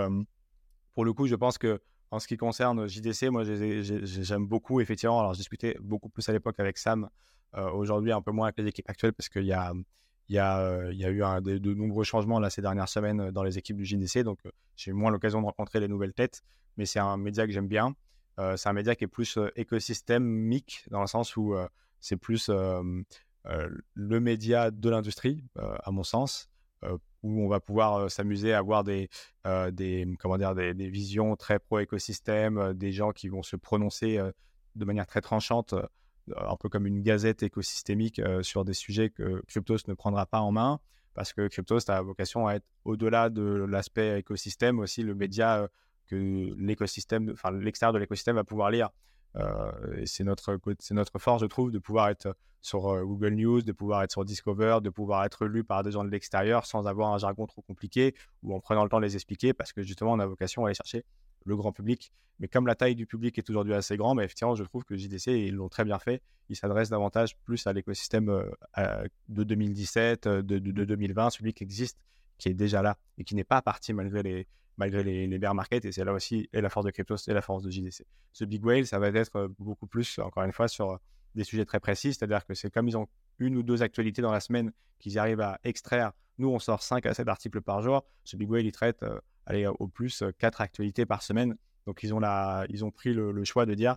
pour 0.95 1.05
le 1.05 1.13
coup, 1.13 1.27
je 1.27 1.35
pense 1.35 1.59
que 1.59 1.81
en 2.11 2.19
ce 2.19 2.29
qui 2.29 2.37
concerne 2.37 2.89
JDC, 2.89 3.31
moi, 3.31 3.43
j'aime 3.45 4.47
beaucoup, 4.47 4.81
effectivement. 4.81 5.21
Alors, 5.21 5.35
je 5.35 5.39
discutais 5.39 5.77
beaucoup 5.81 6.09
plus 6.09 6.29
à 6.29 6.33
l'époque 6.33 6.59
avec 6.59 6.79
Sam. 6.79 7.09
Aujourd'hui, 7.53 8.13
un 8.13 8.23
peu 8.23 8.33
moins 8.33 8.47
avec 8.47 8.59
les 8.59 8.67
équipes 8.67 8.89
actuelles 8.89 9.13
parce 9.13 9.29
qu'il 9.29 9.45
y 9.45 9.53
a, 9.53 9.73
il 10.29 10.35
y, 10.35 10.39
a, 10.39 10.91
il 10.91 10.99
y 10.99 11.05
a 11.05 11.11
eu 11.11 11.61
de, 11.61 11.75
nombreux 11.75 12.05
changements 12.05 12.41
là, 12.41 12.51
ces 12.51 12.63
dernières 12.63 12.89
semaines 12.89 13.31
dans 13.31 13.43
les 13.43 13.59
équipes 13.59 13.77
du 13.77 13.85
JDC. 13.85 14.23
Donc, 14.23 14.39
j'ai 14.77 14.93
moins 14.93 15.11
l'occasion 15.11 15.41
de 15.41 15.47
rencontrer 15.47 15.81
les 15.81 15.89
nouvelles 15.89 16.15
têtes. 16.15 16.43
Mais 16.77 16.87
c'est 16.87 16.99
un 16.99 17.17
média 17.17 17.47
que 17.47 17.53
j'aime 17.53 17.69
bien. 17.69 17.95
c'est 18.57 18.69
un 18.69 18.73
média 18.73 18.95
qui 18.95 19.05
est 19.05 19.09
plus 19.09 19.39
écosystémique 19.57 20.85
dans 20.91 21.01
le 21.01 21.07
sens 21.07 21.37
où 21.37 21.55
c'est 22.01 22.17
plus 22.17 22.51
le 22.51 24.21
média 24.21 24.71
de 24.71 24.91
l'industrie, 24.91 25.45
à 25.57 25.91
mon 25.91 26.03
sens 26.03 26.49
où 27.23 27.43
on 27.43 27.49
va 27.49 27.61
pouvoir 27.61 28.11
s'amuser 28.11 28.53
à 28.53 28.59
avoir 28.59 28.85
des, 28.85 29.09
des, 29.73 30.07
comment 30.21 30.39
dire, 30.39 30.55
des, 30.55 30.73
visions 30.89 31.35
très 31.37 31.59
pro-écosystème, 31.59 32.75
des 32.75 32.93
gens 32.93 33.13
qui 33.13 33.29
vont 33.29 33.43
se 33.43 33.57
prononcer 33.57 34.21
de 34.75 34.85
manière 34.85 35.07
très 35.07 35.21
tranchante, 35.21 35.75
un 36.37 36.57
peu 36.57 36.69
comme 36.69 36.87
une 36.87 37.03
gazette 37.03 37.43
écosystémique 37.43 38.21
sur 38.43 38.65
des 38.65 38.75
sujets 38.75 39.11
que 39.11 39.43
Cryptos 39.47 39.89
ne 39.89 39.95
prendra 39.95 40.27
pas 40.27 40.41
en 40.41 40.53
main, 40.53 40.81
parce 41.15 41.33
que 41.33 41.49
Cryptos 41.49 41.89
a 41.91 42.01
vocation 42.03 42.47
à 42.47 42.57
être 42.57 42.67
au-delà 42.85 43.31
de 43.31 43.43
l'aspect 43.43 44.19
écosystème, 44.21 44.79
aussi 44.79 45.03
le 45.03 45.15
média 45.15 45.69
que 46.07 46.55
l'écosystème, 46.59 47.31
enfin 47.33 47.51
l'extérieur 47.53 47.93
de 47.93 47.99
l'écosystème 47.99 48.37
va 48.37 48.45
pouvoir 48.45 48.71
lire. 48.71 48.91
Euh, 49.37 49.71
c'est 50.07 50.25
notre, 50.25 50.59
c'est 50.79 50.95
notre 50.95 51.19
force, 51.19 51.43
je 51.43 51.47
trouve, 51.47 51.71
de 51.71 51.79
pouvoir 51.79 52.09
être 52.09 52.35
sur 52.63 52.89
euh, 52.89 53.05
Google 53.05 53.35
News, 53.35 53.63
de 53.63 53.73
pouvoir 53.73 54.03
être 54.03 54.11
sur 54.11 54.25
Discover, 54.25 54.79
de 54.83 54.91
pouvoir 54.91 55.25
être 55.25 55.47
lu 55.47 55.63
par 55.63 55.83
des 55.83 55.93
gens 55.93 56.05
de 56.05 56.11
l'extérieur 56.11 56.67
sans 56.67 56.87
avoir 56.87 57.13
un 57.13 57.19
jargon 57.19 57.47
trop 57.47 57.63
compliqué 57.63 58.15
ou 58.43 58.55
en 58.55 58.61
prenant 58.61 58.83
le 58.83 58.89
temps 58.89 58.99
de 58.99 59.05
les 59.05 59.15
expliquer 59.15 59.53
parce 59.53 59.73
que 59.73 59.83
justement, 59.83 60.13
on 60.13 60.19
a 60.19 60.27
vocation 60.27 60.65
à 60.65 60.69
aller 60.69 60.75
chercher 60.75 61.05
le 61.45 61.57
grand 61.57 61.73
public. 61.73 62.13
Mais 62.39 62.49
comme 62.49 62.67
la 62.67 62.75
taille 62.75 62.95
du 62.95 63.07
public 63.07 63.39
est 63.39 63.49
aujourd'hui 63.49 63.75
assez 63.75 63.97
grande, 63.97 64.19
bah, 64.19 64.25
effectivement, 64.25 64.55
je 64.55 64.65
trouve 64.65 64.85
que 64.85 64.97
JDC, 64.97 65.29
ils 65.29 65.55
l'ont 65.55 65.69
très 65.69 65.85
bien 65.85 65.99
fait. 65.99 66.23
Ils 66.49 66.57
s'adressent 66.57 66.91
davantage 66.91 67.37
plus 67.45 67.67
à 67.67 67.73
l'écosystème 67.73 68.29
euh, 68.29 69.09
de 69.29 69.45
2017, 69.45 70.29
de, 70.29 70.59
de, 70.59 70.85
2020, 70.85 71.31
celui 71.31 71.55
qui 71.55 71.63
existe, 71.63 71.99
qui 72.39 72.49
est 72.49 72.55
déjà 72.55 72.83
là 72.83 72.99
et 73.17 73.25
qui 73.25 73.35
n'est 73.35 73.45
pas 73.45 73.63
parti 73.63 73.93
malgré 73.93 74.23
les, 74.23 74.47
malgré 74.77 75.03
les, 75.03 75.39
bear 75.39 75.55
markets. 75.55 75.85
Et 75.85 75.93
c'est 75.93 76.05
là 76.05 76.13
aussi 76.13 76.49
la 76.53 76.69
force 76.69 76.87
de 76.87 76.91
Cryptos 76.91 77.17
et 77.29 77.33
la 77.33 77.43
force 77.43 77.63
de 77.63 77.71
JDC. 77.71 78.05
Ce 78.33 78.45
Big 78.45 78.65
Whale, 78.65 78.87
ça 78.87 78.99
va 78.99 79.09
être 79.09 79.37
euh, 79.37 79.49
beaucoup 79.59 79.87
plus, 79.87 80.19
encore 80.19 80.45
une 80.45 80.53
fois, 80.53 80.69
sur 80.69 80.93
euh, 80.93 80.97
des 81.35 81.45
sujets 81.45 81.65
très 81.65 81.81
précis. 81.81 82.15
C'est-à-dire 82.15 82.45
que 82.45 82.55
c'est 82.55 82.71
comme 82.71 82.89
ils 82.89 82.97
ont 82.97 83.07
une 83.39 83.57
ou 83.57 83.63
deux 83.63 83.83
actualités 83.83 84.23
dans 84.23 84.33
la 84.33 84.41
semaine 84.41 84.73
qu'ils 84.99 85.19
arrivent 85.19 85.41
à 85.41 85.59
extraire. 85.65 86.13
Nous, 86.39 86.49
on 86.49 86.59
sort 86.59 86.83
5 86.83 87.07
à 87.07 87.15
7 87.15 87.29
articles 87.29 87.61
par 87.61 87.83
jour. 87.83 88.05
Ce 88.25 88.37
Big 88.37 88.51
Whale, 88.51 88.67
il 88.67 88.73
traite 88.73 89.03
euh, 89.03 89.19
allez, 89.47 89.67
au 89.67 89.89
plus 89.89 90.23
4 90.39 90.61
actualités 90.61 91.07
par 91.07 91.23
semaine. 91.23 91.57
Donc, 91.87 92.03
ils 92.03 92.13
ont, 92.13 92.21
la, 92.21 92.67
ils 92.69 92.85
ont 92.85 92.91
pris 92.91 93.15
le, 93.15 93.45
choix 93.45 93.65
de 93.65 93.75
dire, 93.75 93.97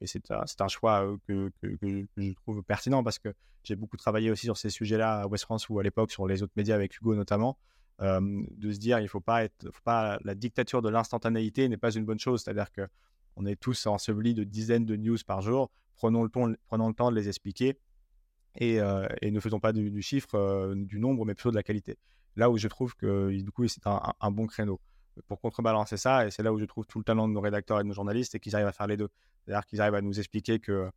et 0.00 0.06
c'est 0.06 0.30
un, 0.32 0.44
un, 0.58 0.68
choix 0.68 1.16
que, 1.28 1.50
que, 1.62 1.68
que, 1.76 2.06
je 2.16 2.32
trouve 2.34 2.62
pertinent 2.64 3.04
parce 3.04 3.18
que 3.20 3.32
j'ai 3.62 3.76
beaucoup 3.76 3.96
travaillé 3.96 4.30
aussi 4.30 4.46
sur 4.46 4.56
ces 4.56 4.68
sujets-là 4.68 5.20
à 5.20 5.26
West 5.26 5.44
France 5.44 5.68
ou 5.68 5.78
à 5.78 5.82
l'époque 5.84 6.10
sur 6.10 6.26
les 6.26 6.42
autres 6.42 6.52
médias 6.56 6.74
avec 6.74 6.96
Hugo 6.96 7.14
notamment 7.14 7.56
de 8.00 8.72
se 8.72 8.78
dire 8.78 8.98
il 9.00 9.08
faut 9.08 9.20
pas 9.20 9.44
être, 9.44 9.70
pas 9.84 10.18
la 10.24 10.34
dictature 10.34 10.82
de 10.82 10.88
l'instantanéité 10.88 11.68
n'est 11.68 11.76
pas 11.76 11.92
une 11.92 12.04
bonne 12.04 12.18
chose. 12.18 12.42
C'est-à-dire 12.42 12.70
que 12.72 12.88
on 13.36 13.46
est 13.46 13.56
tous 13.56 13.86
ensevelis 13.86 14.34
de 14.34 14.44
dizaines 14.44 14.84
de 14.84 14.96
news 14.96 15.18
par 15.26 15.40
jour. 15.40 15.70
Prenons 15.96 16.22
le, 16.22 16.30
temps, 16.30 16.50
prenons 16.66 16.88
le 16.88 16.94
temps 16.94 17.10
de 17.10 17.16
les 17.16 17.28
expliquer 17.28 17.78
et, 18.56 18.78
et 19.20 19.30
ne 19.30 19.40
faisons 19.40 19.60
pas 19.60 19.72
du, 19.72 20.02
chiffre, 20.02 20.74
du 20.74 20.98
nombre, 20.98 21.24
mais 21.24 21.34
plutôt 21.34 21.50
de 21.50 21.56
la 21.56 21.62
qualité. 21.62 21.98
Là 22.36 22.50
où 22.50 22.56
je 22.56 22.68
trouve 22.68 22.96
que 22.96 23.30
du 23.30 23.50
coup 23.50 23.68
c'est 23.68 23.86
un, 23.86 24.30
bon 24.30 24.46
créneau 24.46 24.80
pour 25.26 25.40
contrebalancer 25.40 25.96
ça, 25.96 26.26
et 26.26 26.30
c'est 26.30 26.42
là 26.42 26.52
où 26.52 26.58
je 26.58 26.64
trouve 26.64 26.86
tout 26.86 26.98
le 26.98 27.04
talent 27.04 27.28
de 27.28 27.34
nos 27.34 27.40
rédacteurs 27.40 27.80
et 27.80 27.82
de 27.82 27.88
nos 27.88 27.94
journalistes, 27.94 28.34
et 28.34 28.40
qu'ils 28.40 28.54
arrivent 28.56 28.68
à 28.68 28.72
faire 28.72 28.86
les 28.86 28.96
deux. 28.96 29.08
C'est-à-dire 29.44 29.66
qu'ils 29.66 29.80
arrivent 29.80 29.94
à 29.94 30.00
nous 30.00 30.18
expliquer 30.18 30.58
que 30.58 30.90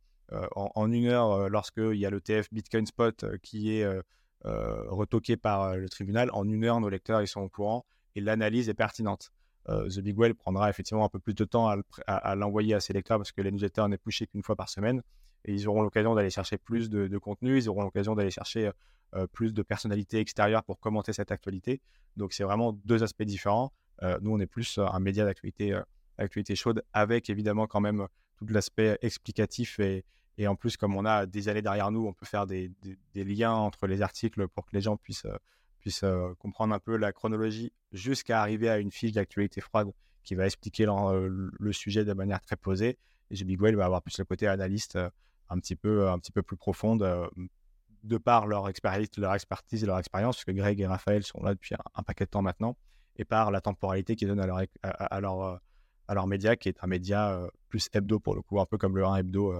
en, 0.56 0.90
une 0.90 1.06
heure, 1.06 1.50
lorsqu'il 1.50 1.96
y 1.96 2.06
a 2.06 2.10
le 2.10 2.20
TF 2.20 2.52
Bitcoin 2.52 2.86
Spot 2.86 3.38
qui 3.42 3.76
est 3.76 3.86
euh, 4.46 4.84
retoqué 4.88 5.36
par 5.36 5.62
euh, 5.62 5.76
le 5.76 5.88
tribunal. 5.88 6.30
En 6.32 6.48
une 6.48 6.64
heure, 6.64 6.80
nos 6.80 6.88
lecteurs 6.88 7.22
ils 7.22 7.28
sont 7.28 7.40
au 7.40 7.48
courant 7.48 7.84
et 8.14 8.20
l'analyse 8.20 8.68
est 8.68 8.74
pertinente. 8.74 9.32
The 9.66 10.00
Big 10.00 10.18
Well 10.18 10.34
prendra 10.34 10.68
effectivement 10.68 11.06
un 11.06 11.08
peu 11.08 11.18
plus 11.18 11.32
de 11.32 11.46
temps 11.46 11.74
à, 12.06 12.34
l'envoyer 12.34 12.74
à 12.74 12.80
ses 12.80 12.92
lecteurs 12.92 13.16
parce 13.16 13.32
que 13.32 13.40
les 13.40 13.50
newsletters 13.50 13.88
n'est 13.88 13.96
pushé 13.96 14.26
qu'une 14.26 14.42
fois 14.42 14.56
par 14.56 14.68
semaine. 14.68 15.02
Et 15.46 15.54
ils 15.54 15.66
auront 15.66 15.80
l'occasion 15.80 16.14
d'aller 16.14 16.28
chercher 16.28 16.58
plus 16.58 16.90
de, 16.90 17.16
contenu, 17.16 17.56
ils 17.56 17.70
auront 17.70 17.82
l'occasion 17.82 18.14
d'aller 18.14 18.30
chercher 18.30 18.70
plus 19.32 19.54
de 19.54 19.62
personnalités 19.62 20.18
extérieures 20.18 20.64
pour 20.64 20.80
commenter 20.80 21.14
cette 21.14 21.32
actualité. 21.32 21.80
Donc 22.18 22.34
c'est 22.34 22.44
vraiment 22.44 22.74
deux 22.84 23.02
aspects 23.02 23.22
différents. 23.22 23.72
nous, 24.20 24.32
on 24.32 24.38
est 24.38 24.46
plus 24.46 24.78
un 24.78 25.00
média 25.00 25.24
d'actualité 25.24 25.80
actualité 26.18 26.54
chaude 26.54 26.82
avec 26.92 27.30
évidemment 27.30 27.66
quand 27.66 27.80
même 27.80 28.06
tout 28.36 28.46
l'aspect 28.46 28.98
explicatif 29.02 29.78
et, 29.80 30.04
et 30.36 30.48
en 30.48 30.56
plus, 30.56 30.76
comme 30.76 30.96
on 30.96 31.04
a 31.04 31.26
des 31.26 31.48
années 31.48 31.62
derrière 31.62 31.90
nous, 31.90 32.06
on 32.06 32.12
peut 32.12 32.26
faire 32.26 32.46
des, 32.46 32.70
liens 33.14 33.52
entre 33.52 33.86
les 33.86 34.02
articles 34.02 34.48
pour 34.48 34.66
que 34.66 34.70
les 34.72 34.80
gens 34.80 34.96
puissent, 34.96 35.26
euh, 35.26 36.02
euh, 36.02 36.34
comprendre 36.36 36.74
un 36.74 36.80
peu 36.80 36.96
la 36.96 37.12
chronologie 37.12 37.72
jusqu'à 37.92 38.40
arriver 38.40 38.68
à 38.68 38.78
une 38.78 38.90
fiche 38.90 39.12
d'actualité 39.12 39.60
froide 39.60 39.92
qui 40.24 40.34
va 40.34 40.46
expliquer 40.46 40.86
euh, 40.88 41.50
le, 41.52 41.72
sujet 41.72 42.04
de 42.04 42.12
manière 42.14 42.40
très 42.40 42.56
posée. 42.56 42.98
Et 43.30 43.56
Whale 43.56 43.76
va 43.76 43.84
avoir 43.84 44.02
plus 44.02 44.18
le 44.18 44.24
côté 44.24 44.48
analyste 44.48 44.98
un, 45.50 45.58
petit 45.58 45.76
peu, 45.76 46.08
un 46.08 46.18
petit 46.18 46.32
peu 46.32 46.42
plus 46.42 46.56
profonde 46.56 47.30
de 48.02 48.18
par 48.18 48.46
leur, 48.46 48.68
expertise, 48.68 49.08
leur 49.16 49.34
expertise 49.34 49.84
et 49.84 49.86
leur 49.86 49.98
expérience, 49.98 50.36
parce 50.36 50.44
que 50.44 50.52
Greg 50.52 50.80
et 50.80 50.86
Raphaël 50.86 51.22
sont 51.22 51.42
là 51.42 51.54
depuis 51.54 51.74
un, 51.94 52.02
paquet 52.02 52.24
de 52.24 52.30
temps 52.30 52.42
maintenant, 52.42 52.76
et 53.16 53.24
par 53.24 53.50
la 53.50 53.60
temporalité 53.60 54.14
qu'ils 54.14 54.28
donnent 54.28 54.40
à 54.40 55.20
leur, 55.20 56.26
média, 56.26 56.56
qui 56.56 56.68
est 56.68 56.76
un 56.82 56.86
média 56.86 57.48
plus 57.68 57.88
hebdo 57.92 58.20
pour 58.20 58.34
le 58.34 58.42
coup, 58.42 58.60
un 58.60 58.66
peu 58.66 58.76
comme 58.76 58.96
le 58.96 59.06
1 59.06 59.16
hebdo 59.16 59.54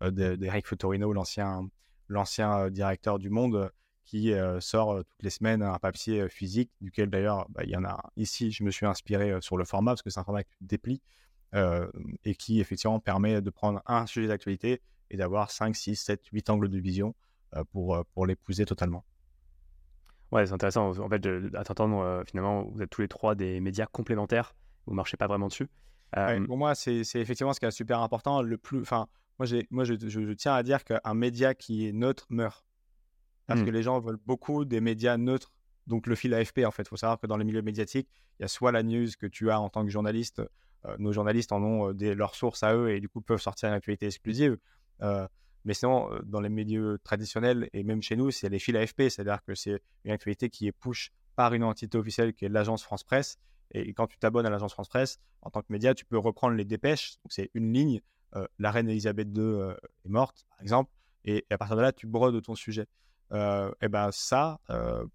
d'Eric 0.00 0.66
Fotorino, 0.66 1.12
l'ancien 1.12 1.68
l'ancien 2.08 2.58
euh, 2.60 2.70
directeur 2.70 3.18
du 3.18 3.30
Monde, 3.30 3.70
qui 4.04 4.32
euh, 4.32 4.60
sort 4.60 4.98
toutes 4.98 5.22
les 5.22 5.30
semaines 5.30 5.62
un 5.62 5.78
papier 5.78 6.28
physique, 6.28 6.70
duquel 6.80 7.10
d'ailleurs 7.10 7.46
bah, 7.48 7.62
il 7.64 7.70
y 7.70 7.76
en 7.76 7.84
a 7.84 8.00
ici, 8.16 8.52
je 8.52 8.62
me 8.62 8.70
suis 8.70 8.86
inspiré 8.86 9.40
sur 9.40 9.56
le 9.56 9.64
format, 9.64 9.92
parce 9.92 10.02
que 10.02 10.10
c'est 10.10 10.20
un 10.20 10.24
format 10.24 10.44
qui 10.44 10.54
déplie, 10.60 11.02
et 12.24 12.34
qui 12.34 12.60
effectivement 12.60 13.00
permet 13.00 13.40
de 13.40 13.48
prendre 13.48 13.80
un 13.86 14.04
sujet 14.04 14.28
d'actualité 14.28 14.82
et 15.08 15.16
d'avoir 15.16 15.50
5, 15.50 15.74
6, 15.74 15.96
7, 15.96 16.26
8 16.30 16.50
angles 16.50 16.68
de 16.68 16.78
vision 16.78 17.14
pour, 17.72 18.04
pour 18.12 18.26
l'épouser 18.26 18.66
totalement. 18.66 19.06
Ouais, 20.32 20.46
c'est 20.46 20.52
intéressant. 20.52 20.90
En 20.98 21.08
fait, 21.08 21.26
à 21.54 21.64
t'entendre, 21.64 22.24
finalement, 22.26 22.64
vous 22.64 22.82
êtes 22.82 22.90
tous 22.90 23.00
les 23.00 23.08
trois 23.08 23.34
des 23.34 23.60
médias 23.60 23.86
complémentaires. 23.86 24.54
Vous 24.84 24.92
ne 24.92 24.96
marchez 24.96 25.16
pas 25.16 25.28
vraiment 25.28 25.48
dessus. 25.48 25.68
pour 26.46 26.58
moi, 26.58 26.74
c'est 26.74 27.00
effectivement 27.14 27.54
ce 27.54 27.60
qui 27.60 27.64
est 27.64 27.70
super 27.70 28.00
important. 28.00 28.42
Le 28.42 28.58
plus, 28.58 28.82
enfin, 28.82 29.08
moi, 29.38 29.46
moi 29.70 29.84
je, 29.84 30.32
tiens 30.32 30.54
à 30.54 30.62
dire 30.62 30.84
qu'un 30.84 31.14
média 31.14 31.54
qui 31.54 31.86
est 31.86 31.92
neutre 31.92 32.26
meurt. 32.30 32.64
Parce 33.46 33.62
que 33.62 33.70
mmh. 33.70 33.74
les 33.74 33.82
gens 33.82 34.00
veulent 34.00 34.18
beaucoup 34.26 34.64
des 34.64 34.80
médias 34.80 35.16
neutres. 35.16 35.52
Donc, 35.86 36.08
le 36.08 36.16
fil 36.16 36.34
AFP, 36.34 36.60
en 36.66 36.72
fait, 36.72 36.82
il 36.82 36.88
faut 36.88 36.96
savoir 36.96 37.20
que 37.20 37.28
dans 37.28 37.36
les 37.36 37.44
milieux 37.44 37.62
médiatiques, 37.62 38.08
il 38.38 38.42
y 38.42 38.44
a 38.44 38.48
soit 38.48 38.72
la 38.72 38.82
news 38.82 39.06
que 39.18 39.26
tu 39.26 39.50
as 39.50 39.60
en 39.60 39.68
tant 39.68 39.84
que 39.84 39.90
journaliste. 39.90 40.42
Euh, 40.84 40.96
nos 40.98 41.12
journalistes 41.12 41.52
en 41.52 41.62
ont 41.62 41.90
euh, 41.90 41.94
des, 41.94 42.14
leurs 42.14 42.34
sources 42.34 42.62
à 42.62 42.74
eux 42.74 42.90
et 42.90 43.00
du 43.00 43.08
coup 43.08 43.20
peuvent 43.20 43.40
sortir 43.40 43.68
une 43.68 43.74
actualité 43.74 44.06
exclusive. 44.06 44.58
Euh, 45.02 45.26
mais 45.64 45.74
sinon, 45.74 46.10
dans 46.24 46.40
les 46.40 46.48
milieux 46.48 46.98
traditionnels 47.02 47.68
et 47.72 47.82
même 47.82 48.02
chez 48.02 48.16
nous, 48.16 48.30
c'est 48.30 48.48
les 48.48 48.58
fils 48.58 48.76
AFP. 48.76 49.08
C'est-à-dire 49.08 49.42
que 49.44 49.54
c'est 49.54 49.80
une 50.04 50.12
actualité 50.12 50.48
qui 50.48 50.68
est 50.68 50.72
push 50.72 51.12
par 51.34 51.54
une 51.54 51.64
entité 51.64 51.98
officielle 51.98 52.34
qui 52.34 52.44
est 52.44 52.48
l'agence 52.48 52.82
France 52.82 53.02
Presse. 53.02 53.38
Et 53.72 53.92
quand 53.92 54.06
tu 54.06 54.16
t'abonnes 54.16 54.46
à 54.46 54.50
l'agence 54.50 54.72
France 54.72 54.88
Presse, 54.88 55.18
en 55.42 55.50
tant 55.50 55.60
que 55.62 55.66
média, 55.70 55.92
tu 55.92 56.04
peux 56.04 56.18
reprendre 56.18 56.54
les 56.54 56.64
dépêches. 56.64 57.16
Donc, 57.24 57.32
c'est 57.32 57.50
une 57.54 57.72
ligne 57.72 58.00
la 58.58 58.70
reine 58.70 58.88
Elisabeth 58.88 59.28
II 59.28 59.42
euh, 59.42 59.74
est 60.04 60.08
morte, 60.08 60.44
par 60.48 60.60
exemple, 60.60 60.90
et, 61.24 61.44
à 61.50 61.58
partir 61.58 61.76
de 61.76 61.82
là, 61.82 61.92
tu 61.92 62.06
brodes 62.06 62.40
ton 62.42 62.54
sujet. 62.54 62.86
Euh, 63.32 63.72
et 63.80 63.88
ben 63.88 64.10
ça, 64.12 64.60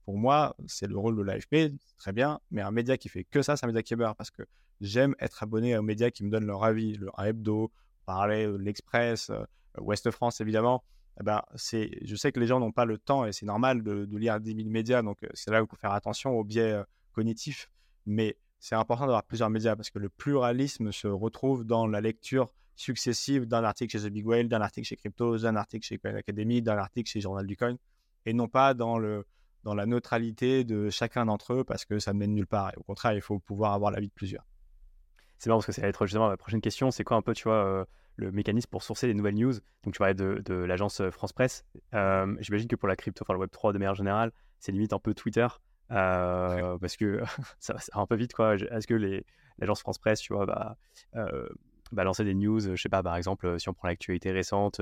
pour 0.03 0.17
moi, 0.17 0.55
c'est 0.67 0.87
le 0.87 0.97
rôle 0.97 1.15
de 1.15 1.21
l'AFP, 1.21 1.73
très 1.97 2.11
bien, 2.11 2.39
mais 2.51 2.61
un 2.61 2.71
média 2.71 2.97
qui 2.97 3.09
fait 3.09 3.23
que 3.23 3.41
ça, 3.41 3.55
c'est 3.55 3.65
un 3.65 3.67
média 3.67 3.83
qui 3.83 3.95
meurt 3.95 4.17
parce 4.17 4.31
que 4.31 4.43
j'aime 4.81 5.15
être 5.19 5.43
abonné 5.43 5.77
aux 5.77 5.81
médias 5.81 6.09
qui 6.09 6.23
me 6.23 6.29
donnent 6.29 6.47
leur 6.47 6.63
avis, 6.63 6.95
le 6.95 7.09
hebdo, 7.17 7.71
parler 8.05 8.51
l'Express, 8.57 9.31
Ouest 9.77 10.11
France 10.11 10.41
évidemment. 10.41 10.83
Eh 11.19 11.23
ben, 11.23 11.41
c'est, 11.55 11.91
je 12.03 12.15
sais 12.15 12.31
que 12.31 12.39
les 12.39 12.47
gens 12.47 12.59
n'ont 12.59 12.71
pas 12.71 12.85
le 12.85 12.97
temps 12.97 13.25
et 13.25 13.31
c'est 13.31 13.45
normal 13.45 13.83
de, 13.83 14.07
lire 14.17 14.39
10 14.39 14.55
000 14.55 14.69
médias, 14.69 15.01
donc 15.01 15.19
c'est 15.33 15.51
là 15.51 15.61
où 15.61 15.65
il 15.65 15.69
faut 15.69 15.75
faire 15.77 15.93
attention 15.93 16.31
aux 16.31 16.43
biais 16.43 16.81
cognitifs, 17.13 17.69
mais 18.05 18.37
c'est 18.61 18.75
important 18.75 19.05
d'avoir 19.05 19.23
plusieurs 19.23 19.49
médias 19.49 19.75
parce 19.75 19.89
que 19.89 19.99
le 19.99 20.09
pluralisme 20.09 20.91
se 20.91 21.07
retrouve 21.07 21.65
dans 21.65 21.87
la 21.87 21.99
lecture 21.99 22.53
successives 22.81 23.45
d'un 23.45 23.63
article 23.63 23.97
chez 23.97 24.03
The 24.03 24.11
Big 24.11 24.25
Whale, 24.25 24.49
d'un 24.49 24.61
article 24.61 24.87
chez 24.87 24.95
Crypto, 24.95 25.37
d'un 25.37 25.55
article 25.55 25.85
chez 25.85 25.97
Coin 25.97 26.15
Academy, 26.15 26.61
d'un 26.61 26.77
article 26.77 27.09
chez 27.09 27.21
Journal 27.21 27.45
du 27.45 27.55
Coin, 27.55 27.77
et 28.25 28.33
non 28.33 28.47
pas 28.47 28.73
dans, 28.73 28.97
le, 28.97 29.25
dans 29.63 29.75
la 29.75 29.85
neutralité 29.85 30.63
de 30.63 30.89
chacun 30.89 31.25
d'entre 31.25 31.53
eux 31.53 31.63
parce 31.63 31.85
que 31.85 31.99
ça 31.99 32.13
ne 32.13 32.19
mène 32.19 32.33
nulle 32.33 32.47
part. 32.47 32.71
Et 32.71 32.77
au 32.77 32.83
contraire, 32.83 33.13
il 33.13 33.21
faut 33.21 33.39
pouvoir 33.39 33.73
avoir 33.73 33.91
l'avis 33.91 34.07
de 34.07 34.13
plusieurs. 34.13 34.45
C'est 35.37 35.49
marrant 35.49 35.59
parce 35.59 35.67
que 35.67 35.71
ça 35.71 35.81
va 35.81 35.87
être 35.87 36.05
justement 36.05 36.27
ma 36.27 36.37
prochaine 36.37 36.61
question. 36.61 36.91
C'est 36.91 37.03
quoi 37.03 37.17
un 37.17 37.21
peu, 37.21 37.33
tu 37.33 37.43
vois, 37.43 37.65
euh, 37.65 37.85
le 38.15 38.31
mécanisme 38.31 38.69
pour 38.69 38.83
sourcer 38.83 39.07
les 39.07 39.13
nouvelles 39.13 39.35
news? 39.35 39.53
Donc, 39.83 39.93
tu 39.93 39.97
parlais 39.97 40.13
de, 40.13 40.41
de 40.45 40.53
l'agence 40.53 41.01
euh, 41.01 41.09
France 41.09 41.33
Presse. 41.33 41.65
Euh, 41.93 42.35
j'imagine 42.39 42.67
que 42.67 42.75
pour 42.75 42.87
la 42.87 42.95
crypto, 42.95 43.23
enfin 43.23 43.33
le 43.33 43.45
Web3 43.45 43.73
de 43.73 43.79
manière 43.79 43.95
générale, 43.95 44.31
c'est 44.59 44.71
limite 44.71 44.93
un 44.93 44.99
peu 44.99 45.13
Twitter. 45.13 45.47
parce 45.89 46.97
que 46.97 47.23
ça 47.59 47.73
va 47.73 47.79
un 48.01 48.05
peu 48.05 48.15
vite, 48.15 48.33
quoi. 48.33 48.55
Est-ce 48.55 48.85
que 48.85 49.23
l'agence 49.57 49.79
France 49.79 49.97
Presse, 49.97 50.21
tu 50.21 50.33
vois, 50.33 50.45
bah, 50.45 50.77
balancer 51.91 52.23
des 52.23 52.33
news, 52.33 52.59
je 52.59 52.75
sais 52.81 52.89
pas, 52.89 53.03
par 53.03 53.15
exemple, 53.15 53.59
si 53.59 53.69
on 53.69 53.73
prend 53.73 53.87
l'actualité 53.87 54.31
récente, 54.31 54.81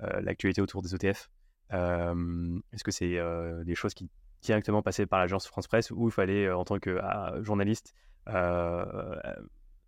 l'actualité 0.00 0.60
autour 0.60 0.82
des 0.82 0.94
ETF, 0.94 1.30
est-ce 1.70 2.84
que 2.84 2.90
c'est 2.90 3.18
des 3.64 3.74
choses 3.74 3.94
qui 3.94 4.10
directement 4.42 4.82
passaient 4.82 5.06
par 5.06 5.18
l'agence 5.18 5.46
France 5.46 5.66
Presse 5.66 5.90
ou 5.90 6.08
il 6.08 6.12
fallait, 6.12 6.50
en 6.50 6.64
tant 6.64 6.78
que 6.78 6.98
ah, 7.02 7.34
journaliste, 7.42 7.94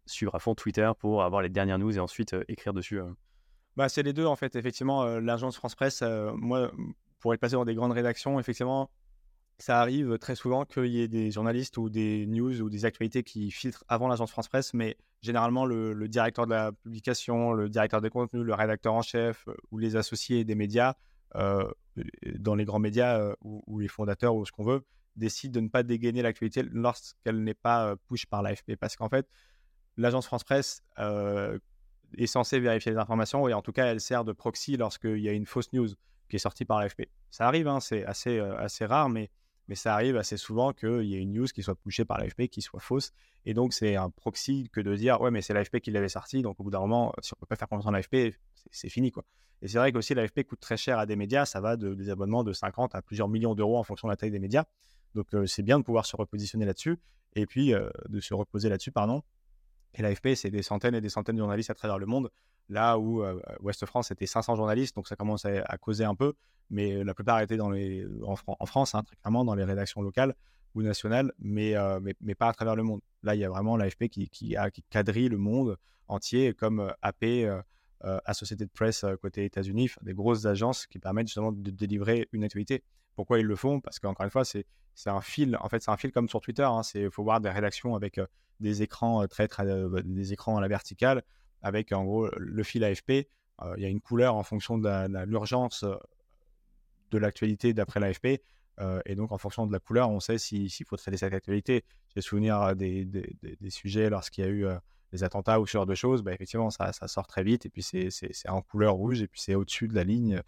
suivre 0.07 0.35
à 0.35 0.39
fond 0.39 0.55
Twitter 0.55 0.91
pour 0.99 1.23
avoir 1.23 1.43
les 1.43 1.49
dernières 1.49 1.79
news 1.79 1.97
et 1.97 2.01
ensuite 2.01 2.35
écrire 2.49 2.73
dessus 2.73 3.01
bah, 3.77 3.89
C'est 3.89 4.03
les 4.03 4.13
deux, 4.13 4.27
en 4.27 4.37
fait. 4.37 4.57
Effectivement, 4.57 5.05
l'agence 5.19 5.57
France 5.57 5.75
Presse, 5.75 6.03
moi, 6.35 6.71
pour 7.19 7.35
être 7.35 7.41
passé 7.41 7.55
dans 7.55 7.65
des 7.65 7.75
grandes 7.75 7.93
rédactions, 7.93 8.39
effectivement, 8.41 8.91
ça 9.59 9.81
arrive 9.81 10.19
très 10.19 10.37
souvent 10.37 10.65
qu'il 10.65 10.87
y 10.87 11.01
ait 11.01 11.09
des 11.09 11.31
journalistes 11.33 11.77
ou 11.79 11.91
des 11.91 12.27
news 12.27 12.61
ou 12.63 12.71
des 12.71 12.85
actualités 12.85 13.25
qui 13.25 13.51
filtrent 13.51 13.85
avant 13.89 14.07
l'agence 14.07 14.31
France 14.31 14.49
Presse, 14.49 14.73
mais 14.73 14.97
généralement 15.21 15.67
le, 15.67 16.09
directeur 16.09 16.47
de 16.47 16.53
la 16.53 16.73
publication, 16.73 17.53
le 17.53 17.69
directeur 17.69 18.01
des 18.01 18.11
contenus, 18.11 18.45
le 18.45 18.55
rédacteur 18.55 18.95
en 18.95 19.03
chef 19.03 19.47
euh, 19.49 19.55
ou 19.73 19.79
les 19.79 19.97
associés 19.97 20.45
des 20.45 20.55
médias, 20.55 20.95
euh, 21.35 21.69
dans 22.39 22.55
les 22.55 22.65
grands 22.65 22.79
médias 22.79 23.19
euh, 23.19 23.35
ou, 23.43 23.81
les 23.81 23.89
fondateurs 23.89 24.37
ou 24.37 24.47
ce 24.47 24.53
qu'on 24.53 24.65
veut, 24.65 24.85
décident 25.17 25.53
de 25.53 25.65
ne 25.65 25.69
pas 25.69 25.83
dégainer 25.83 26.23
l'actualité 26.23 26.63
lorsqu'elle 26.63 27.43
n'est 27.43 27.55
pas 27.55 27.97
push 28.07 28.27
par 28.27 28.43
l'AFP. 28.43 28.77
Parce 28.77 28.95
qu'en 28.95 29.09
fait, 29.09 29.29
l'agence 29.97 30.27
France 30.27 30.45
Presse 30.45 30.85
est 32.17 32.27
censée 32.29 32.61
vérifier 32.61 32.93
les 32.93 32.99
informations 32.99 33.49
et 33.49 33.55
en 33.55 33.63
tout 33.63 33.73
cas, 33.73 33.87
elle 33.87 34.01
sert 34.01 34.25
de 34.25 34.33
proxy 34.33 34.77
lorsqu'il 34.77 35.19
y 35.19 35.29
a 35.29 35.33
une 35.33 35.47
fausse 35.47 35.73
news 35.73 35.89
qui 36.29 36.37
est 36.37 36.39
sortie 36.39 36.65
par 36.65 36.79
l'AFP. 36.79 37.09
Ça 37.31 37.49
arrive, 37.49 37.67
hein, 37.67 37.81
c'est 37.81 38.05
assez, 38.05 38.39
assez 38.39 38.87
rare, 38.87 39.09
mais 39.09 39.29
mais 39.69 39.75
ça 39.75 39.95
arrive 39.95 40.17
assez 40.17 40.37
souvent 40.37 40.73
qu'il 40.73 41.05
y 41.05 41.15
ait 41.15 41.19
une 41.19 41.33
news 41.33 41.47
qui 41.47 41.63
soit 41.63 41.75
poussée 41.75 42.05
par 42.05 42.19
l'AFP 42.19 42.49
qui 42.49 42.63
soit 42.63 42.81
fausse. 42.81 43.13
Et 43.45 43.55
donc, 43.55 43.75
c'est 43.75 43.97
un 43.97 44.11
proxy 44.11 44.69
que 44.73 44.81
de 44.81 44.95
dire, 44.97 45.21
ouais, 45.21 45.31
mais 45.31 45.43
c'est 45.43 45.53
l'AFP 45.53 45.81
qui 45.81 45.91
l'avait 45.91 46.09
sorti. 46.09 46.43
Donc, 46.43 46.59
au 46.59 46.65
bout 46.65 46.71
d'un 46.71 46.81
moment, 46.81 47.13
si 47.21 47.33
on 47.35 47.37
ne 47.37 47.41
peut 47.41 47.47
pas 47.47 47.57
faire 47.57 47.69
confiance 47.69 47.87
en 47.87 47.91
l'AFP, 47.91 48.35
c'est 48.71 48.89
fini. 48.89 49.13
quoi. 49.13 49.25
Et 49.61 49.69
c'est 49.69 49.79
vrai 49.79 49.93
qu'aussi, 49.93 50.15
l'AFP 50.15 50.45
coûte 50.45 50.61
très 50.61 50.79
cher 50.79 50.99
à 50.99 51.05
des 51.05 51.17
médias. 51.17 51.45
Ça 51.45 51.61
va 51.61 51.77
de, 51.77 51.95
des 51.95 52.09
abonnements 52.09 52.45
de 52.45 52.53
50 52.53 52.95
à 52.95 53.03
plusieurs 53.03 53.29
millions 53.29 53.55
d'euros 53.55 53.79
en 53.79 53.85
fonction 53.85 54.09
de 54.09 54.13
la 54.13 54.17
taille 54.17 54.31
des 54.31 54.39
médias. 54.39 54.65
Donc, 55.15 55.35
euh, 55.35 55.47
c'est 55.47 55.63
bien 55.63 55.79
de 55.79 55.85
pouvoir 55.85 56.07
se 56.07 56.17
repositionner 56.17 56.65
là-dessus. 56.65 56.99
Et 57.35 57.45
puis, 57.45 57.75
euh, 57.75 57.91
de 58.09 58.21
se 58.21 58.33
reposer 58.33 58.71
là-dessus, 58.71 58.93
pardon. 58.93 59.23
Et 59.95 60.03
l'AFP, 60.03 60.35
c'est 60.35 60.51
des 60.51 60.63
centaines 60.63 60.95
et 60.95 61.01
des 61.01 61.09
centaines 61.11 61.37
de 61.37 61.41
journalistes 61.41 61.71
à 61.71 61.75
travers 61.75 61.99
le 61.99 62.07
monde. 62.07 62.31
Là 62.69 62.99
où 62.99 63.25
Ouest 63.61 63.87
France, 63.87 64.09
c'était 64.09 64.27
500 64.27 64.57
journalistes, 64.57 64.95
donc 64.95 65.09
ça 65.09 65.17
commence 65.17 65.45
à, 65.45 65.79
causer 65.79 66.05
un 66.05 66.15
peu. 66.15 66.35
Mais 66.71 67.03
la 67.03 67.15
plupart 67.15 67.41
étaient 67.41 67.57
dans 67.57 67.71
les, 67.71 68.07
en, 68.23 68.67
France, 68.67 68.95
hein, 68.95 69.03
très 69.03 69.17
clairement, 69.17 69.45
dans 69.45 69.55
les 69.55 69.65
rédactions 69.65 70.03
locales 70.03 70.35
ou 70.75 70.83
nationales, 70.83 71.33
mais, 71.39 71.75
mais, 72.21 72.35
pas 72.35 72.49
à 72.49 72.53
travers 72.53 72.77
le 72.77 72.83
monde. 72.83 73.01
Là, 73.23 73.35
il 73.35 73.41
y 73.41 73.45
a 73.45 73.49
vraiment 73.49 73.77
l'AFP 73.77 74.09
qui, 74.09 74.29
qui, 74.29 74.55
a, 74.57 74.71
qui 74.71 74.83
quadrille 74.91 75.29
le 75.29 75.39
monde 75.39 75.79
entier, 76.09 76.53
comme 76.53 76.93
AP, 77.03 77.25
de 77.25 78.65
Presse 78.75 79.05
côté 79.23 79.45
États-Unis, 79.45 79.91
des 80.03 80.15
grosses 80.15 80.45
agences 80.45 80.87
qui 80.87 80.99
permettent 80.99 81.29
justement 81.29 81.53
de 81.53 81.71
délivrer 81.71 82.29
une 82.33 82.45
actualité. 82.45 82.85
Pourquoi 83.15 83.41
ils 83.41 83.47
le 83.47 83.57
font? 83.57 83.81
Parce 83.81 83.99
qu'encore 83.99 84.25
une 84.25 84.31
fois, 84.31 84.45
c'est 84.45 84.65
un 85.07 85.21
fil. 85.21 85.57
En 85.61 85.69
fait, 85.69 85.83
c'est 85.83 85.91
un 85.91 85.97
fil 85.97 86.13
comme 86.13 86.29
sur 86.29 86.41
Twitter. 86.41 86.69
Il 86.95 87.05
hein, 87.05 87.09
faut 87.11 87.25
voir 87.25 87.41
des 87.41 87.51
rédactions 87.51 87.95
avec 87.95 88.21
des 88.61 88.83
écrans 88.83 89.27
très, 89.27 89.49
très 89.49 89.65
des 90.05 90.33
écrans 90.33 90.57
à 90.57 90.61
la 90.61 90.69
verticale 90.69 91.23
avec 91.63 91.93
en 91.93 92.05
gros 92.05 92.29
le 92.37 92.63
fil 92.63 92.85
AFP. 92.85 93.29
Euh, 93.63 93.75
il 93.77 93.83
y 93.83 93.87
a 93.87 93.89
une 93.89 94.01
couleur 94.01 94.35
en 94.37 94.43
fonction 94.43 94.79
de 94.79 95.25
l'urgence 95.25 95.83
euh, 95.83 95.97
de 97.11 97.19
l'actualité 97.19 97.73
d'après 97.73 98.01
l'AFP. 98.01 98.43
Euh, 98.81 99.01
et 99.07 99.17
donc, 99.17 99.33
en 99.33 99.39
fonction 99.39 99.67
de 99.67 99.73
la 99.73 99.81
couleur, 99.81 100.09
on 100.11 100.21
sait 100.21 100.39
s'il 100.39 100.71
faut 100.87 100.97
traiter 100.97 101.17
cette 101.17 101.35
actualité. 101.35 101.85
J'ai 102.15 102.21
souvenir 102.21 102.77
des, 102.77 103.05
des, 103.05 103.37
des, 103.43 103.71
sujets 103.71 104.09
lorsqu'il 104.09 104.45
y 104.45 104.47
a 104.47 104.51
eu 104.51 104.67
des 105.13 105.25
attentats 105.25 105.59
ou 105.61 105.67
ce 105.67 105.73
genre 105.73 105.87
de 105.87 105.97
choses. 105.97 106.23
Bah, 106.23 106.33
effectivement, 106.33 106.71
ça, 106.71 106.93
sort 106.93 107.27
très 107.27 107.43
vite. 107.43 107.67
Et 107.67 107.71
puis, 107.71 107.83
c'est 107.83 108.49
en 108.49 108.63
couleur 108.63 108.95
rouge. 108.95 109.23
Et 109.23 109.27
puis, 109.27 109.41
c'est 109.41 109.57
au-dessus 109.57 109.89
de 109.89 109.95
la 109.95 110.05
ligne 110.05 110.41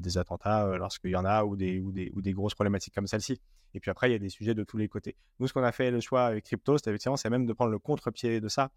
des 0.00 0.18
attentats 0.18 0.76
lorsqu'il 0.76 1.10
y 1.10 1.16
en 1.16 1.24
a 1.24 1.44
ou 1.44 1.56
des, 1.56 1.80
ou, 1.80 1.92
des, 1.92 2.10
ou 2.14 2.22
des 2.22 2.32
grosses 2.32 2.54
problématiques 2.54 2.94
comme 2.94 3.06
celle-ci. 3.06 3.40
Et 3.74 3.80
puis 3.80 3.90
après, 3.90 4.08
il 4.08 4.12
y 4.12 4.16
a 4.16 4.18
des 4.18 4.30
sujets 4.30 4.54
de 4.54 4.64
tous 4.64 4.78
les 4.78 4.88
côtés. 4.88 5.16
Nous, 5.38 5.48
ce 5.48 5.52
qu'on 5.52 5.62
a 5.62 5.72
fait 5.72 5.90
le 5.90 6.00
choix 6.00 6.26
avec 6.26 6.44
Crypto, 6.44 6.78
c'est 6.78 7.30
même 7.30 7.46
de 7.46 7.52
prendre 7.52 7.70
le 7.70 7.78
contre-pied 7.78 8.40
de 8.40 8.48
ça 8.48 8.70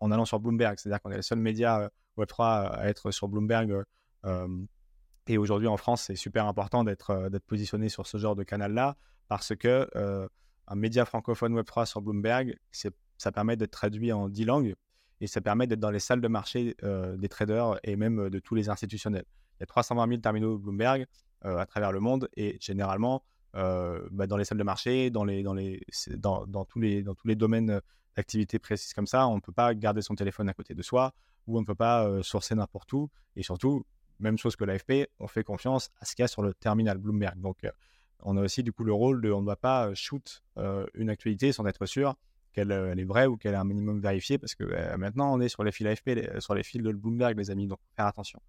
en 0.00 0.10
allant 0.10 0.24
sur 0.24 0.38
Bloomberg. 0.40 0.78
C'est-à-dire 0.78 1.00
qu'on 1.00 1.10
est 1.10 1.16
le 1.16 1.22
seul 1.22 1.38
média 1.38 1.90
Web3 2.16 2.70
à 2.70 2.88
être 2.88 3.10
sur 3.10 3.28
Bloomberg. 3.28 3.84
et 5.26 5.38
aujourd'hui, 5.38 5.68
en 5.68 5.76
France, 5.76 6.02
c'est 6.02 6.16
super 6.16 6.46
important 6.46 6.84
d'être 6.84 7.38
positionné 7.46 7.88
sur 7.88 8.06
ce 8.06 8.18
genre 8.18 8.36
de 8.36 8.42
canal-là 8.42 8.96
parce 9.28 9.56
que 9.56 9.88
un 10.68 10.74
média 10.74 11.04
francophone 11.04 11.58
Web3 11.58 11.86
sur 11.86 12.02
Bloomberg, 12.02 12.56
ça 12.70 13.32
permet 13.32 13.56
d'être 13.56 13.72
traduit 13.72 14.12
en 14.12 14.28
10 14.28 14.44
langues 14.44 14.74
et 15.22 15.28
ça 15.28 15.40
permet 15.40 15.68
d'être 15.68 15.78
dans 15.78 15.92
les 15.92 16.00
salles 16.00 16.20
de 16.20 16.26
marché 16.26 16.76
des 16.82 17.28
traders 17.28 17.78
et 17.84 17.94
même 17.94 18.28
de 18.28 18.38
tous 18.40 18.56
les 18.56 18.68
institutionnels. 18.68 19.24
Il 19.58 19.60
y 19.60 19.62
a 19.62 19.66
320 19.66 20.08
000 20.08 20.20
terminaux 20.20 20.58
Bloomberg 20.58 21.06
à 21.42 21.64
travers 21.64 21.92
le 21.92 22.00
monde 22.00 22.28
et 22.36 22.58
généralement, 22.60 23.22
bah, 23.54 24.26
dans 24.26 24.36
les 24.36 24.44
salles 24.44 24.58
de 24.58 24.64
marché, 24.64 25.10
dans 25.10 25.24
tous, 25.24 26.80
les, 26.80 27.02
dans 27.04 27.14
tous 27.14 27.28
les 27.28 27.36
domaines 27.36 27.80
d'activité 28.16 28.58
précises 28.58 28.92
comme 28.94 29.06
ça, 29.06 29.28
on 29.28 29.36
ne 29.36 29.40
peut 29.40 29.52
pas 29.52 29.72
garder 29.76 30.02
son 30.02 30.16
téléphone 30.16 30.48
à 30.48 30.54
côté 30.54 30.74
de 30.74 30.82
soi 30.82 31.14
ou 31.46 31.56
on 31.56 31.60
ne 31.60 31.66
peut 31.66 31.76
pas 31.76 32.20
sourcer 32.24 32.56
n'importe 32.56 32.92
où. 32.92 33.08
Et 33.36 33.44
surtout, 33.44 33.86
même 34.18 34.38
chose 34.38 34.56
que 34.56 34.64
l'AFP, 34.64 35.08
on 35.20 35.28
fait 35.28 35.44
confiance 35.44 35.90
à 36.00 36.04
ce 36.04 36.16
qu'il 36.16 36.24
y 36.24 36.26
a 36.26 36.28
sur 36.28 36.42
le 36.42 36.52
terminal 36.52 36.98
Bloomberg. 36.98 37.40
Donc, 37.40 37.64
on 38.24 38.36
a 38.36 38.40
aussi 38.42 38.64
du 38.64 38.72
coup 38.72 38.82
le 38.82 38.92
rôle 38.92 39.22
de 39.22 39.30
on 39.30 39.40
ne 39.40 39.46
doit 39.46 39.54
pas 39.54 39.94
shoot 39.94 40.42
une 40.94 41.10
actualité 41.10 41.52
sans 41.52 41.64
être 41.66 41.86
sûr 41.86 42.16
qu'elle 42.52 42.70
est 42.70 43.04
vraie 43.04 43.26
ou 43.26 43.36
qu'elle 43.36 43.54
est 43.54 43.58
un 43.58 43.64
minimum 43.64 44.00
vérifiée 44.00 44.38
parce 44.38 44.54
que 44.54 44.64
bah, 44.64 44.96
maintenant 44.96 45.34
on 45.34 45.40
est 45.40 45.48
sur 45.48 45.64
les 45.64 45.72
fils 45.72 45.86
AFP, 45.86 46.40
sur 46.40 46.54
les 46.54 46.62
fils 46.62 46.82
de 46.82 46.92
Bloomberg, 46.92 47.36
les 47.38 47.50
amis, 47.50 47.66
donc 47.66 47.78
faire 47.96 48.06
attention. 48.06 48.40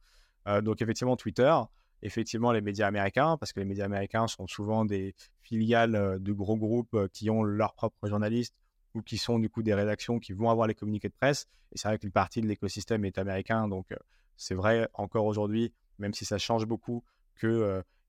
donc 0.61 0.81
effectivement 0.81 1.15
Twitter, 1.15 1.53
effectivement 2.01 2.51
les 2.51 2.61
médias 2.61 2.87
américains, 2.87 3.37
parce 3.37 3.53
que 3.53 3.59
les 3.59 3.65
médias 3.65 3.85
américains 3.85 4.27
sont 4.27 4.47
souvent 4.47 4.85
des 4.85 5.15
filiales 5.41 6.19
de 6.19 6.33
gros 6.33 6.57
groupes 6.57 7.07
qui 7.13 7.29
ont 7.29 7.43
leurs 7.43 7.73
propres 7.73 8.07
journalistes 8.07 8.55
ou 8.93 9.01
qui 9.01 9.17
sont 9.17 9.39
du 9.39 9.49
coup 9.49 9.63
des 9.63 9.73
rédactions 9.73 10.19
qui 10.19 10.33
vont 10.33 10.49
avoir 10.49 10.67
les 10.67 10.75
communiqués 10.75 11.09
de 11.09 11.15
presse. 11.19 11.47
Et 11.71 11.77
c'est 11.77 11.87
vrai 11.87 11.97
qu'une 11.97 12.11
partie 12.11 12.41
de 12.41 12.47
l'écosystème 12.47 13.05
est 13.05 13.17
américain, 13.17 13.67
donc 13.67 13.87
c'est 14.37 14.55
vrai 14.55 14.87
encore 14.93 15.25
aujourd'hui, 15.25 15.73
même 15.99 16.13
si 16.13 16.25
ça 16.25 16.37
change 16.37 16.65
beaucoup, 16.65 17.03
qu'il 17.39 17.49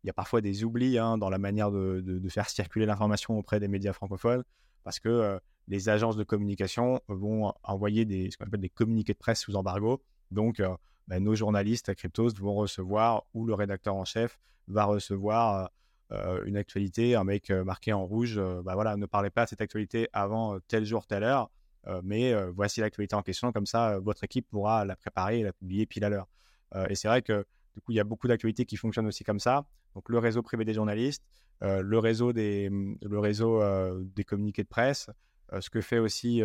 il 0.02 0.06
y 0.06 0.10
a 0.10 0.12
parfois 0.12 0.40
des 0.40 0.64
oublis 0.64 0.98
hein, 0.98 1.16
dans 1.16 1.30
la 1.30 1.38
manière 1.38 1.70
de, 1.70 2.20
faire 2.28 2.48
circuler 2.48 2.86
l'information 2.86 3.38
auprès 3.38 3.60
des 3.60 3.68
médias 3.68 3.92
francophones, 3.92 4.44
parce 4.84 5.00
que 5.00 5.38
les 5.66 5.88
agences 5.88 6.16
de 6.16 6.24
communication 6.24 7.00
vont 7.08 7.52
envoyer 7.62 8.04
des, 8.04 8.30
ce 8.30 8.36
qu'on 8.36 8.44
appelle 8.44 8.60
des 8.60 8.68
communiqués 8.68 9.14
de 9.14 9.18
presse 9.18 9.40
sous 9.40 9.56
embargo. 9.56 10.02
Donc, 10.30 10.62
bah, 11.08 11.20
nos 11.20 11.34
journalistes 11.34 11.88
à 11.88 11.94
Cryptos 11.94 12.34
vont 12.38 12.54
recevoir, 12.54 13.24
ou 13.34 13.46
le 13.46 13.54
rédacteur 13.54 13.94
en 13.94 14.04
chef 14.04 14.38
va 14.68 14.84
recevoir 14.84 15.70
une 16.44 16.56
actualité, 16.56 17.16
un 17.16 17.24
mec 17.24 17.50
marqué 17.50 17.92
en 17.92 18.04
rouge, 18.04 18.40
bah 18.62 18.74
voilà, 18.74 18.96
ne 18.96 19.06
parlez 19.06 19.30
pas 19.30 19.44
de 19.44 19.50
cette 19.50 19.60
actualité 19.60 20.08
avant 20.12 20.58
tel 20.68 20.84
jour, 20.84 21.06
telle 21.06 21.24
heure, 21.24 21.50
mais 22.02 22.34
voici 22.50 22.80
l'actualité 22.80 23.16
en 23.16 23.22
question, 23.22 23.50
comme 23.50 23.66
ça, 23.66 23.98
votre 23.98 24.22
équipe 24.22 24.46
pourra 24.48 24.84
la 24.84 24.96
préparer 24.96 25.40
et 25.40 25.42
la 25.42 25.52
publier 25.52 25.86
pile 25.86 26.04
à 26.04 26.10
l'heure. 26.10 26.28
et 26.88 26.94
c'est 26.94 27.08
vrai 27.08 27.22
que 27.22 27.44
du 27.74 27.80
coup, 27.80 27.92
il 27.92 27.96
y 27.96 28.00
a 28.00 28.04
beaucoup 28.04 28.28
d'actualités 28.28 28.64
qui 28.64 28.76
fonctionnent 28.76 29.06
aussi 29.06 29.24
comme 29.24 29.40
ça. 29.40 29.66
Donc, 29.94 30.08
le 30.08 30.18
réseau 30.18 30.42
privé 30.42 30.64
des 30.64 30.74
journalistes, 30.74 31.24
le 31.60 31.98
réseau 31.98 32.32
des, 32.32 32.68
mmh, 32.70 32.98
le 33.02 33.18
réseau, 33.18 33.62
des 34.14 34.24
communiqués 34.24 34.62
de 34.62 34.68
presse, 34.68 35.10
ce 35.58 35.70
que 35.70 35.80
fait 35.80 35.98
aussi 35.98 36.42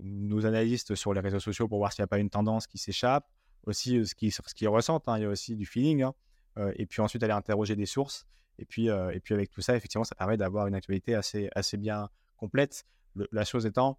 nos 0.00 0.46
analystes 0.46 0.94
sur 0.94 1.12
les 1.12 1.20
réseaux 1.20 1.40
sociaux 1.40 1.68
pour 1.68 1.78
voir 1.78 1.92
s'il 1.92 2.02
n'y 2.02 2.04
a 2.04 2.08
pas 2.08 2.18
une 2.18 2.30
tendance 2.30 2.66
qui 2.66 2.78
s'échappe, 2.78 3.28
aussi 3.66 4.06
ce 4.06 4.14
qu'ils 4.14 4.32
ce 4.32 4.54
qui 4.54 4.66
ressentent. 4.66 5.08
Hein. 5.08 5.18
il 5.18 5.22
y 5.22 5.26
a 5.26 5.28
aussi 5.28 5.56
du 5.56 5.66
feeling. 5.66 6.02
Hein. 6.02 6.14
et 6.76 6.86
puis 6.86 7.00
ensuite 7.02 7.22
aller 7.22 7.32
interroger 7.32 7.76
des 7.76 7.86
sources. 7.86 8.26
Et 8.58 8.64
puis, 8.64 8.86
et 8.86 9.20
puis 9.20 9.34
avec 9.34 9.50
tout 9.50 9.60
ça, 9.60 9.76
effectivement, 9.76 10.04
ça 10.04 10.14
permet 10.14 10.36
d'avoir 10.36 10.66
une 10.66 10.74
actualité 10.74 11.14
assez, 11.14 11.48
assez 11.54 11.76
bien 11.76 12.08
complète. 12.36 12.84
la 13.32 13.44
chose 13.44 13.66
étant, 13.66 13.98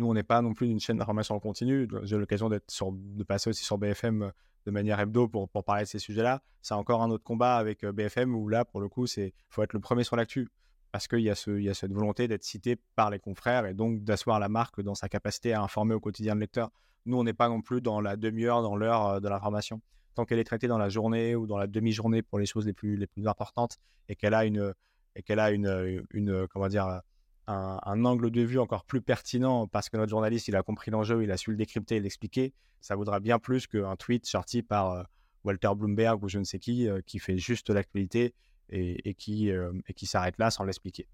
nous, 0.00 0.08
on 0.08 0.14
n'est 0.14 0.22
pas 0.22 0.40
non 0.40 0.54
plus 0.54 0.68
une 0.68 0.80
chaîne 0.80 0.96
d'information 0.96 1.34
en 1.34 1.40
continu. 1.40 1.86
J'ai 2.04 2.16
l'occasion 2.16 2.48
de 2.48 3.24
passer 3.24 3.50
aussi 3.50 3.62
sur 3.62 3.76
BFM 3.76 4.32
de 4.64 4.70
manière 4.70 4.98
hebdo 4.98 5.28
pour, 5.28 5.48
pour 5.50 5.62
parler 5.62 5.82
de 5.82 5.88
ces 5.88 5.98
sujets-là. 5.98 6.42
C'est 6.62 6.72
encore 6.72 7.02
un 7.02 7.10
autre 7.10 7.22
combat 7.22 7.56
avec 7.56 7.84
BFM 7.84 8.34
où 8.34 8.48
là, 8.48 8.64
pour 8.64 8.80
le 8.80 8.88
coup, 8.88 9.04
il 9.18 9.32
faut 9.50 9.62
être 9.62 9.74
le 9.74 9.80
premier 9.80 10.02
sur 10.02 10.16
l'actu 10.16 10.48
parce 10.90 11.06
qu'il 11.06 11.20
y, 11.20 11.30
a 11.30 11.34
y 11.46 11.68
a 11.68 11.74
cette 11.74 11.92
volonté 11.92 12.28
d'être 12.28 12.44
cité 12.44 12.76
par 12.96 13.10
les 13.10 13.18
confrères 13.18 13.66
et 13.66 13.74
donc 13.74 14.02
d'asseoir 14.02 14.40
la 14.40 14.48
marque 14.48 14.80
dans 14.80 14.94
sa 14.94 15.08
capacité 15.08 15.52
à 15.52 15.62
informer 15.62 15.94
au 15.94 16.00
quotidien 16.00 16.34
le 16.34 16.40
lecteur. 16.40 16.70
Nous, 17.04 17.18
on 17.18 17.22
n'est 17.22 17.34
pas 17.34 17.48
non 17.48 17.60
plus 17.60 17.82
dans 17.82 18.00
la 18.00 18.16
demi-heure, 18.16 18.62
dans 18.62 18.76
l'heure 18.76 19.20
de 19.20 19.28
l'information. 19.28 19.82
Tant 20.14 20.24
qu'elle 20.24 20.38
est 20.38 20.44
traitée 20.44 20.66
dans 20.66 20.78
la 20.78 20.88
journée 20.88 21.36
ou 21.36 21.46
dans 21.46 21.58
la 21.58 21.66
demi-journée 21.66 22.22
pour 22.22 22.38
les 22.38 22.46
choses 22.46 22.66
les 22.66 22.72
plus, 22.72 22.96
les 22.96 23.06
plus 23.06 23.28
importantes 23.28 23.78
et 24.08 24.16
qu'elle 24.16 24.34
a 24.34 24.46
une, 24.46 24.72
et 25.14 25.22
qu'elle 25.22 25.40
a 25.40 25.50
une, 25.50 26.04
une, 26.10 26.48
comment 26.48 26.68
dire, 26.68 27.02
un, 27.50 28.04
angle 28.04 28.30
de 28.30 28.42
vue 28.42 28.58
encore 28.58 28.84
plus 28.84 29.00
pertinent 29.00 29.66
parce 29.66 29.88
que 29.88 29.96
notre 29.96 30.10
journaliste, 30.10 30.48
il 30.48 30.56
a 30.56 30.62
compris 30.62 30.90
l'enjeu, 30.90 31.22
il 31.22 31.30
a 31.30 31.36
su 31.36 31.50
le 31.50 31.56
décrypter 31.56 31.96
et 31.96 32.00
l'expliquer, 32.00 32.52
ça 32.80 32.96
vaudra 32.96 33.20
bien 33.20 33.38
plus 33.38 33.66
qu'un 33.66 33.96
tweet 33.96 34.26
sorti 34.26 34.62
par 34.62 35.06
Walter 35.44 35.70
Bloomberg 35.74 36.22
ou 36.22 36.28
je 36.28 36.38
ne 36.38 36.44
sais 36.44 36.58
qui, 36.58 36.88
qui 37.06 37.18
fait 37.18 37.38
juste 37.38 37.70
l'actualité 37.70 38.34
et, 38.70 39.14
qui, 39.14 39.50
euh, 39.50 39.72
et 39.88 39.94
qui 39.94 40.06
s'arrête 40.06 40.38
là 40.38 40.50
sans 40.50 40.64
l'expliquer. 40.64 41.06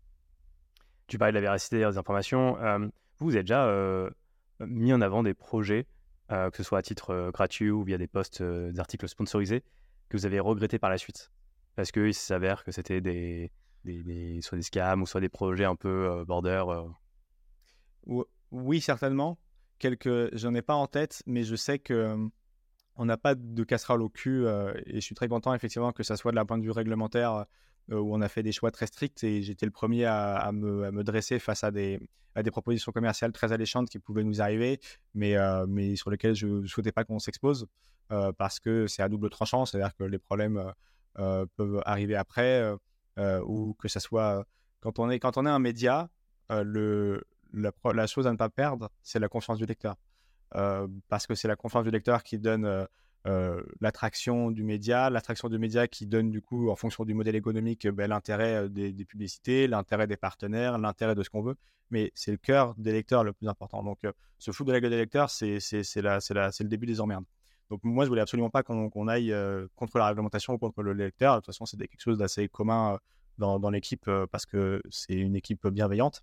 Tu 1.07 1.19
parlais 1.19 1.33
de 1.33 1.37
la 1.37 1.41
véracité 1.41 1.79
des 1.79 1.99
informations. 1.99 2.59
Euh, 2.61 2.79
vous, 3.19 3.27
vous 3.27 3.35
avez 3.35 3.43
déjà 3.43 3.67
euh, 3.67 4.11
mis 4.61 4.93
en 4.93 5.01
avant 5.01 5.23
des 5.23 5.35
projets, 5.35 5.87
que 6.29 6.57
ce 6.57 6.65
soit 6.65 6.79
à 6.79 6.83
titre 6.83 7.31
gratuit 7.33 7.71
ou 7.71 7.85
via 7.85 7.99
des 7.99 8.09
posts 8.09 8.43
d'articles 8.43 9.09
sponsorisés, 9.09 9.63
que 10.09 10.17
vous 10.17 10.27
avez 10.27 10.41
regretté 10.41 10.79
par 10.79 10.91
la 10.91 10.99
suite? 10.99 11.31
Parce 11.77 11.93
qu'il 11.93 12.15
s'avère 12.15 12.65
que 12.65 12.73
c'était 12.73 13.01
des, 13.01 13.53
des, 13.87 14.41
soit 14.43 14.59
des 14.59 14.63
scams 14.63 15.03
ou 15.03 15.07
soit 15.07 15.21
des 15.21 15.29
projets 15.29 15.65
un 15.65 15.77
peu 15.77 16.25
border 16.27 16.65
Oui, 18.51 18.81
certainement. 18.81 19.39
Quelques, 19.79 20.35
j'en 20.35 20.55
ai 20.55 20.63
pas 20.63 20.75
en 20.75 20.87
tête, 20.87 21.23
mais 21.27 21.43
je 21.43 21.57
sais 21.57 21.79
que 21.79 22.29
on 22.97 23.05
n'a 23.05 23.17
pas 23.17 23.35
de 23.35 23.65
casserole 23.65 24.03
au 24.03 24.09
cul 24.09 24.47
euh, 24.47 24.73
et 24.87 24.97
je 24.97 25.01
suis 25.01 25.15
très 25.15 25.29
content 25.29 25.55
effectivement 25.55 25.93
que 25.93 26.03
ça 26.03 26.17
soit 26.17 26.31
de 26.31 26.37
la 26.37 26.45
point 26.45 26.59
de 26.59 26.63
vue 26.63 26.71
réglementaire 26.71 27.45
euh, 27.91 27.99
où 27.99 28.15
on 28.15 28.21
a 28.21 28.29
fait 28.29 28.43
des 28.43 28.53
choix 28.53 28.71
très 28.71 28.87
stricts 28.87 29.23
et 29.23 29.43
j'étais 29.43 29.67
le 29.67 29.73
premier 29.73 30.07
à, 30.07 30.51
me, 30.53 31.03
dresser 31.03 31.39
face 31.39 31.63
à 31.63 31.71
des, 31.71 32.01
des, 32.43 32.51
propositions 32.51 32.93
commerciales 32.93 33.33
très 33.33 33.53
alléchantes 33.53 33.89
qui 33.89 33.99
pouvaient 33.99 34.25
nous 34.25 34.41
arriver, 34.41 34.81
mais, 35.15 35.37
euh, 35.37 35.67
mais 35.69 35.95
sur 35.97 36.11
lesquelles 36.11 36.35
je 36.35 36.47
ne 36.47 36.67
souhaitais 36.67 36.93
pas 36.93 37.05
qu'on 37.05 37.19
s'expose 37.19 37.67
parce 38.39 38.61
que 38.61 38.87
c'est 38.87 39.03
à 39.03 39.09
double 39.09 39.31
tranchant, 39.31 39.67
c'est-à-dire 39.67 39.93
que 39.97 40.05
les 40.05 40.19
problèmes 40.19 40.73
peuvent 41.15 41.83
arriver 41.85 42.15
après 42.15 42.73
ou 43.19 43.75
que 43.79 43.89
ça 43.89 44.01
soit 44.01 44.47
quand 44.81 44.99
on 44.99 45.11
est, 45.11 45.19
quand 45.19 45.37
on 45.37 45.47
est 45.47 45.51
un 45.51 45.59
média, 45.59 46.11
le, 46.51 47.25
la, 47.53 48.07
chose 48.07 48.27
à 48.27 48.33
ne 48.33 48.37
pas 48.37 48.49
perdre, 48.49 48.91
c'est 49.03 49.19
la 49.19 49.29
confiance 49.29 49.59
du 49.59 49.67
lecteur. 49.67 49.97
Euh, 50.55 50.87
parce 51.09 51.27
que 51.27 51.35
c'est 51.35 51.49
la 51.49 51.57
confiance 51.57 51.85
du 51.85 51.91
lecteur 51.91 52.23
qui 52.23 52.39
donne 52.39 52.65
euh, 52.65 52.85
euh, 53.27 53.63
l'attraction 53.81 54.51
du 54.51 54.63
média, 54.63 55.11
l'attraction 55.11 55.49
du 55.49 55.59
média 55.59 55.89
qui 55.89 56.07
donne 56.07 56.31
du 56.31 56.41
coup, 56.41 56.71
en 56.71 56.77
fonction 56.77 57.05
du 57.05 57.15
modèle 57.15 57.35
économique, 57.35 57.89
ben, 57.89 58.09
l'intérêt 58.09 58.69
des, 58.69 58.93
publicités, 59.05 59.67
l'intérêt 59.67 60.07
des 60.07 60.17
partenaires, 60.17 60.79
l'intérêt 60.79 61.15
de 61.15 61.23
ce 61.23 61.31
qu'on 61.31 61.43
veut. 61.43 61.57
Mais 61.91 62.13
c'est 62.15 62.33
le 62.33 62.37
cœur 62.37 62.75
des 62.77 62.93
lecteurs 62.93 63.25
le 63.25 63.33
plus 63.33 63.49
important. 63.49 63.83
Donc, 63.83 64.01
ce 64.39 64.51
fou 64.51 64.65
de 64.65 64.73
la 64.73 64.81
gueule 64.81 64.91
des 64.91 64.97
lecteurs, 64.97 65.31
c'est 65.31 65.59
le 65.59 66.65
début 66.65 66.87
des 66.87 67.01
emmerdes. 67.01 67.25
Donc, 67.71 67.81
moi, 67.83 68.05
je 68.05 68.09
voulais 68.09 68.21
absolument 68.21 68.51
pas 68.51 68.63
qu'on 68.63 69.09
aille 69.09 69.35
contre 69.75 69.99
la 69.99 70.07
réglementation 70.07 70.55
ou 70.55 70.59
contre 70.59 70.83
le 70.83 70.93
lecteur. 70.93 71.35
De 71.35 71.39
toute 71.41 71.47
façon, 71.47 71.67
c'était 71.67 71.89
quelque 71.89 72.01
chose 72.01 72.19
d'assez 72.19 72.49
commun 72.49 72.99
dans, 73.39 73.71
l'équipe 73.71 74.09
parce 74.31 74.47
que 74.47 74.81
c'est 74.91 75.15
une 75.15 75.37
équipe 75.37 75.67
bienveillante. 75.67 76.23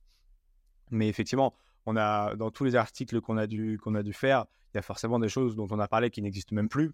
Mais 0.92 1.08
effectivement, 1.08 1.54
on 1.86 1.98
a 1.98 2.36
dans 2.36 2.52
tous 2.52 2.64
les 2.64 2.76
articles 2.76 3.20
qu'on 3.22 3.38
a 3.38 3.48
dû 3.48 3.80
qu'on 3.82 3.96
a 3.96 4.04
dû 4.04 4.14
faire, 4.14 4.46
il 4.74 4.78
y 4.78 4.80
a 4.80 4.82
forcément 4.82 5.20
des 5.20 5.30
choses 5.30 5.56
dont 5.56 5.68
on 5.70 5.80
a 5.80 5.88
parlé 5.88 6.10
qui 6.10 6.22
n'existent 6.22 6.56
même 6.56 6.70
plus, 6.70 6.94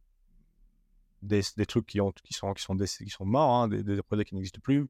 des, 1.21 1.43
trucs 1.67 1.85
qui 1.85 2.01
ont 2.01 2.11
qui 2.11 2.33
sont 2.33 2.53
qui 2.53 3.09
sont 3.09 3.25
morts, 3.25 3.51
hein, 3.51 3.67
des, 3.67 4.01
projets 4.01 4.25
qui 4.25 4.35
n'existent 4.35 4.61
plus. 4.61 4.87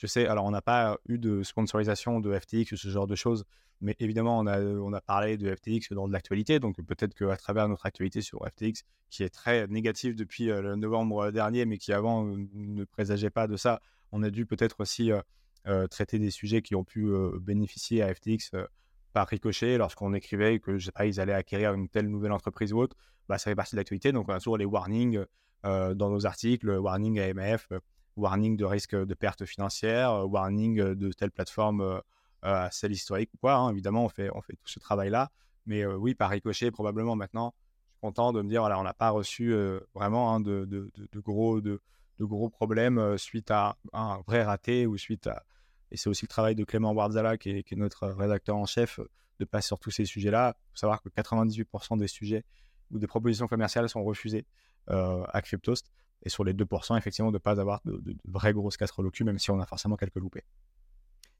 Euh, 0.00 0.06
je 0.06 0.06
sais, 0.06 0.26
alors 0.26 0.44
on 0.44 0.50
n'a 0.50 0.62
pas 0.62 0.98
eu 1.08 1.18
de 1.18 1.42
sponsorisation 1.42 2.20
de 2.20 2.38
FTX 2.38 2.72
ou 2.72 2.76
ce 2.76 2.88
genre 2.88 3.06
de 3.06 3.14
choses, 3.14 3.44
mais 3.80 3.96
évidemment 3.98 4.38
on 4.38 4.46
a 4.46 4.96
a 4.96 5.00
parlé 5.00 5.36
de 5.36 5.54
FTX 5.54 5.92
dans 5.92 6.08
de 6.08 6.12
l'actualité, 6.12 6.58
donc 6.58 6.80
peut-être 6.82 7.14
qu'à 7.14 7.36
travers 7.36 7.68
notre 7.68 7.86
actualité 7.86 8.22
sur 8.22 8.46
FTX, 8.46 8.82
qui 9.10 9.22
est 9.22 9.30
très 9.30 9.66
négative 9.68 10.14
depuis 10.16 10.50
euh, 10.50 10.62
le 10.62 10.76
novembre 10.76 11.30
dernier, 11.30 11.66
mais 11.66 11.78
qui 11.78 11.92
avant 11.92 12.24
ne 12.24 12.84
présageait 12.84 13.30
pas 13.30 13.46
de 13.46 13.56
ça, 13.56 13.80
on 14.12 14.22
a 14.22 14.30
dû 14.30 14.46
peut-être 14.46 14.80
aussi 14.80 15.12
euh, 15.12 15.20
euh, 15.66 15.86
traiter 15.86 16.18
des 16.18 16.30
sujets 16.30 16.62
qui 16.62 16.74
ont 16.74 16.84
pu 16.84 17.04
euh, 17.04 17.38
bénéficier 17.38 18.02
à 18.02 18.14
FTX 18.14 18.54
euh, 18.54 18.66
par 19.12 19.28
ricochet 19.28 19.76
lorsqu'on 19.76 20.14
écrivait 20.14 20.58
que 20.58 20.78
je 20.78 20.86
sais 20.86 20.92
pas, 20.92 21.04
ils 21.04 21.20
allaient 21.20 21.34
acquérir 21.34 21.74
une 21.74 21.88
telle 21.88 22.08
nouvelle 22.08 22.32
entreprise 22.32 22.72
ou 22.72 22.78
autre, 22.78 22.96
bah, 23.28 23.36
ça 23.36 23.50
fait 23.50 23.54
partie 23.54 23.74
de 23.74 23.80
l'actualité. 23.80 24.10
Donc 24.12 24.28
on 24.28 24.32
a 24.32 24.38
toujours 24.38 24.56
les 24.56 24.64
warnings 24.64 25.24
dans 25.62 26.08
nos 26.08 26.24
articles, 26.24 26.70
warning 26.70 27.20
AMF, 27.20 27.68
warning 28.16 28.56
de 28.56 28.64
risque 28.64 28.94
de 28.94 29.14
perte 29.14 29.44
financière, 29.44 30.28
warning 30.28 30.94
de 30.94 31.12
telle 31.12 31.30
plateforme 31.30 32.00
à 32.42 32.70
celle 32.70 32.92
historique 32.92 33.30
ou 33.34 33.38
quoi. 33.38 33.54
Hein. 33.54 33.70
Évidemment, 33.70 34.04
on 34.04 34.08
fait, 34.08 34.30
on 34.34 34.40
fait 34.40 34.54
tout 34.54 34.68
ce 34.68 34.78
travail-là. 34.78 35.30
Mais 35.66 35.84
oui, 35.86 36.14
par 36.14 36.30
ricochet, 36.30 36.70
probablement 36.70 37.16
maintenant, 37.16 37.54
content 38.00 38.32
de 38.32 38.42
me 38.42 38.48
dire, 38.48 38.62
voilà, 38.62 38.78
on 38.78 38.82
n'a 38.82 38.94
pas 38.94 39.10
reçu 39.10 39.54
vraiment 39.94 40.34
hein, 40.34 40.40
de, 40.40 40.90
gros, 41.16 41.60
de, 41.60 41.80
gros 42.18 42.48
problèmes 42.48 43.18
suite 43.18 43.50
à 43.50 43.76
un 43.92 44.20
vrai 44.26 44.42
raté 44.42 44.86
ou 44.86 44.96
suite 44.96 45.26
à. 45.26 45.44
Et 45.92 45.96
c'est 45.96 46.08
aussi 46.08 46.24
le 46.24 46.28
travail 46.28 46.54
de 46.54 46.64
Clément 46.64 46.94
est, 46.94 47.38
qui 47.38 47.50
est, 47.50 47.72
notre 47.72 48.06
rédacteur 48.08 48.56
en 48.56 48.66
chef, 48.66 49.00
de 49.38 49.44
passer 49.44 49.68
sur 49.68 49.78
tous 49.78 49.90
ces 49.90 50.04
sujets-là. 50.04 50.54
Il 50.56 50.70
faut 50.72 50.76
savoir 50.76 51.02
que 51.02 51.08
98% 51.08 51.98
des 51.98 52.08
sujets 52.08 52.44
ou 52.90 52.98
des 52.98 53.06
propositions 53.06 53.48
commerciales 53.48 53.88
sont 53.88 54.04
refusées 54.04 54.46
à 54.86 55.42
Cryptost. 55.42 55.90
Et 56.22 56.28
sur 56.28 56.44
les 56.44 56.52
2%, 56.52 56.98
effectivement, 56.98 57.30
de 57.30 57.36
ne 57.36 57.38
pas 57.38 57.60
avoir 57.60 57.80
de, 57.84 57.98
de, 57.98 58.16
vraies 58.26 58.52
grosses 58.52 58.76
casseroles 58.76 59.06
au 59.06 59.10
cul, 59.10 59.24
même 59.24 59.38
si 59.38 59.50
on 59.50 59.60
a 59.60 59.66
forcément 59.66 59.96
quelques 59.96 60.16
loupés. 60.16 60.44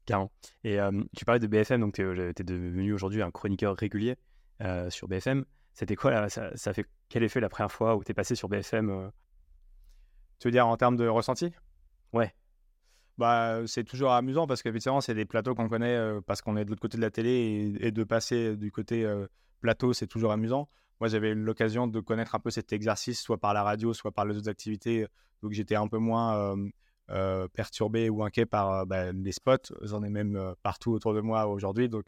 Carrément. 0.05 0.31
Et 0.63 0.79
tu 1.15 1.25
parlais 1.25 1.39
de 1.39 1.47
BFM, 1.47 1.81
donc 1.81 1.93
tu 1.93 2.01
es, 2.01 2.33
devenu 2.33 2.93
aujourd'hui 2.93 3.21
un 3.21 3.31
chroniqueur 3.31 3.75
régulier 3.75 4.17
sur 4.89 5.07
BFM. 5.07 5.45
C'était 5.73 5.95
quoi 5.95 6.11
là, 6.11 6.29
ça, 6.29 6.55
ça, 6.57 6.73
fait 6.73 6.85
quel 7.07 7.23
effet 7.23 7.39
la 7.39 7.49
première 7.49 7.71
fois 7.71 7.95
où 7.95 8.03
tu 8.03 8.11
es 8.11 8.13
passé 8.13 8.35
sur 8.35 8.49
BFM 8.49 9.11
Tu 10.39 10.47
veux 10.47 10.51
dire 10.51 10.67
en 10.67 10.75
termes 10.75 10.97
de 10.97 11.07
ressenti? 11.07 11.53
Ouais. 12.13 12.33
Bah, 13.17 13.61
c'est 13.67 13.83
toujours 13.83 14.11
amusant 14.11 14.47
parce 14.47 14.63
qu'effectivement, 14.63 15.01
c'est 15.01 15.13
des 15.13 15.25
plateaux 15.25 15.53
qu'on 15.53 15.69
connaît 15.69 16.19
parce 16.25 16.41
qu'on 16.41 16.57
est 16.57 16.65
de 16.65 16.71
l'autre 16.71 16.81
côté 16.81 16.97
de 16.97 17.01
la 17.03 17.11
télé 17.11 17.77
et, 17.79 17.91
de 17.91 18.03
passer 18.03 18.57
du 18.57 18.71
côté 18.71 19.07
plateau, 19.61 19.93
c'est 19.93 20.07
toujours 20.07 20.31
amusant. 20.31 20.67
Moi, 21.01 21.09
j'avais 21.09 21.31
eu 21.31 21.35
l'occasion 21.35 21.87
de 21.87 21.99
connaître 21.99 22.35
un 22.35 22.39
peu 22.39 22.51
cet 22.51 22.71
exercice, 22.71 23.19
soit 23.19 23.39
par 23.39 23.53
la 23.53 23.63
radio, 23.63 23.91
soit 23.93 24.11
par 24.11 24.23
les 24.23 24.37
autres 24.37 24.49
activités. 24.49 25.07
Donc, 25.41 25.51
j'étais 25.51 25.75
un 25.75 25.87
peu 25.87 25.97
moins 25.97 26.55
perturbé 27.53 28.09
ou 28.09 28.23
inquiet 28.23 28.45
par 28.45 28.85
bah, 28.85 29.11
les 29.11 29.31
spots. 29.31 29.73
J'en 29.81 30.03
ai 30.03 30.09
même 30.09 30.53
partout 30.61 30.91
autour 30.91 31.13
de 31.13 31.19
moi 31.19 31.47
aujourd'hui. 31.47 31.89
Donc, 31.89 32.05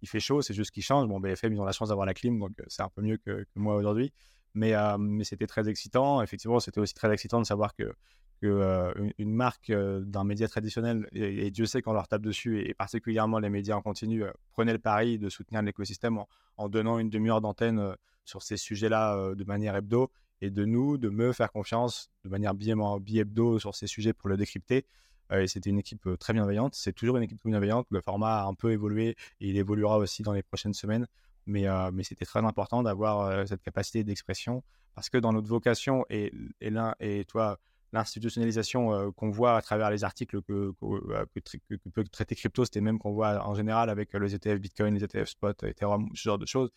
il 0.00 0.08
fait 0.08 0.20
chaud, 0.20 0.42
c'est 0.42 0.54
juste 0.54 0.70
qu'il 0.70 0.84
change. 0.84 1.08
Bon, 1.08 1.18
BFM, 1.18 1.52
ils 1.54 1.60
ont 1.60 1.64
la 1.64 1.72
chance 1.72 1.88
d'avoir 1.88 2.06
la 2.06 2.14
clim, 2.14 2.38
donc 2.38 2.52
c'est 2.68 2.82
un 2.82 2.88
peu 2.88 3.02
mieux 3.02 3.16
que, 3.16 3.44
moi 3.56 3.74
aujourd'hui. 3.74 4.12
Mais, 4.56 4.74
mais 4.98 5.22
c'était 5.24 5.46
très 5.46 5.68
excitant. 5.68 6.22
Effectivement, 6.22 6.58
c'était 6.60 6.80
aussi 6.80 6.94
très 6.94 7.12
excitant 7.12 7.40
de 7.40 7.46
savoir 7.46 7.74
que, 7.74 7.92
que 8.40 8.94
une, 9.18 9.34
marque 9.34 9.70
d'un 9.70 10.24
média 10.24 10.48
traditionnel, 10.48 11.06
et, 11.12 11.50
Dieu 11.50 11.66
sait 11.66 11.82
qu'on 11.82 11.92
leur 11.92 12.08
tape 12.08 12.22
dessus, 12.22 12.60
et, 12.60 12.74
particulièrement 12.74 13.38
les 13.38 13.50
médias 13.50 13.76
en 13.76 13.82
continu, 13.82 14.24
prenait 14.50 14.72
le 14.72 14.78
pari 14.78 15.18
de 15.18 15.28
soutenir 15.28 15.62
l'écosystème 15.62 16.18
en, 16.56 16.68
donnant 16.68 16.98
une 16.98 17.10
demi-heure 17.10 17.40
d'antenne 17.40 17.94
sur 18.24 18.42
ces 18.42 18.56
sujets-là 18.56 19.34
de 19.34 19.44
manière 19.44 19.76
hebdo 19.76 20.10
et 20.40 20.50
de 20.50 20.64
nous 20.64 20.98
de 20.98 21.08
me 21.08 21.32
faire 21.32 21.52
confiance 21.52 22.10
de 22.24 22.28
manière 22.28 22.54
bi-hebdo 22.54 23.58
sur 23.58 23.74
ces 23.74 23.86
sujets 23.86 24.12
pour 24.12 24.28
le 24.28 24.36
décrypter. 24.36 24.86
Euh, 25.32 25.42
et 25.42 25.48
c'était 25.48 25.70
une 25.70 25.78
équipe 25.78 26.06
euh, 26.06 26.16
très 26.16 26.32
bienveillante. 26.32 26.74
C'est 26.74 26.92
toujours 26.92 27.16
une 27.16 27.24
équipe 27.24 27.38
bienveillante. 27.44 27.86
Le 27.90 28.00
format 28.00 28.42
a 28.42 28.46
un 28.46 28.54
peu 28.54 28.72
évolué 28.72 29.16
et 29.40 29.48
il 29.48 29.56
évoluera 29.56 29.98
aussi 29.98 30.22
dans 30.22 30.32
les 30.32 30.42
prochaines 30.42 30.74
semaines. 30.74 31.06
Mais, 31.46 31.66
c'était 32.02 32.24
très 32.24 32.44
important 32.44 32.82
d'avoir 32.82 33.46
cette 33.46 33.62
capacité 33.62 34.04
d'expression 34.04 34.62
parce 34.94 35.10
que 35.10 35.18
dans 35.18 35.32
notre 35.32 35.48
vocation 35.48 36.04
et, 36.10 36.32
et, 36.60 36.70
et 37.00 37.24
toi, 37.24 37.58
l'institutionnalisation 37.92 39.12
qu'on 39.12 39.30
voit 39.30 39.56
à 39.56 39.62
travers 39.62 39.90
les 39.90 40.04
articles 40.04 40.42
que, 40.42 40.72
que, 40.72 41.88
peut 41.92 42.04
traiter 42.04 42.34
crypto, 42.34 42.64
c'était 42.64 42.80
même 42.80 42.98
qu'on 42.98 43.12
voit 43.12 43.46
en 43.46 43.54
général 43.54 43.90
avec 43.90 44.12
les 44.14 44.34
ETF 44.34 44.58
Bitcoin, 44.58 44.94
les 44.94 45.04
ETF 45.04 45.28
Spot, 45.28 45.62
Ethereum, 45.62 46.08
ce 46.14 46.22
genre 46.22 46.38
de 46.38 46.46
choses, 46.46 46.70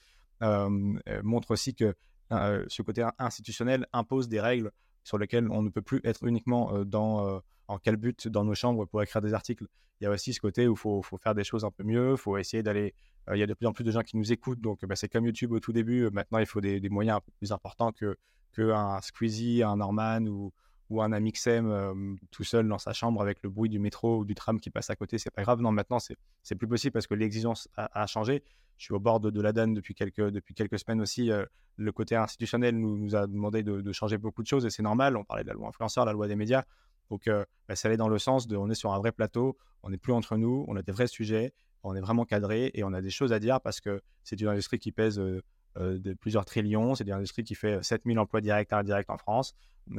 montre 1.23 1.51
aussi 1.51 1.73
que 1.73 1.95
euh, 2.31 2.63
ce 2.67 2.83
côté 2.83 3.07
institutionnel 3.17 3.87
impose 3.91 4.29
des 4.29 4.39
règles 4.39 4.71
sur 5.03 5.17
lesquelles 5.17 5.49
on 5.49 5.63
ne 5.63 5.69
peut 5.69 5.81
plus 5.81 5.99
être 6.03 6.23
uniquement 6.25 6.85
dans, 6.85 7.41
euh, 7.69 7.73
en 7.73 7.77
calbut 7.77 8.27
dans 8.27 8.43
nos 8.43 8.55
chambres 8.55 8.85
pour 8.85 9.01
écrire 9.01 9.21
des 9.21 9.33
articles. 9.33 9.65
Il 9.99 10.05
y 10.05 10.07
a 10.07 10.11
aussi 10.11 10.33
ce 10.33 10.39
côté 10.39 10.67
où 10.67 10.73
il 10.73 10.77
faut, 10.77 11.01
faut, 11.01 11.17
faire 11.17 11.35
des 11.35 11.43
choses 11.43 11.65
un 11.65 11.71
peu 11.71 11.83
mieux, 11.83 12.11
il 12.11 12.17
faut 12.17 12.37
essayer 12.37 12.63
d'aller... 12.63 12.93
il 13.33 13.37
y 13.37 13.43
a 13.43 13.47
de 13.47 13.53
plus 13.53 13.67
en 13.67 13.73
plus 13.73 13.83
de 13.83 13.91
gens 13.91 14.01
qui 14.01 14.17
nous 14.17 14.31
écoutent, 14.31 14.61
donc 14.61 14.85
bah, 14.85 14.95
c'est 14.95 15.09
comme 15.09 15.25
YouTube 15.25 15.51
au 15.51 15.59
tout 15.59 15.73
début. 15.73 16.09
Maintenant, 16.11 16.39
il 16.39 16.45
faut 16.45 16.61
des, 16.61 16.79
moyens 16.89 17.17
un 17.17 17.21
peu 17.21 17.31
plus 17.37 17.51
importants 17.51 17.91
que, 17.91 18.17
que 18.53 18.71
un 18.71 19.01
Squeezie, 19.01 19.61
un 19.61 19.75
Norman 19.75 20.21
ou, 20.27 20.53
ou 20.89 21.01
un 21.01 21.11
Amixem 21.11 22.17
tout 22.31 22.45
seul 22.45 22.67
dans 22.67 22.77
sa 22.77 22.93
chambre 22.93 23.21
avec 23.21 23.43
le 23.43 23.49
bruit 23.49 23.69
du 23.69 23.79
métro 23.79 24.19
ou 24.19 24.25
du 24.25 24.35
tram 24.35 24.59
qui 24.59 24.69
passe 24.69 24.89
à 24.89 24.95
côté, 24.95 25.17
c'est 25.17 25.31
pas 25.31 25.41
grave. 25.43 25.59
Non, 25.59 25.71
maintenant, 25.71 25.99
c'est 25.99 26.55
plus 26.55 26.67
possible 26.67 26.93
parce 26.93 27.07
que 27.07 27.13
l'exigence 27.13 27.67
a, 27.75 28.07
changé 28.07 28.41
je 28.79 28.85
suis 28.85 28.93
au 28.93 28.99
bord 28.99 29.19
de, 29.19 29.41
la 29.41 29.51
DAN 29.51 29.67
depuis 29.67 29.93
quelques, 29.93 30.29
depuis 30.31 30.55
quelques 30.55 30.79
semaines 30.79 31.01
aussi. 31.01 31.31
Euh, 31.31 31.45
le 31.75 31.91
côté 31.91 32.15
institutionnel 32.15 32.77
nous 32.77 33.13
a 33.15 33.27
demandé 33.27 33.61
de, 33.61 33.91
changer 33.91 34.17
beaucoup 34.17 34.41
de 34.41 34.47
choses 34.47 34.65
et 34.65 34.69
c'est 34.69 34.81
normal. 34.81 35.17
On 35.17 35.25
parlait 35.25 35.43
de 35.43 35.49
la 35.49 35.53
loi 35.53 35.67
influenceur, 35.67 36.05
la 36.05 36.13
loi 36.13 36.27
des 36.27 36.37
médias. 36.37 36.63
Donc, 37.09 37.27
euh, 37.27 37.45
bah, 37.67 37.75
ça 37.75 37.87
allait 37.87 37.97
dans 37.97 38.09
le 38.09 38.19
sens 38.19 38.47
de 38.47 38.55
on 38.55 38.69
est 38.69 38.75
sur 38.75 38.93
un 38.93 38.99
vrai 38.99 39.11
plateau, 39.11 39.57
on 39.83 39.89
n'est 39.89 39.97
plus 39.97 40.13
entre 40.13 40.37
nous, 40.37 40.65
on 40.67 40.75
a 40.75 40.81
des 40.81 40.91
vrais 40.91 41.07
sujets, 41.07 41.53
on 41.83 41.95
est 41.95 42.01
vraiment 42.01 42.25
cadré 42.25 42.71
et 42.73 42.83
on 42.83 42.93
a 42.93 43.01
des 43.01 43.09
choses 43.09 43.33
à 43.33 43.39
dire 43.39 43.61
parce 43.61 43.79
que 43.79 44.01
c'est 44.23 44.39
une 44.39 44.47
industrie 44.47 44.79
qui 44.79 44.91
pèse 44.91 45.19
euh, 45.19 45.41
de 45.75 46.13
plusieurs 46.13 46.45
trillions. 46.45 46.95
C'est 46.95 47.05
une 47.05 47.13
industrie 47.13 47.43
qui 47.43 47.55
fait 47.55 47.81
7000 47.83 48.19
emplois 48.19 48.41
directs 48.41 48.71
et 48.71 48.75
indirects 48.75 49.09
en 49.09 49.17
France. 49.17 49.55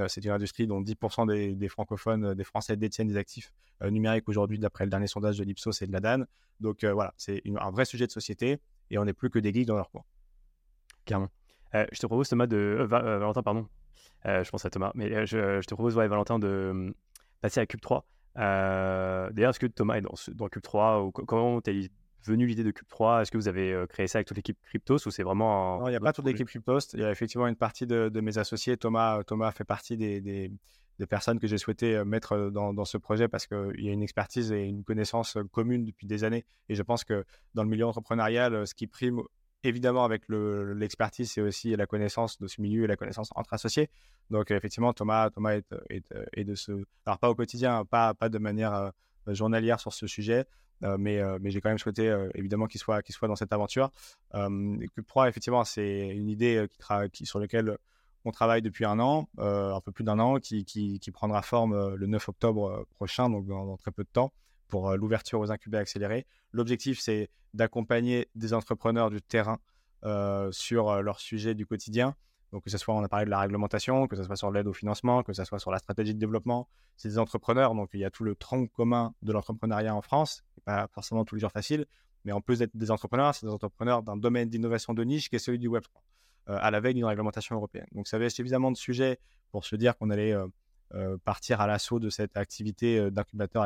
c'est 0.09 0.25
une 0.25 0.31
industrie 0.31 0.66
dont 0.66 0.83
10% 0.83 1.57
des, 1.57 1.68
francophones, 1.68 2.35
des 2.35 2.44
Français 2.44 2.77
détiennent 2.77 3.09
des 3.09 3.16
actifs 3.16 3.53
numériques 3.83 4.29
aujourd'hui, 4.29 4.59
d'après 4.59 4.85
le 4.85 4.90
dernier 4.90 5.07
sondage 5.07 5.38
de 5.38 5.44
l'Ipsos 5.44 5.81
et 5.81 5.87
de 5.87 5.92
la 5.92 6.01
DAN. 6.01 6.25
Donc 6.61 6.85
voilà, 6.85 7.14
c'est 7.16 7.42
un 7.46 7.70
vrai 7.70 7.87
sujet 7.87 8.07
de 8.07 8.12
société 8.12 8.61
et 8.90 8.99
on 8.99 9.05
n'est 9.07 9.14
plus 9.14 9.31
que 9.31 9.38
des 9.38 9.55
geeks 9.55 9.66
dans 9.66 9.77
leur 9.77 9.90
coin. 9.90 10.05
Clairement. 11.07 11.31
Euh, 11.75 11.87
je 11.92 12.01
te 12.01 12.07
propose, 12.07 12.29
Thomas, 12.29 12.46
de. 12.46 12.57
Euh, 12.57 12.83
euh, 12.83 13.18
Valentin, 13.18 13.42
pardon. 13.42 13.68
Je 14.25 14.51
pense 14.51 14.65
à 14.65 14.71
Thomas, 14.71 14.93
mais 14.95 15.27
je, 15.27 15.61
te 15.61 15.75
propose, 15.75 15.97
ouais, 15.97 16.09
Valentin, 16.09 16.39
de 16.39 16.69
hum, 16.71 16.95
passer 17.41 17.61
à 17.61 17.67
Cube 17.67 17.81
3. 17.81 18.05
D'ailleurs, 18.37 19.51
est-ce 19.51 19.61
que 19.61 19.67
Thomas 19.67 19.97
est 19.97 20.03
dans, 20.03 20.15
dans 20.35 20.49
Cube 20.49 20.63
3 20.63 21.03
ou 21.03 21.11
Comment 21.11 21.61
t'es 21.61 21.91
venu 22.25 22.47
l'idée 22.47 22.65
de 22.65 22.71
Cube 22.71 22.89
3 22.89 23.23
Est-ce 23.23 23.31
que 23.31 23.39
vous 23.39 23.49
avez 23.49 23.85
créé 23.89 24.07
ça 24.07 24.19
avec 24.19 24.29
toute 24.29 24.37
l'équipe 24.37 24.59
Cryptos 24.63 25.07
ou 25.07 25.11
c'est 25.11 25.23
vraiment. 25.23 25.81
Non, 25.81 25.89
il 25.89 25.91
n'y 25.91 25.97
a 25.97 26.01
pas 26.01 26.13
toute 26.13 26.27
l'équipe 26.27 26.47
Cryptos. 26.47 26.95
Il 26.95 27.01
y 27.01 27.05
a 27.05 27.11
effectivement 27.11 27.47
une 27.47 27.57
partie 27.57 27.87
de, 27.87 28.21
mes 28.21 28.39
associés. 28.39 28.77
Thomas, 28.77 29.23
Thomas 29.25 29.53
fait 29.53 29.65
partie 29.65 29.97
des, 29.97 30.21
des, 30.21 30.51
personnes 31.09 31.39
que 31.39 31.47
j'ai 31.47 31.57
souhaité 31.57 32.05
mettre 32.05 32.51
dans, 32.51 32.75
dans 32.75 32.85
ce 32.85 32.99
projet 32.99 33.27
parce 33.27 33.47
qu'il 33.47 33.81
y 33.81 33.89
a 33.89 33.93
une 33.93 34.03
expertise 34.03 34.53
et 34.53 34.65
une 34.65 34.85
connaissance 34.85 35.39
commune 35.51 35.85
depuis 35.85 36.07
des 36.07 36.25
années. 36.25 36.45
Et 36.69 36.75
je 36.75 36.83
pense 36.83 37.05
que 37.05 37.25
dans 37.55 37.63
le 37.63 37.71
milieu 37.71 37.87
entrepreneurial, 37.87 38.67
ce 38.67 38.75
qui 38.75 38.87
prime 38.87 39.23
évidemment 39.64 40.05
avec 40.05 40.23
l'expertise, 40.29 41.33
c'est 41.33 41.40
aussi 41.40 41.77
la 41.77 41.87
connaissance 41.87 42.38
de 42.38 42.46
ce 42.46 42.61
milieu 42.61 42.85
et 42.85 42.87
la 42.87 42.96
connaissance 42.96 43.31
entre 43.35 43.55
associés. 43.55 43.90
Donc 44.31 44.51
effectivement, 44.51 44.92
Thomas, 44.92 45.31
Thomas 45.31 45.55
est, 45.55 45.64
est, 46.33 46.44
de 46.44 46.55
ce... 46.55 46.73
Alors 47.07 47.18
pas 47.18 47.31
au 47.31 47.35
quotidien, 47.35 47.85
pas, 47.85 48.14
pas 48.14 48.29
de 48.29 48.38
manière 48.38 48.92
journalière 49.27 49.81
sur 49.81 49.92
ce 49.92 50.07
sujet, 50.07 50.46
mais, 50.99 51.20
j'ai 51.44 51.61
quand 51.61 51.68
même 51.68 51.79
souhaité 51.79 52.14
évidemment 52.35 52.66
qu'il 52.66 52.81
soit, 52.81 53.03
dans 53.23 53.37
cette 53.37 53.53
aventure. 53.53 53.90
Cube 54.33 55.07
3, 55.07 55.29
effectivement, 55.29 55.64
c'est 55.64 56.09
une 56.09 56.29
idée 56.29 56.66
sur 57.25 57.38
laquelle 57.38 57.77
on 58.25 58.31
travaille 58.33 58.62
depuis 58.62 58.85
un 58.85 58.99
an, 59.01 59.29
un 59.38 59.81
peu 59.81 59.92
plus 59.92 60.05
d'un 60.05 60.18
an, 60.18 60.38
qui, 60.38 61.01
prendra 61.12 61.42
forme 61.42 61.94
le 61.94 62.07
9 62.07 62.29
octobre 62.29 62.87
prochain, 62.96 63.29
donc 63.29 63.46
dans 63.46 63.77
très 63.77 63.90
peu 63.90 64.05
de 64.05 64.11
temps 64.12 64.33
pour 64.71 64.89
euh, 64.89 64.97
l'ouverture 64.97 65.41
aux 65.41 65.51
incubés 65.51 65.77
accélérés. 65.77 66.27
L'objectif, 66.53 66.99
c'est 67.01 67.29
d'accompagner 67.53 68.29
des 68.35 68.55
entrepreneurs 68.55 69.11
du 69.11 69.21
terrain 69.21 69.59
euh, 70.05 70.51
sur 70.53 70.89
euh, 70.89 71.03
leur 71.03 71.21
sujet 71.21 71.55
du 71.55 71.67
quotidien. 71.67 72.15
Donc, 72.53 72.65
que 72.65 72.71
ce 72.71 72.79
soit, 72.79 72.95
on 72.95 73.03
a 73.03 73.09
parlé 73.09 73.27
de 73.27 73.31
la 73.31 73.41
réglementation, 73.41 74.07
que 74.07 74.17
ce 74.17 74.23
soit 74.23 74.37
sur 74.37 74.51
l'aide 74.51 74.67
au 74.67 74.73
financement, 74.73 75.23
que 75.23 75.33
ce 75.33 75.45
soit 75.45 75.59
sur 75.59 75.71
la 75.71 75.79
stratégie 75.79 76.15
de 76.15 76.19
développement. 76.19 76.69
C'est 76.97 77.09
des 77.09 77.19
entrepreneurs, 77.19 77.75
donc 77.75 77.91
il 77.93 78.01
y 78.01 78.05
a 78.05 78.11
tout 78.11 78.25
le 78.25 78.35
tronc 78.35 78.67
commun 78.69 79.15
de 79.23 79.33
l'entrepreneuriat 79.33 79.95
en 79.95 80.03
France, 80.03 80.43
pas 80.65 80.89
forcément 80.93 81.25
tous 81.25 81.37
les 81.37 81.41
jours 81.43 81.53
facile, 81.53 81.87
mais 82.25 82.33
en 82.33 82.41
plus 82.41 82.59
d'être 82.59 82.77
des 82.77 82.91
entrepreneurs, 82.91 83.35
c'est 83.35 83.47
des 83.47 83.53
entrepreneurs 83.53 84.03
d'un 84.03 84.17
domaine 84.17 84.49
d'innovation 84.49 84.95
de 84.95 85.05
niche 85.05 85.31
qui 85.31 85.37
est 85.37 85.39
celui 85.39 85.59
du 85.59 85.69
Web3, 85.69 85.89
à 86.47 86.71
la 86.73 86.81
veille 86.81 86.95
d'une 86.95 87.05
réglementation 87.05 87.55
européenne. 87.55 87.87
Donc, 87.93 88.09
ça 88.09 88.17
avait 88.17 88.31
suffisamment 88.31 88.73
de 88.73 88.77
sujets 88.77 89.21
pour 89.53 89.65
se 89.65 89.77
dire 89.77 89.97
qu'on 89.97 90.11
allait 90.11 90.35
partir 91.25 91.61
à 91.61 91.69
l'assaut 91.69 92.01
de 92.01 92.11
cette 92.11 92.37
activité 92.37 93.11
d'incubateur 93.13 93.65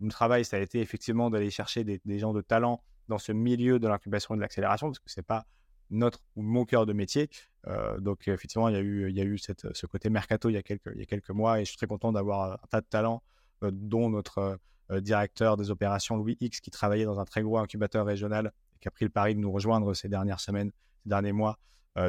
le 0.00 0.10
travail, 0.10 0.44
ça 0.44 0.56
a 0.56 0.60
été 0.60 0.80
effectivement 0.80 1.30
d'aller 1.30 1.50
chercher 1.50 1.84
des, 1.84 2.18
gens 2.18 2.32
de 2.32 2.40
talent 2.40 2.82
dans 3.08 3.18
ce 3.18 3.32
milieu 3.32 3.78
de 3.78 3.88
l'incubation 3.88 4.34
et 4.34 4.38
de 4.38 4.42
l'accélération, 4.42 4.88
parce 4.88 4.98
que 4.98 5.10
ce 5.10 5.20
n'est 5.20 5.24
pas 5.24 5.46
notre 5.90 6.20
ou 6.36 6.42
mon 6.42 6.64
cœur 6.64 6.86
de 6.86 6.92
métier. 6.92 7.28
Euh, 7.66 7.98
donc, 7.98 8.28
effectivement, 8.28 8.68
il 8.68 8.74
y 8.74 8.78
a 8.78 8.80
eu, 8.80 9.10
il 9.10 9.16
y 9.16 9.20
a 9.20 9.24
eu 9.24 9.38
ce 9.38 9.86
côté 9.86 10.08
mercato 10.08 10.48
il 10.48 10.54
y, 10.54 10.56
a 10.56 10.62
quelques, 10.62 10.90
il 10.94 11.00
y 11.00 11.02
a 11.02 11.06
quelques 11.06 11.30
mois 11.30 11.60
et 11.60 11.64
je 11.64 11.70
suis 11.70 11.76
très 11.76 11.88
content 11.88 12.12
d'avoir 12.12 12.52
un 12.52 12.66
tas 12.70 12.80
de 12.80 12.86
talents, 12.86 13.22
euh, 13.62 13.70
dont 13.72 14.08
notre 14.08 14.58
euh, 14.90 15.00
directeur 15.00 15.56
des 15.56 15.70
opérations, 15.70 16.16
Louis 16.16 16.38
X, 16.40 16.60
qui 16.60 16.70
travaillait 16.70 17.04
dans 17.04 17.18
un 17.18 17.24
très 17.24 17.42
gros 17.42 17.58
incubateur 17.58 18.06
régional 18.06 18.52
et 18.76 18.78
qui 18.78 18.88
a 18.88 18.90
pris 18.90 19.04
le 19.04 19.10
pari 19.10 19.34
de 19.34 19.40
nous 19.40 19.52
rejoindre 19.52 19.92
ces 19.94 20.08
dernières 20.08 20.40
semaines, 20.40 20.70
ces 21.02 21.08
derniers 21.08 21.32
mois, 21.32 21.58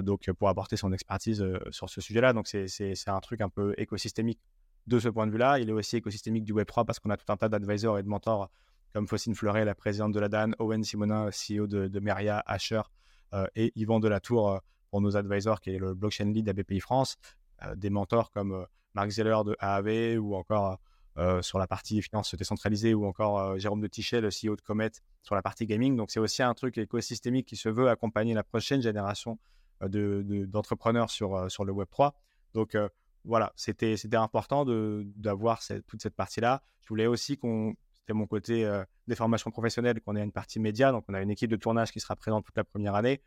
donc 0.04 0.32
pour 0.34 0.48
apporter 0.48 0.78
son 0.78 0.94
expertise 0.94 1.44
sur 1.72 1.90
ce 1.90 2.02
sujet-là. 2.02 2.34
Donc, 2.34 2.48
c'est 2.48 3.08
un 3.08 3.20
truc 3.20 3.42
un 3.42 3.50
peu 3.50 3.74
écosystémique 3.78 4.40
de 4.88 5.00
ce 5.00 5.10
point 5.10 5.28
de 5.28 5.32
vue-là. 5.32 5.60
Il 5.60 5.70
est 5.70 5.74
aussi 5.74 5.98
écosystémique 5.98 6.44
du 6.44 6.54
Web3 6.54 6.86
parce 6.86 7.00
qu'on 7.00 7.10
a 7.10 7.18
tout 7.18 7.32
un 7.32 7.38
tas 7.38 7.50
d'advisors 7.50 8.00
et 8.00 8.04
de 8.04 8.08
mentors 8.08 8.50
comme 8.94 9.08
Faucine 9.08 9.36
Fleuret, 9.36 9.66
la 9.66 9.76
présidente 9.76 10.12
de 10.12 10.20
la 10.20 10.28
DAN, 10.28 10.52
Owen 10.60 10.84
Simonin, 10.84 11.30
CEO 11.30 11.68
de, 11.68 11.88
de 11.88 12.00
Meria, 12.00 12.44
Asher 12.46 12.82
euh, 13.34 13.46
et 13.56 13.72
Yvan 13.76 14.00
Delatour 14.00 14.50
euh, 14.50 14.60
pour 14.90 15.02
nos 15.02 15.16
advisors, 15.16 15.62
qui 15.62 15.72
est 15.72 15.78
le 15.78 15.94
blockchain 15.94 16.26
lead 16.26 16.50
à 16.50 16.54
France. 16.82 17.18
Euh, 17.64 17.76
des 17.76 17.90
mentors 17.90 18.32
comme 18.32 18.66
Marc 18.94 19.10
Zeller 19.12 19.38
de 19.46 19.56
AAV 19.60 20.20
ou 20.20 20.36
encore 20.36 20.78
sur 21.42 21.60
la 21.60 21.68
partie 21.68 22.02
finance 22.02 22.34
décentralisée 22.36 22.94
ou 22.94 23.06
encore 23.06 23.60
Jérôme 23.60 23.82
de 23.82 23.88
Tichet, 23.88 24.22
le 24.22 24.30
CEO 24.30 24.56
de 24.56 24.62
Comet, 24.62 24.92
sur 25.24 25.36
la 25.36 25.42
partie 25.42 25.66
gaming. 25.66 25.98
Donc 25.98 26.10
c'est 26.10 26.22
aussi 26.22 26.42
un 26.42 26.54
truc 26.54 26.78
écosystémique 26.78 27.48
qui 27.48 27.58
se 27.58 27.68
veut 27.68 27.90
accompagner 27.90 28.34
la 28.34 28.44
prochaine 28.44 28.82
génération 28.82 29.38
d'entrepreneurs 29.82 31.10
sur, 31.10 31.52
sur 31.52 31.66
le 31.66 31.74
Web3. 31.74 32.14
Donc 32.54 32.78
voilà, 33.24 33.54
c'était 33.56 33.96
important 34.16 34.66
d'avoir 34.66 35.62
toute 35.88 36.02
cette 36.02 36.16
partie-là. 36.16 36.64
Je 36.82 36.88
voulais 36.90 37.08
aussi 37.08 37.38
qu'on, 37.38 37.76
c'était 38.00 38.14
mon 38.14 38.28
côté 38.28 38.70
des 39.08 39.16
formations 39.16 39.52
professionnelles, 39.52 40.02
qu'on 40.02 40.16
ait 40.16 40.24
une 40.24 40.32
partie 40.32 40.60
média. 40.60 40.92
Donc 40.92 41.06
on 41.08 41.14
a 41.14 41.22
une 41.22 41.32
équipe 41.32 41.52
de 41.52 41.56
tournage 41.56 41.92
qui 41.92 42.00
sera 42.00 42.16
présente 42.16 42.46
toute 42.46 42.58
la 42.58 42.64
première 42.64 42.96
année. 42.96 43.22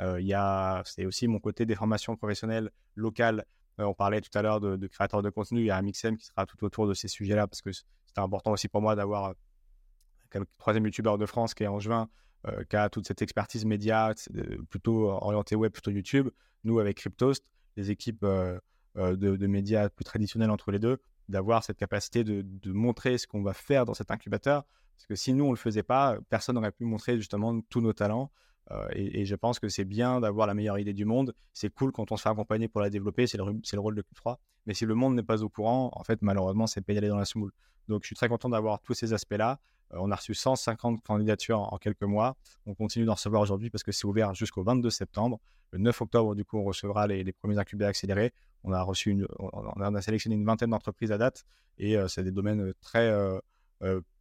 Il 0.00 0.82
c'est 0.84 1.04
aussi 1.04 1.28
mon 1.28 1.40
côté 1.40 1.66
des 1.66 1.74
formations 1.74 2.16
professionnelles 2.16 2.70
locales 2.94 3.44
on 3.84 3.94
parlait 3.94 4.20
tout 4.20 4.36
à 4.36 4.42
l'heure 4.42 4.60
de, 4.60 4.86
créateurs 4.86 5.22
de 5.22 5.30
contenu. 5.30 5.60
Il 5.60 5.66
y 5.66 5.70
a 5.70 5.76
un 5.76 5.82
Mixem 5.82 6.16
qui 6.16 6.26
sera 6.26 6.46
tout 6.46 6.62
autour 6.64 6.86
de 6.86 6.94
ces 6.94 7.08
sujets-là 7.08 7.46
parce 7.46 7.62
que 7.62 7.72
c'était 7.72 8.20
important 8.20 8.52
aussi 8.52 8.68
pour 8.68 8.80
moi 8.80 8.94
d'avoir 8.94 9.34
le 10.34 10.46
troisième 10.58 10.84
youtubeur 10.84 11.18
de 11.18 11.26
France 11.26 11.54
qui 11.54 11.64
est 11.64 11.68
en 11.68 11.80
juin, 11.80 12.08
qui 12.68 12.76
a 12.76 12.88
toute 12.88 13.06
cette 13.06 13.22
expertise 13.22 13.64
média, 13.64 14.12
plutôt 14.68 15.08
orientée 15.10 15.56
web, 15.56 15.72
plutôt 15.72 15.90
YouTube. 15.90 16.28
Nous, 16.64 16.78
avec 16.78 16.98
Cryptost, 16.98 17.44
les 17.76 17.90
équipes 17.90 18.24
de, 18.96 19.46
médias 19.46 19.88
plus 19.88 20.04
traditionnelles 20.04 20.50
entre 20.50 20.70
les 20.70 20.78
deux, 20.78 21.00
d'avoir 21.28 21.64
cette 21.64 21.76
capacité 21.76 22.24
de, 22.24 22.72
montrer 22.72 23.18
ce 23.18 23.26
qu'on 23.26 23.42
va 23.42 23.52
faire 23.52 23.84
dans 23.84 23.94
cet 23.94 24.10
incubateur. 24.10 24.64
Parce 24.96 25.06
que 25.06 25.14
si 25.14 25.32
nous, 25.32 25.44
on 25.44 25.48
ne 25.48 25.52
le 25.52 25.58
faisait 25.58 25.82
pas, 25.82 26.18
personne 26.28 26.56
n'aurait 26.56 26.72
pu 26.72 26.84
montrer 26.84 27.16
justement 27.16 27.60
tous 27.62 27.80
nos 27.80 27.92
talents. 27.92 28.30
Euh, 28.70 28.86
et, 28.92 29.24
je 29.24 29.34
pense 29.34 29.58
que 29.58 29.68
c'est 29.68 29.84
bien 29.84 30.20
d'avoir 30.20 30.46
la 30.46 30.54
meilleure 30.54 30.78
idée 30.78 30.92
du 30.92 31.04
monde. 31.04 31.34
C'est 31.52 31.70
cool 31.70 31.90
quand 31.90 32.12
on 32.12 32.16
se 32.16 32.22
fait 32.22 32.28
accompagner 32.28 32.68
pour 32.68 32.80
la 32.80 32.90
développer, 32.90 33.26
c'est 33.26 33.38
le, 33.38 33.44
le, 33.44 33.80
rôle 33.80 33.94
de 33.94 34.02
Q3. 34.02 34.36
Mais 34.66 34.74
si 34.74 34.84
le 34.84 34.94
monde 34.94 35.14
n'est 35.14 35.22
pas 35.22 35.42
au 35.42 35.48
courant, 35.48 35.90
en 35.94 36.04
fait, 36.04 36.20
malheureusement, 36.22 36.66
c'est 36.66 36.88
aller 36.90 37.08
dans 37.08 37.16
la 37.16 37.24
semoule. 37.24 37.52
Donc, 37.88 38.02
je 38.02 38.08
suis 38.08 38.16
très 38.16 38.28
content 38.28 38.48
d'avoir 38.48 38.80
tous 38.80 38.94
ces 38.94 39.12
aspects-là. 39.12 39.58
Euh, 39.92 39.98
on 40.00 40.10
a 40.10 40.16
reçu 40.16 40.34
150 40.34 41.02
candidatures 41.02 41.60
en, 41.72 41.78
quelques 41.78 42.02
mois. 42.02 42.36
On 42.66 42.74
continue 42.74 43.04
d'en 43.04 43.14
recevoir 43.14 43.42
aujourd'hui 43.42 43.70
parce 43.70 43.82
que 43.82 43.92
c'est 43.92 44.06
ouvert 44.06 44.34
jusqu'au 44.34 44.62
22 44.62 44.90
septembre. 44.90 45.40
Le 45.72 45.78
9 45.78 46.00
octobre, 46.00 46.34
du 46.34 46.44
coup, 46.44 46.58
on 46.58 46.64
recevra 46.64 47.06
les, 47.06 47.32
premiers 47.32 47.58
incubés 47.58 47.84
accélérés. 47.84 48.32
On 48.64 48.72
a 48.72 48.82
reçu 48.82 49.24
on, 49.38 49.94
a 49.94 50.02
sélectionné 50.02 50.34
une 50.36 50.44
vingtaine 50.44 50.70
d'entreprises 50.70 51.12
à 51.12 51.18
date 51.18 51.44
et 51.78 51.96
euh, 51.96 52.08
c'est 52.08 52.24
des 52.24 52.32
domaines 52.32 52.72
très 52.80 53.10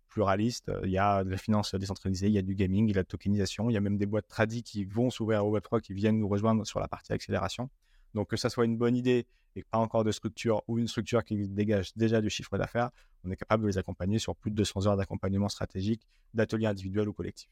pluraliste. 0.08 0.72
Il 0.84 0.90
y 0.90 0.98
a 0.98 1.24
de 1.24 1.30
la 1.30 1.38
finance 1.38 1.76
décentralisée, 1.76 2.28
il 2.28 2.34
y 2.34 2.38
a 2.38 2.42
du 2.42 2.56
gaming, 2.56 2.86
il 2.86 2.90
y 2.90 2.92
a 2.92 2.94
de 2.94 3.00
la 3.00 3.04
tokenisation, 3.04 3.70
il 3.70 3.74
y 3.74 3.78
a 3.78 3.82
même 3.82 3.98
des 3.98 4.06
boîtes 4.06 4.28
tradies 4.28 4.64
qui 4.64 4.86
vont 4.86 5.10
s'ouvrir 5.10 5.46
au 5.46 5.58
Web3 5.58 5.82
qui 5.82 5.94
viennent 5.94 6.20
nous 6.20 6.28
rejoindre 6.28 6.66
sur 6.66 6.80
la 6.80 6.88
partie 6.88 7.14
accélération. 7.14 7.70
Donc 8.14 8.30
que 8.30 8.38
ça 8.38 8.50
soit 8.50 8.66
une 8.66 8.78
bonne 8.78 8.96
idée 8.96 9.26
et 9.56 9.64
pas 9.64 9.78
encore 9.78 10.04
de 10.04 10.12
structure 10.12 10.62
ou 10.68 10.80
une 10.80 10.88
structure 10.88 11.24
qui 11.24 11.48
dégage 11.48 11.94
déjà 11.96 12.22
du 12.22 12.30
chiffre 12.30 12.58
d'affaires, 12.58 12.92
on 13.24 13.32
est 13.32 13.36
capable 13.36 13.64
de 13.64 13.68
les 13.68 13.78
accompagner 13.78 14.20
sur 14.20 14.36
plus 14.36 14.52
de 14.52 14.56
200 14.56 14.88
heures 14.88 14.98
d'accompagnement 14.98 15.50
stratégique, 15.50 16.08
d'ateliers 16.34 16.68
individuels 16.68 17.10
ou 17.10 17.14
collectifs. 17.14 17.50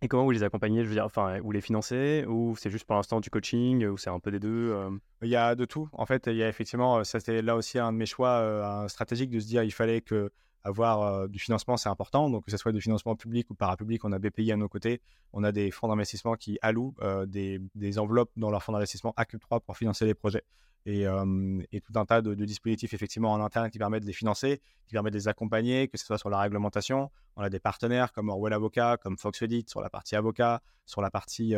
Et 0.00 0.06
comment 0.06 0.24
vous 0.24 0.30
les 0.30 0.44
accompagnez? 0.44 0.84
Je 0.84 0.88
veux 0.88 0.94
dire, 0.94 1.04
enfin, 1.04 1.40
vous 1.40 1.50
les 1.50 1.60
financez 1.60 2.24
ou 2.28 2.54
c'est 2.56 2.70
juste 2.70 2.84
pour 2.84 2.94
l'instant 2.94 3.20
du 3.20 3.30
coaching 3.30 3.84
ou 3.86 3.96
c'est 3.96 4.10
un 4.10 4.20
peu 4.20 4.30
des 4.30 4.38
deux 4.38 4.70
euh? 4.70 4.90
Il 5.22 5.28
y 5.28 5.34
a 5.34 5.56
de 5.56 5.64
tout. 5.64 5.88
En 5.92 6.06
fait, 6.06 6.28
il 6.28 6.36
y 6.36 6.42
a 6.42 6.48
effectivement, 6.48 7.02
ça 7.02 7.18
c'était 7.18 7.42
là 7.42 7.56
aussi 7.56 7.80
un 7.80 7.92
de 7.92 7.96
mes 7.96 8.06
choix 8.06 8.28
euh, 8.28 8.86
stratégiques 8.86 9.30
de 9.30 9.40
se 9.40 9.46
dire 9.46 9.64
il 9.64 9.72
fallait 9.72 10.00
que 10.00 10.30
avoir 10.64 11.02
euh, 11.02 11.28
du 11.28 11.38
financement, 11.38 11.76
c'est 11.76 11.88
important. 11.88 12.30
Donc, 12.30 12.44
que 12.44 12.50
ce 12.50 12.56
soit 12.56 12.72
du 12.72 12.80
financement 12.80 13.16
public 13.16 13.50
ou 13.50 13.54
parapublic, 13.54 14.04
on 14.04 14.12
a 14.12 14.18
BPI 14.18 14.52
à 14.52 14.56
nos 14.56 14.68
côtés. 14.68 15.00
On 15.32 15.44
a 15.44 15.52
des 15.52 15.70
fonds 15.70 15.88
d'investissement 15.88 16.34
qui 16.34 16.58
allouent 16.62 16.94
euh, 17.02 17.26
des, 17.26 17.98
enveloppes 17.98 18.30
dans 18.36 18.50
leurs 18.50 18.62
fonds 18.62 18.72
d'investissement 18.72 19.14
à 19.16 19.24
Cube3 19.24 19.60
pour 19.60 19.76
financer 19.76 20.04
les 20.04 20.14
projets. 20.14 20.44
Et, 20.86 21.06
euh, 21.06 21.62
tout 21.84 21.98
un 21.98 22.04
tas 22.04 22.22
de, 22.22 22.34
dispositifs 22.34 22.94
effectivement 22.94 23.32
en 23.32 23.40
interne 23.40 23.70
qui 23.70 23.78
permettent 23.78 24.02
de 24.02 24.08
les 24.08 24.12
financer, 24.12 24.60
qui 24.86 24.92
permettent 24.92 25.12
de 25.12 25.18
les 25.18 25.28
accompagner, 25.28 25.88
que 25.88 25.98
ce 25.98 26.06
soit 26.06 26.18
sur 26.18 26.30
la 26.30 26.38
réglementation. 26.38 27.10
On 27.36 27.42
a 27.42 27.50
des 27.50 27.60
partenaires 27.60 28.12
comme 28.12 28.28
Orwell 28.28 28.52
Avocat, 28.52 28.96
comme 28.96 29.18
Fox 29.18 29.42
Edit 29.42 29.64
sur 29.68 29.80
la 29.80 29.90
partie 29.90 30.16
avocat, 30.16 30.62
sur 30.86 31.02
la 31.02 31.10
partie 31.10 31.54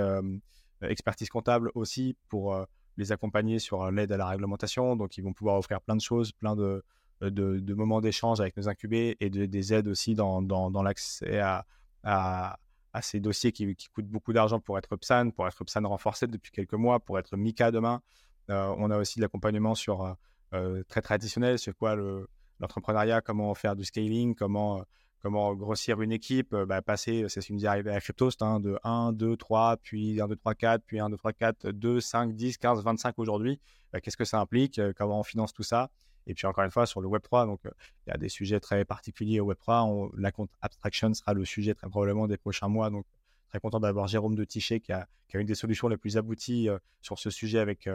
expertise 0.83 1.29
comptable 1.29 1.71
aussi 1.75 2.17
pour 2.29 2.57
les 2.97 3.13
accompagner 3.13 3.59
sur 3.59 3.91
l'aide 3.91 4.11
à 4.13 4.17
la 4.17 4.27
réglementation. 4.27 4.97
Donc, 4.97 5.17
ils 5.17 5.23
vont 5.23 5.33
pouvoir 5.33 5.57
offrir 5.57 5.81
plein 5.81 5.97
de 5.97 6.01
choses, 6.01 6.33
plein 6.33 6.57
de, 6.57 6.83
de, 7.21 7.75
moments 7.75 8.01
d'échange 8.01 8.41
avec 8.41 8.57
nos 8.57 8.69
incubés 8.69 9.17
et 9.21 9.31
de, 9.31 9.47
des 9.47 9.75
aides 9.75 9.89
aussi 9.89 10.15
dans, 10.15 10.43
dans, 10.43 10.83
l'accès 10.83 11.39
à, 11.39 11.67
à, 12.03 12.57
ces 13.03 13.21
dossiers 13.21 13.53
qui, 13.53 13.77
coûtent 13.95 14.09
beaucoup 14.09 14.33
d'argent 14.33 14.61
pour 14.61 14.79
être 14.79 14.97
PSAN, 14.97 15.31
pour 15.31 15.47
être 15.47 15.65
PSAN 15.65 15.87
renforcé 15.87 16.27
depuis 16.27 16.51
quelques 16.51 16.75
mois, 16.75 17.01
pour 17.01 17.19
être 17.19 17.37
MICA 17.37 17.71
demain. 17.71 18.03
Euh, 18.51 18.75
on 18.79 18.91
a 18.91 18.99
aussi 18.99 19.19
de 19.19 19.23
l'accompagnement 19.23 19.75
sur 19.75 20.03
euh, 20.03 20.13
euh, 20.55 20.83
très 20.89 21.03
traditionnel, 21.03 21.59
sur 21.59 21.77
quoi 21.77 21.97
l'entrepreneuriat, 22.59 23.21
comment 23.21 23.55
faire 23.55 23.77
du 23.77 23.85
scaling, 23.85 24.35
comment, 24.35 24.85
comment 25.21 25.55
grossir 25.55 26.01
une 26.03 26.13
équipe, 26.13 26.55
bah, 26.55 26.83
passer, 26.83 27.27
c'est 27.29 27.41
ce 27.41 27.47
qui 27.47 27.53
nous 27.53 27.65
est 27.65 27.69
arrivé 27.69 27.91
à 27.91 28.01
Cryptost, 28.01 28.43
hein, 28.43 28.59
de 28.59 28.79
1, 28.83 29.13
2, 29.13 29.37
3, 29.37 29.77
puis 29.77 30.21
1, 30.21 30.27
2, 30.27 30.37
3, 30.37 30.55
4, 30.55 30.83
puis 30.85 30.99
1, 30.99 31.11
2, 31.11 31.17
3, 31.17 31.33
4, 31.33 31.71
2, 31.71 32.01
5, 32.01 32.35
10, 32.35 32.59
15, 32.59 32.83
25 32.83 33.19
aujourd'hui. 33.19 33.61
Bah, 33.93 34.01
qu'est-ce 34.01 34.17
que 34.17 34.25
ça 34.25 34.41
implique? 34.41 34.81
Comment 34.97 35.21
on 35.21 35.25
finance 35.25 35.53
tout 35.53 35.63
ça? 35.63 35.91
Et 36.31 36.35
puis 36.35 36.47
encore 36.47 36.65
une 36.65 36.71
fois, 36.71 36.87
sur 36.87 37.01
le 37.01 37.09
Web3, 37.09 37.47
donc 37.47 37.61
il 37.65 38.11
y 38.11 38.13
a 38.13 38.17
des 38.17 38.29
sujets 38.29 38.61
très 38.61 38.85
particuliers 38.85 39.41
au 39.41 39.53
Web3. 39.53 40.11
la 40.17 40.31
compte 40.31 40.51
abstraction 40.63 41.13
sera 41.13 41.35
le 41.35 41.45
sujet 41.45 41.75
très 41.75 41.89
probablement 41.89 42.29
des 42.29 42.37
prochains 42.37 42.69
mois. 42.69 42.89
Donc 42.89 43.05
très 43.49 43.59
content 43.59 43.81
d'avoir 43.81 44.07
Jérôme 44.07 44.37
de 44.37 44.45
Tichet 44.45 44.79
qui 44.79 44.93
a, 44.93 45.09
qui 45.29 45.37
une 45.37 45.47
des 45.47 45.57
solutions 45.57 45.89
les 45.89 45.97
plus 45.97 46.17
abouties 46.17 46.69
sur 47.01 47.19
ce 47.19 47.31
sujet 47.31 47.59
avec, 47.59 47.89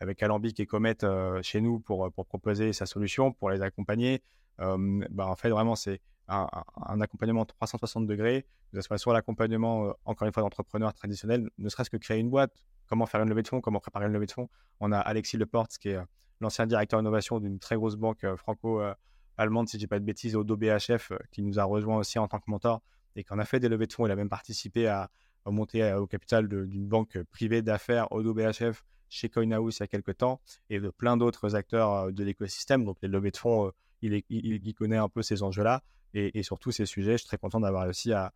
avec 0.00 0.22
Alambic 0.22 0.58
et 0.60 0.66
Comet 0.66 0.96
chez 1.42 1.60
nous 1.60 1.78
pour, 1.78 2.10
proposer 2.10 2.72
sa 2.72 2.86
solution, 2.86 3.32
pour 3.32 3.50
les 3.50 3.60
accompagner. 3.60 4.22
bah, 4.58 5.26
en 5.26 5.36
fait, 5.36 5.50
vraiment, 5.50 5.76
c'est 5.76 6.00
un, 6.28 6.48
un, 6.86 7.00
accompagnement 7.02 7.44
360 7.44 8.06
degrés, 8.06 8.46
que 8.72 8.80
ce 8.80 8.80
soit 8.80 8.96
sur 8.96 9.12
l'accompagnement, 9.12 9.92
encore 10.06 10.26
une 10.26 10.32
fois, 10.32 10.42
d'entrepreneurs 10.42 10.94
traditionnels, 10.94 11.50
ne 11.58 11.68
serait-ce 11.68 11.90
que 11.90 11.98
créer 11.98 12.18
une 12.18 12.30
boîte, 12.30 12.64
comment 12.86 13.06
faire 13.06 13.22
une 13.22 13.28
levée 13.28 13.42
de 13.42 13.48
fonds, 13.48 13.60
comment 13.60 13.80
préparer 13.80 14.06
une 14.06 14.12
levée 14.12 14.26
de 14.26 14.32
fonds. 14.32 14.48
On 14.80 14.92
a 14.92 14.98
Alexis 14.98 15.36
Leporte 15.36 15.76
qui 15.78 15.90
est 15.90 15.98
l'ancien 16.44 16.66
directeur 16.66 17.00
innovation 17.00 17.40
d'une 17.40 17.58
très 17.58 17.76
grosse 17.76 17.96
banque 17.96 18.22
euh, 18.24 18.36
franco-allemande, 18.36 19.68
si 19.68 19.76
je 19.76 19.78
dis 19.78 19.86
pas 19.86 19.98
de 19.98 20.04
bêtises, 20.04 20.36
Odo 20.36 20.56
BHF, 20.56 21.10
euh, 21.10 21.18
qui 21.32 21.42
nous 21.42 21.58
a 21.58 21.64
rejoint 21.64 21.96
aussi 21.96 22.18
en 22.18 22.28
tant 22.28 22.38
que 22.38 22.48
mentor 22.48 22.82
et 23.16 23.24
qui 23.24 23.32
en 23.32 23.38
a 23.38 23.44
fait 23.44 23.60
des 23.60 23.68
levées 23.68 23.86
de 23.86 23.92
fonds. 23.92 24.06
Il 24.06 24.12
a 24.12 24.16
même 24.16 24.28
participé 24.28 24.86
à, 24.86 25.10
monter 25.46 25.82
euh, 25.82 26.00
au 26.00 26.06
capital 26.06 26.48
d'une 26.48 26.86
banque 26.86 27.18
privée 27.30 27.62
d'affaires, 27.62 28.10
Odo 28.12 28.32
BHF, 28.34 28.84
chez 29.08 29.28
CoinHouse 29.28 29.76
il 29.78 29.80
y 29.80 29.84
a 29.84 29.86
quelques 29.86 30.16
temps, 30.18 30.40
et 30.70 30.80
de 30.80 30.90
plein 30.90 31.16
d'autres 31.16 31.54
acteurs 31.54 32.12
de 32.12 32.24
l'écosystème. 32.24 32.84
Donc 32.84 32.98
les 33.02 33.08
levées 33.08 33.30
de 33.30 33.36
fonds, 33.36 33.72
il, 34.02 34.74
connaît 34.74 34.96
un 34.96 35.08
peu 35.08 35.22
ces 35.22 35.42
enjeux-là 35.42 35.82
et, 36.14 36.42
surtout 36.42 36.70
ces 36.70 36.86
sujets. 36.86 37.12
Je 37.12 37.18
suis 37.18 37.26
très 37.26 37.38
content 37.38 37.60
d'avoir 37.60 37.84
réussi 37.84 38.12
à, 38.12 38.32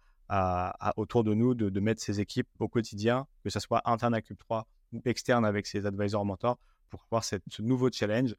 autour 0.97 1.25
de 1.25 1.33
nous 1.33 1.55
de, 1.55 1.81
mettre 1.81 2.03
ces 2.03 2.21
équipes 2.21 2.49
au 2.59 2.69
quotidien, 2.69 3.27
que 3.43 3.51
ce 3.51 3.59
soit 3.59 3.83
interne 3.89 4.15
à 4.15 4.21
Cube3 4.21 4.65
ou 4.93 5.03
externe 5.05 5.45
avec 5.45 5.67
ses 5.67 5.87
advisors 5.87 6.25
mentors, 6.25 6.59
pour 6.89 7.05
avoir 7.11 7.25
ce 7.25 7.37
nouveau 7.61 7.91
challenge. 7.93 8.35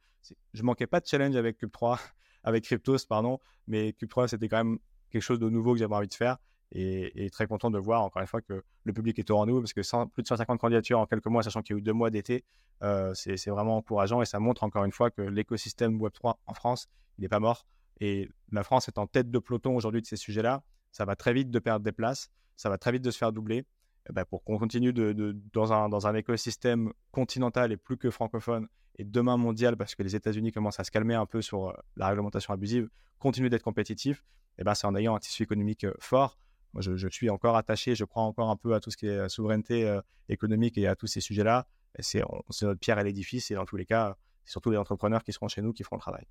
Je 0.54 0.64
manquais 0.64 0.88
pas 0.88 1.00
de 1.00 1.06
challenge 1.06 1.36
avec 1.36 1.62
Cube3, 1.62 2.00
avec 2.44 2.64
Cryptos, 2.64 3.06
pardon, 3.08 3.40
mais 3.68 3.92
Cube3, 3.92 4.28
c'était 4.28 4.48
quand 4.48 4.58
même 4.58 4.80
quelque 5.10 5.22
chose 5.22 5.40
de 5.40 5.50
nouveau 5.50 5.74
que 5.74 5.80
j'avais 5.80 5.96
envie 5.96 6.08
de 6.08 6.14
faire. 6.14 6.38
Et, 6.72 7.30
très 7.32 7.48
content 7.48 7.72
de 7.72 7.80
voir 7.80 8.04
encore 8.04 8.22
une 8.22 8.28
fois 8.28 8.42
que 8.42 8.64
le 8.84 8.94
public 8.94 9.18
est 9.18 9.32
au 9.32 9.38
rendez-vous 9.38 9.60
parce 9.60 9.74
que 9.74 9.82
plus 10.06 10.22
de 10.22 10.28
150 10.28 10.60
candidatures 10.60 11.00
en 11.00 11.08
quelques 11.08 11.26
mois, 11.26 11.42
sachant 11.42 11.64
qu'il 11.64 11.76
y 11.76 11.78
a 11.78 11.80
eu 11.80 11.82
deux 11.82 11.94
mois 11.94 12.12
d'été, 12.12 12.46
euh, 12.84 13.12
c'est 13.16 13.50
vraiment 13.50 13.78
encourageant 13.78 14.22
et 14.22 14.26
ça 14.26 14.40
montre 14.40 14.64
encore 14.64 14.86
une 14.86 14.92
fois 14.92 15.10
que 15.10 15.24
l'écosystème 15.24 16.00
Web3 16.00 16.36
en 16.46 16.54
France, 16.54 16.88
il 17.18 17.22
n'est 17.22 17.28
pas 17.30 17.40
mort. 17.40 17.66
Et 18.02 18.30
la 18.52 18.64
France 18.64 18.88
est 18.88 18.98
en 19.00 19.08
tête 19.08 19.32
de 19.32 19.40
peloton 19.40 19.76
aujourd'hui 19.76 20.02
de 20.02 20.06
ces 20.06 20.16
sujets-là. 20.16 20.64
Ça 20.92 21.06
va 21.06 21.16
très 21.16 21.34
vite 21.34 21.50
de 21.50 21.60
perdre 21.60 21.84
des 21.84 21.92
places, 21.92 22.30
ça 22.56 22.70
va 22.70 22.78
très 22.78 22.92
vite 22.92 23.02
de 23.02 23.12
se 23.12 23.18
faire 23.18 23.32
doubler. 23.32 23.66
Eh 24.10 24.14
ben, 24.14 24.26
pour 24.26 24.44
qu'on 24.44 24.58
continue 24.58 24.92
de, 24.92 25.38
dans, 25.54 25.72
un, 25.72 25.88
dans 25.88 26.08
un 26.08 26.16
écosystème 26.16 26.92
continental 27.12 27.72
et 27.72 27.78
plus 27.78 27.98
que 27.98 28.10
francophone, 28.10 28.68
et 28.98 29.04
demain 29.06 29.38
mondial, 29.38 29.78
parce 29.78 29.96
que 29.96 30.04
les 30.04 30.16
États-Unis 30.16 30.52
commencent 30.52 30.80
à 30.80 30.84
se 30.84 30.92
calmer 30.92 31.14
un 31.14 31.28
peu 31.28 31.42
sur 31.42 31.70
euh, 31.70 31.74
la 31.96 32.08
réglementation 32.08 32.54
abusive, 32.54 32.90
continuer 33.20 33.50
d'être 33.50 33.64
compétitif, 33.64 34.24
et 34.58 34.62
eh 34.62 34.64
ben, 34.64 34.74
c'est 34.74 34.88
en 34.88 34.96
ayant 34.96 35.16
un 35.16 35.20
tissu 35.20 35.44
économique 35.44 35.86
euh, 35.86 35.94
fort. 36.00 36.38
Moi, 36.74 36.82
je, 36.82 37.08
suis 37.08 37.30
encore 37.30 37.56
attaché, 37.56 37.96
je 37.96 38.04
crois 38.04 38.24
encore 38.24 38.50
un 38.50 38.56
peu 38.56 38.74
à 38.74 38.80
tout 38.80 38.92
ce 38.92 38.98
qui 38.98 39.08
est 39.08 39.18
euh, 39.18 39.30
souveraineté 39.30 40.00
économique 40.28 40.78
et 40.78 40.88
à 40.88 40.96
tous 40.96 41.08
ces 41.08 41.22
sujets-là. 41.22 41.68
C'est 42.00 42.24
notre 42.62 42.80
pierre 42.80 42.98
à 42.98 43.04
l'édifice, 43.04 43.52
et 43.52 43.56
dans 43.56 43.66
tous 43.66 43.78
les 43.78 43.86
cas, 43.86 44.18
c'est 44.44 44.52
surtout 44.52 44.72
les 44.72 44.78
entrepreneurs 44.78 45.24
qui 45.24 45.34
seront 45.34 45.48
chez 45.48 45.62
nous 45.62 45.72
qui 45.72 45.84
feront 45.84 45.96
le 45.96 46.02
travail. 46.02 46.26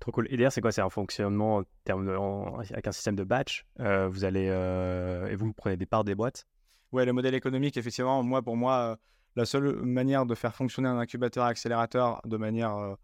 Trop 0.00 0.12
cool. 0.12 0.26
Et 0.30 0.36
d'ailleurs, 0.36 0.52
c'est 0.52 0.60
quoi? 0.60 0.72
C'est 0.72 0.82
un 0.82 0.90
fonctionnement 0.90 1.58
en 1.58 1.62
termes 1.84 2.08
avec 2.70 2.86
un 2.86 2.92
système 2.92 3.16
de 3.16 3.24
batch. 3.24 3.64
vous 3.78 4.24
allez 4.24 4.46
et 5.30 5.36
vous 5.36 5.52
prenez 5.52 5.76
des 5.76 5.86
parts 5.86 6.04
des 6.04 6.14
boîtes? 6.14 6.46
Ouais, 6.92 7.04
le 7.04 7.12
modèle 7.12 7.34
économique, 7.34 7.76
effectivement, 7.76 8.22
moi, 8.22 8.42
pour 8.42 8.56
moi, 8.56 8.74
euh, 8.78 8.96
la 9.36 9.44
seule 9.44 9.82
manière 9.82 10.26
de 10.26 10.34
faire 10.34 10.54
fonctionner 10.54 10.88
un 10.88 10.98
incubateur 10.98 11.44
accélérateur 11.44 12.20
de 12.24 12.36
manière 12.36 12.76
euh, 12.76 12.94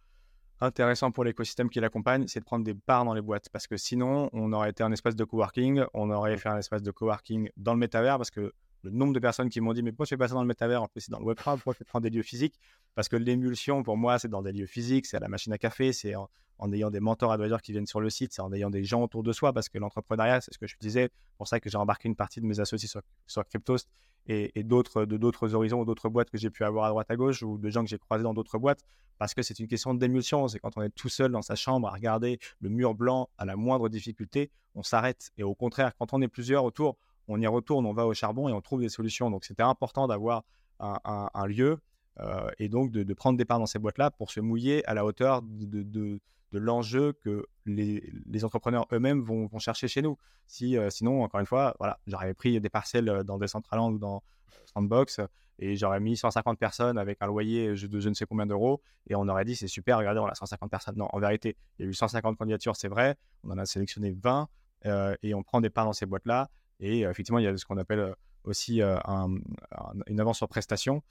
intéressante 0.61 1.15
pour 1.15 1.25
l'écosystème 1.25 1.71
qui 1.71 1.81
l'accompagne, 1.81 2.27
c'est 2.27 2.41
de 2.41 2.45
prendre 2.45 2.65
des 2.65 2.75
parts 2.75 3.05
dans 3.05 3.15
les 3.15 3.23
boîtes. 3.23 3.49
Parce 3.51 3.67
que 3.67 3.77
sinon, 3.77 4.29
on 4.33 4.53
aurait 4.53 4.71
été 4.71 4.83
un 4.83 4.93
espace 4.93 5.17
de 5.17 5.25
coworking, 5.25 5.85
on 5.95 6.11
aurait 6.11 6.37
fait 6.37 6.49
un 6.49 6.59
espace 6.59 6.83
de 6.83 6.91
coworking 6.91 7.51
dans 7.57 7.73
le 7.73 7.79
métavers, 7.79 8.19
parce 8.19 8.31
que 8.31 8.53
le 8.83 8.91
nombre 8.91 9.13
de 9.13 9.19
personnes 9.19 9.49
qui 9.49 9.61
m'ont 9.61 9.73
dit 9.73 9.83
mais 9.83 9.93
pourquoi 9.93 10.07
tu 10.07 10.11
fais 10.11 10.17
pas 10.19 10.29
ça 10.29 10.35
dans 10.35 10.43
le 10.43 10.47
métavers? 10.47 10.83
En 10.83 10.89
plus 10.89 11.03
c'est 11.03 11.11
dans 11.11 11.19
le 11.19 11.25
web 11.25 11.37
3 11.37 11.55
pourquoi 11.57 11.75
tu 11.75 11.85
fais 11.85 12.01
des 12.01 12.11
lieux 12.11 12.23
physiques? 12.23 12.59
Parce 12.95 13.09
que 13.09 13.17
l'émulsion 13.17 13.83
pour 13.83 13.97
moi 13.97 14.19
c'est 14.19 14.29
dans 14.29 14.43
des 14.43 14.53
lieux 14.53 14.67
physiques 14.67 15.07
c'est 15.07 15.17
à 15.17 15.21
la 15.21 15.29
machine 15.29 15.53
à 15.53 15.59
café 15.59 15.93
c'est 15.93 16.15
en, 16.15 16.29
ayant 16.73 16.91
des 16.91 17.01
mentors 17.01 17.33
advisors 17.33 17.63
qui 17.63 17.73
viennent 17.73 17.87
sur 17.87 18.01
le 18.01 18.11
site 18.11 18.33
c'est 18.33 18.43
en 18.43 18.53
ayant 18.53 18.71
des 18.71 18.85
gens 18.85 19.03
autour 19.03 19.23
de 19.23 19.33
soi 19.33 19.53
parce 19.53 19.69
que 19.69 19.79
l'entrepreneuriat 19.79 20.41
c'est 20.41 20.53
ce 20.53 20.59
que 20.59 20.67
je 20.67 20.77
disais 20.81 21.11
pour 21.37 21.49
ça 21.49 21.61
que 21.61 21.71
j'ai 21.71 21.79
embarqué 21.79 22.09
une 22.09 22.17
partie 22.17 22.41
de 22.41 22.47
mes 22.47 22.61
associés 22.61 22.89
sur, 22.89 23.03
sur 23.27 23.45
Cryptost 23.45 23.89
et, 24.27 24.63
d'autres 24.63 25.05
de 25.05 25.17
d'autres 25.17 25.55
horizons 25.55 25.81
ou 25.81 25.85
d'autres 25.85 26.09
boîtes 26.09 26.31
que 26.31 26.39
j'ai 26.39 26.51
pu 26.51 26.65
avoir 26.65 26.85
à 26.85 26.91
droite 26.91 27.11
à 27.11 27.17
gauche 27.17 27.43
ou 27.43 27.59
de 27.59 27.71
gens 27.71 27.83
que 27.83 27.91
j'ai 27.91 27.99
croisés 27.99 28.25
dans 28.25 28.35
d'autres 28.35 28.59
boîtes 28.59 28.83
parce 29.19 29.35
que 29.35 29.43
c'est 29.43 29.59
une 29.59 29.69
question 29.69 29.95
d'émulsion 29.95 30.47
c'est 30.49 30.59
quand 30.59 30.77
on 30.77 30.83
est 30.83 30.91
tout 30.91 31.09
seul 31.09 31.33
dans 31.33 31.43
sa 31.43 31.55
chambre 31.55 31.89
à 31.89 31.93
regarder 31.93 32.39
le 32.61 32.69
mur 32.69 32.95
blanc 32.95 33.31
à 33.39 33.45
la 33.45 33.57
moindre 33.57 33.89
difficulté 33.89 34.51
on 34.75 34.83
s'arrête. 34.83 35.31
Et 35.39 35.43
au 35.43 35.55
contraire 35.55 35.93
quand 35.97 36.13
on 36.13 36.21
est 36.21 36.29
plusieurs 36.29 36.65
autour 36.65 36.99
on 37.29 37.41
y 37.41 37.47
retourne, 37.47 37.87
on 37.87 37.93
va 37.93 38.07
au 38.07 38.15
charbon 38.15 38.49
et 38.49 38.53
on 38.53 38.61
trouve 38.61 38.81
des 38.81 38.89
solutions. 38.89 39.31
Donc 39.31 39.45
c'était 39.45 39.63
important 39.63 40.09
d'avoir 40.09 40.45
un, 40.81 41.47
lieu 41.47 41.79
euh, 42.21 42.51
et 42.59 42.69
donc 42.69 42.91
de, 42.91 43.15
prendre 43.15 43.37
des 43.39 43.45
parts 43.45 43.59
dans 43.59 43.67
ces 43.67 43.79
boîtes-là 43.79 44.11
pour 44.11 44.31
se 44.31 44.41
mouiller 44.41 44.85
à 44.87 44.95
la 44.95 45.05
hauteur 45.05 45.43
de, 45.43 46.21
l'enjeu 46.53 47.13
que 47.13 47.47
les, 47.67 48.45
entrepreneurs 48.45 48.87
eux-mêmes 48.93 49.21
vont, 49.21 49.49
chercher 49.59 49.89
chez 49.89 50.03
nous. 50.03 50.17
Si, 50.47 50.77
euh, 50.77 50.91
sinon, 50.91 51.23
encore 51.23 51.41
une 51.41 51.47
fois, 51.47 51.75
voilà, 51.79 51.99
j'aurais 52.07 52.33
pris 52.35 52.61
des 52.61 52.71
parcelles 52.71 53.23
dans 53.25 53.39
Decentraland 53.39 53.93
ou 53.93 53.99
dans 53.99 54.23
Sandbox 54.67 55.21
et 55.59 55.77
j'aurais 55.77 56.01
mis 56.01 56.17
150 56.17 56.59
personnes 56.59 56.99
avec 56.99 57.19
un 57.21 57.27
loyer 57.27 57.71
de 57.75 58.01
je 58.01 58.09
ne 58.09 58.15
sais 58.15 58.27
combien 58.27 58.47
d'euros 58.47 58.81
et 59.09 59.17
on 59.17 59.29
aurait 59.29 59.45
dit 59.45 59.57
c'est 59.57 59.69
super, 59.69 59.99
regardez, 59.99 60.21
on 60.21 60.27
a 60.27 60.35
150 60.35 60.71
personnes. 60.71 60.97
Non, 60.97 61.09
en 61.13 61.19
vérité, 61.19 61.57
il 61.79 61.85
y 61.85 61.89
a 61.89 61.91
eu 61.91 61.95
150 61.95 62.39
candidatures, 62.39 62.77
c'est 62.77 62.89
vrai, 62.89 63.17
on 63.45 63.51
en 63.51 63.59
a 63.59 63.67
sélectionné 63.67 64.13
20 64.13 64.49
euh, 64.87 65.17
et 65.23 65.35
on 65.35 65.43
prend 65.43 65.61
des 65.61 65.71
parts 65.71 65.87
dans 65.87 65.93
ces 65.93 66.07
boîtes-là 66.07 66.49
et 66.81 67.01
effectivement, 67.01 67.39
il 67.39 67.45
y 67.45 67.49
a 67.49 67.57
ce 67.57 67.65
qu'on 67.65 67.79
appelle 67.79 68.15
aussi 68.45 68.81
une 68.81 70.21
avance 70.21 70.39
sur 70.39 70.49
prestation 70.49 71.03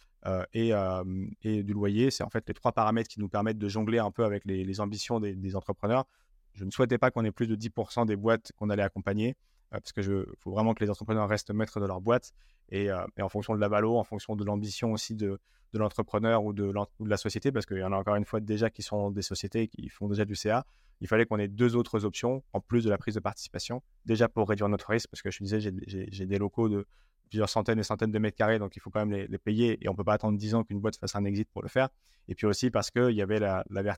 et, 0.53 0.74
du 1.43 1.74
loyer. 1.74 2.11
C'est 2.11 2.24
en 2.24 2.30
fait 2.30 2.47
les 2.47 2.53
trois 2.53 2.72
paramètres 2.72 3.09
qui 3.09 3.20
nous 3.20 3.30
permettent 3.30 3.57
de 3.57 3.70
jongler 3.70 3.99
un 3.99 4.11
peu 4.11 4.24
avec 4.24 4.45
les, 4.45 4.80
ambitions 4.80 5.20
des, 5.20 5.55
entrepreneurs. 5.55 6.05
Je 6.53 6.65
ne 6.65 6.72
souhaitais 6.72 6.97
pas 6.97 7.11
qu'on 7.11 7.24
ait 7.24 7.32
plus 7.32 7.47
de 7.47 7.55
10% 7.55 8.05
des 8.05 8.15
boîtes 8.15 8.51
qu'on 8.57 8.70
allait 8.70 8.84
accompagner 8.84 9.36
parce 9.70 9.91
qu'il 9.91 10.26
faut 10.39 10.51
vraiment 10.51 10.74
que 10.74 10.84
les 10.84 10.89
entrepreneurs 10.89 11.28
restent 11.28 11.51
maîtres 11.51 11.80
de 11.80 11.86
leur 11.86 12.01
boîte. 12.01 12.32
Et, 12.70 12.89
en 12.91 13.30
fonction 13.30 13.55
de 13.55 13.59
la 13.59 13.68
valo, 13.68 13.97
en 13.97 14.03
fonction 14.03 14.36
de 14.36 14.43
l'ambition 14.43 14.91
aussi 14.91 15.15
de, 15.15 15.39
l'entrepreneur 15.74 16.43
ou, 16.43 16.53
de, 16.53 16.74
la 16.99 17.18
société, 17.18 17.51
parce 17.51 17.65
qu'il 17.65 17.78
y 17.78 17.84
en 17.84 17.93
a 17.93 17.97
encore 17.97 18.15
une 18.15 18.26
fois 18.26 18.39
déjà 18.39 18.70
qui 18.70 18.82
sont 18.82 19.11
des 19.11 19.22
sociétés 19.22 19.68
qui 19.68 19.89
font 19.89 20.07
déjà 20.07 20.26
du 20.26 20.36
CA, 20.36 20.65
il 20.99 21.07
fallait 21.07 21.26
qu'on 21.26 21.38
ait 21.38 21.47
deux 21.47 21.76
autres 21.76 22.05
options 22.05 22.43
en 22.53 22.59
plus 22.59 22.84
de 22.84 22.89
la 22.89 22.97
prise 22.97 23.15
de 23.15 23.20
participation. 23.20 23.84
Déjà 24.05 24.28
pour 24.28 24.49
réduire 24.49 24.70
notre 24.70 24.89
risque, 24.89 25.09
parce 25.09 25.22
que 25.22 25.32
je 25.32 25.43
disais, 25.43 25.59
j'ai 25.59 26.26
des 26.26 26.38
locaux 26.38 26.70
de 26.70 26.86
plusieurs 27.30 27.49
centaines 27.49 27.80
et 27.80 27.84
centaines 27.84 28.11
de 28.11 28.20
mètres 28.20 28.38
carrés, 28.38 28.57
donc 28.57 28.76
il 28.76 28.80
faut 28.80 28.89
quand 28.89 29.05
même 29.05 29.28
les, 29.30 29.38
payer 29.38 29.78
et 29.84 29.89
on 29.89 29.91
ne 29.91 29.97
peut 29.97 30.03
pas 30.03 30.13
attendre 30.13 30.38
10 30.38 30.55
ans 30.55 30.63
qu'une 30.63 30.80
boîte 30.80 30.97
fasse 30.97 31.15
un 31.15 31.26
exit 31.26 31.47
pour 31.51 31.61
le 31.61 31.68
faire. 31.68 31.89
Et 32.28 32.36
puis 32.36 32.47
aussi 32.47 32.72
parce 32.72 32.89
qu'il 32.89 33.11
y 33.11 33.22
avait 33.22 33.39
la, 33.39 33.63
la, 33.70 33.97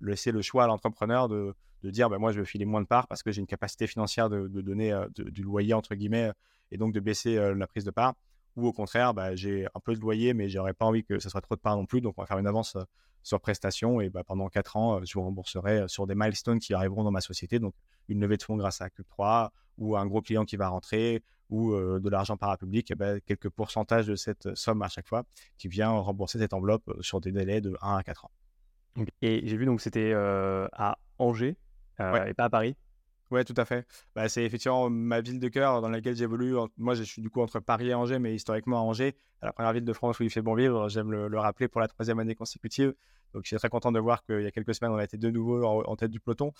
laisser 0.00 0.32
le 0.32 0.42
choix 0.42 0.64
à 0.64 0.66
l'entrepreneur 0.66 1.28
de, 1.28 1.54
dire 1.84 2.10
bah, 2.10 2.18
moi 2.18 2.32
je 2.32 2.38
veux 2.38 2.44
filer 2.44 2.64
moins 2.64 2.80
de 2.80 2.86
parts 2.86 3.06
parce 3.06 3.22
que 3.22 3.30
j'ai 3.32 3.40
une 3.40 3.46
capacité 3.46 3.86
financière 3.86 4.28
de, 4.28 4.46
donner 4.48 4.92
euh, 4.92 5.06
du 5.16 5.42
loyer 5.42 5.74
entre 5.74 5.94
guillemets 5.94 6.30
et 6.70 6.76
donc 6.76 6.92
de 6.92 7.00
baisser 7.00 7.36
euh, 7.36 7.54
la 7.54 7.66
prise 7.66 7.84
de 7.84 7.90
part 7.90 8.14
ou 8.56 8.66
au 8.66 8.72
contraire 8.72 9.14
bah, 9.14 9.34
j'ai 9.36 9.66
un 9.66 9.80
peu 9.80 9.94
de 9.94 10.00
loyer 10.00 10.34
mais 10.34 10.48
j'aurais 10.48 10.74
pas 10.74 10.86
envie 10.86 11.04
que 11.04 11.18
ce 11.18 11.28
soit 11.28 11.40
trop 11.40 11.54
de 11.54 11.60
parts 11.60 11.76
non 11.76 11.86
plus 11.86 12.00
donc 12.00 12.14
on 12.16 12.22
va 12.22 12.26
faire 12.26 12.38
une 12.38 12.46
avance 12.46 12.76
euh, 12.76 12.82
sur 13.24 13.40
prestation. 13.40 14.00
Et 14.00 14.08
bah, 14.08 14.22
pendant 14.24 14.48
4 14.48 14.76
ans, 14.76 15.04
je 15.04 15.12
vous 15.12 15.22
rembourserai 15.22 15.86
sur 15.88 16.06
des 16.06 16.14
milestones 16.14 16.60
qui 16.60 16.72
arriveront 16.72 17.04
dans 17.04 17.10
ma 17.10 17.20
société. 17.20 17.58
Donc, 17.58 17.74
une 18.08 18.20
levée 18.20 18.38
de 18.38 18.42
fonds 18.42 18.56
grâce 18.56 18.80
à 18.80 18.88
Cube3 18.88 19.50
ou 19.76 19.96
un 19.96 20.06
gros 20.06 20.22
client 20.22 20.44
qui 20.44 20.56
va 20.56 20.68
rentrer 20.68 21.22
ou 21.50 21.74
de 21.74 22.08
l'argent 22.08 22.36
parapublic, 22.36 22.90
et 22.90 22.94
bah, 22.94 23.20
quelques 23.20 23.48
pourcentages 23.48 24.06
de 24.06 24.14
cette 24.14 24.54
somme 24.54 24.82
à 24.82 24.88
chaque 24.88 25.08
fois 25.08 25.24
qui 25.58 25.68
vient 25.68 25.90
rembourser 25.90 26.38
cette 26.38 26.52
enveloppe 26.52 26.90
sur 27.00 27.20
des 27.20 27.32
délais 27.32 27.60
de 27.60 27.76
1 27.82 27.96
à 27.96 28.02
4 28.02 28.26
ans. 28.26 28.30
Et 29.22 29.46
j'ai 29.46 29.56
vu 29.56 29.66
donc 29.66 29.80
c'était 29.80 30.12
à 30.14 30.98
Angers 31.18 31.56
et 31.98 32.34
pas 32.34 32.44
à 32.44 32.50
Paris. 32.50 32.76
Ouais, 33.30 33.44
tout 33.44 33.54
à 33.58 33.64
fait. 33.66 33.86
Bah, 34.14 34.28
c'est 34.28 34.42
effectivement 34.44 34.88
ma 34.88 35.20
ville 35.20 35.38
de 35.38 35.48
cœur 35.48 35.82
dans 35.82 35.90
laquelle 35.90 36.16
j'évolue. 36.16 36.54
Moi, 36.78 36.94
je 36.94 37.02
suis 37.02 37.20
du 37.20 37.28
coup 37.28 37.42
entre 37.42 37.60
Paris 37.60 37.88
et 37.88 37.94
Angers, 37.94 38.18
mais 38.18 38.34
historiquement 38.34 38.78
à 38.78 38.80
Angers, 38.80 39.16
la 39.42 39.52
première 39.52 39.72
ville 39.74 39.84
de 39.84 39.92
France 39.92 40.18
où 40.18 40.22
il 40.22 40.30
fait 40.30 40.40
bon 40.40 40.54
vivre. 40.54 40.88
J'aime 40.88 41.10
le, 41.10 41.38
rappeler 41.38 41.68
pour 41.68 41.80
la 41.80 41.88
troisième 41.88 42.18
année 42.20 42.34
consécutive. 42.34 42.94
Donc, 43.34 43.42
je 43.44 43.48
suis 43.48 43.56
très 43.56 43.68
content 43.68 43.92
de 43.92 44.00
voir 44.00 44.24
qu'il 44.24 44.40
y 44.40 44.46
a 44.46 44.50
quelques 44.50 44.74
semaines, 44.74 44.92
on 44.92 44.96
a 44.96 45.04
été 45.04 45.18
de 45.18 45.30
nouveau 45.30 45.62
en, 45.62 45.96
tête 45.96 46.10
du 46.10 46.20
peloton. 46.20 46.52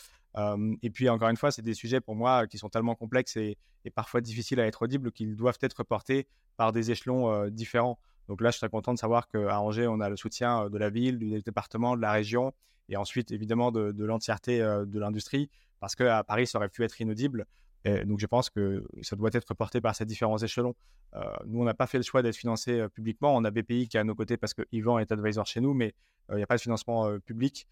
et 0.83 0.91
puis, 0.91 1.09
encore 1.09 1.31
une 1.31 1.39
fois, 1.39 1.51
c'est 1.51 1.63
des 1.63 1.73
sujets 1.73 2.01
pour 2.01 2.15
moi 2.15 2.47
qui 2.47 2.59
sont 2.59 2.69
tellement 2.69 2.95
complexes 2.95 3.37
et, 3.37 3.57
parfois 3.95 4.21
difficiles 4.21 4.61
à 4.61 4.67
être 4.67 4.83
audibles 4.83 5.11
qu'ils 5.11 5.35
doivent 5.35 5.57
être 5.63 5.83
portés 5.83 6.29
par 6.59 6.73
des 6.73 6.91
échelons 6.91 7.49
différents. 7.49 7.99
Donc 8.29 8.41
là, 8.41 8.51
je 8.51 8.59
très 8.59 8.69
content 8.69 8.93
de 8.93 8.99
savoir 8.99 9.29
qu'à 9.29 9.61
Angers, 9.61 9.87
on 9.87 10.01
a 10.01 10.09
le 10.09 10.17
soutien 10.17 10.69
de 10.69 10.79
la 10.79 10.91
ville, 10.91 11.19
du 11.19 11.43
département, 11.43 11.97
de 11.97 12.03
la 12.03 12.13
région 12.13 12.53
et 12.89 12.97
ensuite, 12.97 13.33
évidemment, 13.33 13.73
de, 13.73 14.05
l'entièreté 14.05 14.59
de 14.61 14.99
l'industrie 14.99 15.51
parce 15.81 15.95
qu'à 15.95 16.25
Paris, 16.25 16.47
ça 16.47 16.59
aurait 16.59 16.69
pu 16.69 16.85
être 16.85 17.01
inaudible. 17.01 17.47
Donc, 17.85 18.19
je 18.19 18.27
pense 18.27 18.51
que 18.51 18.85
ça 19.03 19.17
doit 19.17 19.31
être 19.33 19.55
porté 19.55 19.81
par 19.81 19.95
ces 19.95 20.05
différents 20.05 20.39
échelons. 20.39 20.75
Euh, 21.15 21.25
nous, 21.47 21.61
on 21.61 21.65
n'a 21.65 21.75
pas 21.75 21.87
fait 21.87 21.99
le 21.99 22.05
choix 22.05 22.23
d'être 22.23 22.37
financé 22.37 22.81
euh, 22.81 22.89
publiquement. 22.89 23.35
On 23.35 23.45
a 23.45 23.51
BPI 23.51 23.89
qui 23.89 23.97
est 23.97 24.01
à 24.01 24.05
nos 24.05 24.15
côtés 24.15 24.37
parce 24.37 24.55
que 24.55 24.63
Yvan 24.73 24.99
est 24.99 25.11
advisor 25.11 25.47
chez 25.47 25.61
nous, 25.61 25.75
mais 25.75 25.95
euh, 26.31 26.35
il 26.35 26.37
n'y 26.37 26.43
a 26.43 26.47
pas 26.47 26.57
de 26.57 26.61
financement 26.61 27.19
public. 27.21 27.67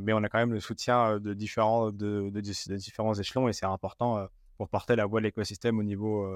mais 0.00 0.12
on 0.12 0.22
a 0.22 0.28
quand 0.28 0.38
même 0.38 0.52
le 0.52 0.60
soutien 0.60 1.18
de 1.18 1.32
différents, 1.32 1.90
de, 1.90 2.30
différents 2.40 3.14
échelons 3.14 3.48
et 3.48 3.54
c'est 3.54 3.66
important 3.66 4.26
pour 4.58 4.68
porter 4.68 4.94
la 4.94 5.06
voix 5.06 5.20
de 5.20 5.24
l'écosystème 5.24 5.78
au 5.78 5.82
niveau 5.82 6.26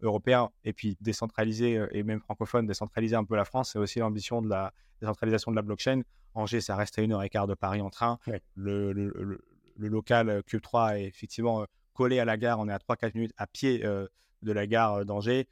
européen 0.00 0.50
et 0.64 0.72
puis 0.72 0.96
décentraliser 1.00 1.84
et 1.92 2.02
même 2.02 2.20
francophone, 2.20 2.66
décentraliser 2.66 3.16
un 3.16 3.24
peu 3.24 3.36
la 3.36 3.44
France. 3.44 3.72
C'est 3.72 3.78
aussi 3.78 3.98
l'ambition 3.98 4.42
de 4.42 4.48
la 4.48 4.72
décentralisation 5.00 5.50
de 5.50 5.56
la 5.56 5.62
blockchain. 5.62 6.02
Angers, 6.34 6.60
ça 6.60 6.76
reste 6.76 6.98
à 6.98 7.02
une 7.02 7.12
heure 7.12 7.22
et 7.22 7.28
quart 7.28 7.46
de 7.46 7.54
Paris 7.54 7.80
en 7.80 7.90
train. 7.90 8.18
le, 8.54 8.92
le 9.76 9.88
local 9.88 10.28
euh, 10.28 10.42
Cube 10.42 10.60
3 10.60 10.98
est 10.98 11.04
effectivement 11.04 11.62
euh, 11.62 11.66
collé 11.92 12.18
à 12.18 12.24
la 12.24 12.36
gare. 12.36 12.58
On 12.60 12.68
est 12.68 12.72
à 12.72 12.78
3-4 12.78 13.12
minutes 13.14 13.34
à 13.36 13.46
pied 13.46 13.84
euh, 13.84 14.06
de 14.42 14.52
la 14.52 14.66
gare 14.66 15.04
d'Angers. 15.04 15.48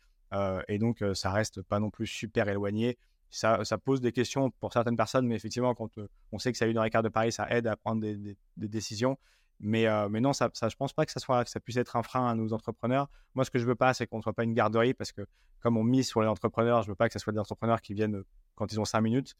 et 0.68 0.78
donc, 0.78 1.04
ça 1.14 1.30
reste 1.30 1.62
pas 1.62 1.78
non 1.78 1.90
plus 1.90 2.06
super 2.06 2.48
éloigné. 2.48 2.98
Ça, 3.30 3.64
ça, 3.64 3.78
pose 3.78 4.00
des 4.02 4.12
questions 4.12 4.50
pour 4.50 4.72
certaines 4.72 4.96
personnes, 4.96 5.26
mais 5.26 5.34
effectivement, 5.34 5.74
quand 5.74 5.90
on 6.32 6.38
sait 6.38 6.52
que 6.52 6.58
c'est 6.58 6.66
à 6.66 6.68
une 6.68 6.76
heure 6.76 6.84
et 6.84 6.90
quart 6.90 7.02
de 7.02 7.08
Paris, 7.08 7.32
ça 7.32 7.48
aide 7.50 7.66
à 7.66 7.76
prendre 7.76 8.02
des, 8.02 8.36
décisions. 8.56 9.18
Mais, 9.64 9.86
mais, 10.10 10.20
non, 10.20 10.32
ça, 10.32 10.50
ça, 10.54 10.68
je 10.68 10.74
pense 10.74 10.92
pas 10.92 11.06
que 11.06 11.12
ça, 11.12 11.44
que 11.44 11.50
ça 11.50 11.60
puisse 11.60 11.76
être 11.76 11.94
un 11.94 12.02
frein 12.02 12.28
à 12.28 12.34
nos 12.34 12.52
entrepreneurs. 12.52 13.08
Moi, 13.34 13.44
ce 13.44 13.50
que 13.50 13.60
je 13.60 13.64
veux 13.64 13.76
pas, 13.76 13.94
c'est 13.94 14.08
qu'on 14.08 14.16
ne 14.16 14.22
soit 14.22 14.32
pas 14.32 14.42
une 14.42 14.54
garderie 14.54 14.92
parce 14.92 15.12
que 15.12 15.24
comme 15.60 15.76
on 15.76 15.84
mise 15.84 16.08
sur 16.08 16.20
les 16.20 16.26
entrepreneurs, 16.26 16.82
je 16.82 16.88
veux 16.88 16.96
pas 16.96 17.06
que 17.06 17.12
ce 17.12 17.20
soit 17.20 17.32
des 17.32 17.38
entrepreneurs 17.38 17.80
qui 17.80 17.94
viennent 17.94 18.22
quand 18.56 18.72
ils 18.72 18.80
ont 18.80 18.84
5 18.84 19.00
minutes. 19.00 19.36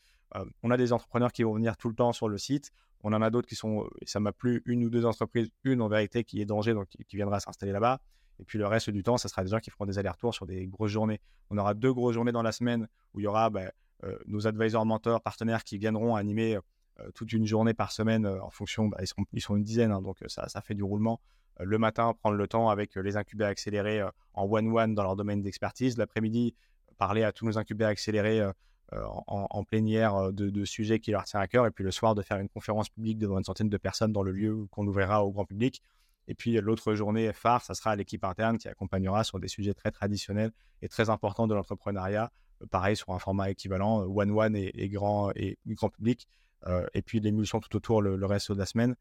on 0.63 0.71
a 0.71 0.77
des 0.77 0.93
entrepreneurs 0.93 1.33
qui 1.33 1.43
vont 1.43 1.55
venir 1.55 1.77
tout 1.77 1.89
le 1.89 1.95
temps 1.95 2.13
sur 2.13 2.29
le 2.29 2.39
site. 2.39 2.71
On 3.03 3.13
en 3.13 3.21
a 3.21 3.31
d'autres 3.31 3.49
qui 3.49 3.57
sont, 3.57 3.89
ça 4.07 4.21
m'a 4.21 4.33
plu, 4.33 4.63
une 4.65 4.85
ou 4.85 4.91
deux 4.91 5.05
entreprises, 5.05 5.51
une 5.65 5.83
en 5.83 5.89
vérité 5.89 6.23
qui 6.23 6.41
est 6.41 6.45
danger, 6.45 6.73
donc 6.73 6.87
qui, 6.89 7.17
viendra 7.17 7.41
s'installer 7.41 7.73
là-bas. 7.73 8.01
Et 8.39 8.45
puis 8.45 8.59
le 8.59 8.67
reste 8.67 8.91
du 8.91 9.03
temps, 9.03 9.17
ça 9.17 9.29
sera 9.29 9.43
des 9.43 9.51
gens 9.51 9.59
qui 9.59 9.71
feront 9.71 9.87
des 9.87 9.99
allers-retours 9.99 10.35
sur 10.35 10.47
des 10.47 10.67
grosses 10.67 10.93
journées. 10.93 11.21
On 11.51 11.59
aura 11.59 11.75
deux 11.75 11.93
grosses 11.93 12.15
journées 12.15 12.33
dans 12.33 12.43
la 12.43 12.53
semaine 12.53 12.89
où 13.13 13.21
il 13.21 13.25
y 13.25 13.27
aura 13.27 13.51
bah, 13.51 13.73
euh, 14.05 14.17
nos 14.27 14.47
advisors, 14.47 14.87
mentors, 14.87 15.21
partenaires 15.21 15.65
qui 15.65 15.79
viendront 15.79 16.15
animer 16.15 16.57
euh, 16.57 16.61
toute 17.15 17.33
une 17.33 17.47
journée 17.47 17.75
par 17.75 17.93
semaine 17.93 18.27
euh, 18.27 18.43
en 18.43 18.51
fonction, 18.51 18.89
bah, 18.89 18.99
ils, 19.01 19.41
sont, 19.41 19.57
une 19.57 19.65
dizaine, 19.65 19.93
hein, 19.93 20.03
donc 20.03 20.19
ça, 20.27 20.49
ça, 20.49 20.61
fait 20.61 20.75
du 20.75 20.83
roulement. 20.83 21.21
le 21.61 21.79
matin, 21.79 22.15
prendre 22.15 22.37
le 22.37 22.47
temps 22.47 22.69
avec 22.69 22.95
les 22.97 23.17
incubés 23.17 23.45
accélérés 23.45 24.03
en 24.35 24.45
one-one 24.45 24.95
dans 24.95 25.03
leur 25.03 25.17
domaine 25.17 25.43
d'expertise. 25.43 25.97
L'après-midi, 25.99 26.55
parler 26.99 27.23
à 27.25 27.33
tous 27.33 27.47
nos 27.47 27.59
incubés 27.59 27.85
accélérés 27.85 28.43
euh, 28.95 29.07
en, 29.27 29.65
plénière 29.65 30.15
euh, 30.17 30.33
de, 30.33 30.65
sujets 30.67 31.01
qui 31.01 31.13
leur 31.13 31.25
tient 31.25 31.41
à 31.41 31.47
cœur, 31.47 31.67
et 31.67 31.71
puis 31.71 31.83
le 31.83 31.91
soir 31.91 32.15
de 32.15 32.21
faire 32.21 32.39
une 32.39 32.49
conférence 32.49 32.91
publique 32.91 33.17
devant 33.17 33.39
une 33.39 33.45
centaine 33.45 33.71
de 33.71 33.77
personnes 33.79 34.13
dans 34.13 34.23
le 34.23 34.33
lieu 34.33 34.67
qu'on 34.71 34.87
ouvrira 34.87 35.25
au 35.25 35.31
grand 35.31 35.47
public. 35.47 35.83
Et 36.29 36.35
puis 36.35 36.61
l'autre 36.61 36.95
journée 36.95 37.33
phare, 37.33 37.63
ça 37.63 37.73
sera 37.73 37.97
l'équipe 37.97 38.23
interne 38.23 38.59
qui 38.59 38.69
accompagnera 38.69 39.25
sur 39.25 39.41
des 39.41 39.49
sujets 39.49 39.73
très 39.73 39.91
traditionnels 39.91 40.53
et 40.83 40.89
très 40.89 41.09
importants 41.09 41.47
de 41.47 41.55
l'entrepreneuriat. 41.55 42.31
Euh, 42.63 42.67
pareil, 42.67 42.95
sur 42.95 43.11
un 43.11 43.19
format 43.19 43.51
équivalent, 43.51 44.03
one-one 44.03 44.57
et, 44.57 44.89
grand, 44.91 45.31
et 45.37 45.59
grand 45.67 45.89
public. 45.89 46.29
Et 46.95 47.03
puis 47.03 47.21
l'émulsion 47.21 47.61
tout 47.61 47.75
autour 47.77 48.03
le, 48.03 48.25
reste 48.27 48.53
de 48.53 48.59
la 48.59 48.67
semaine. 48.67 48.95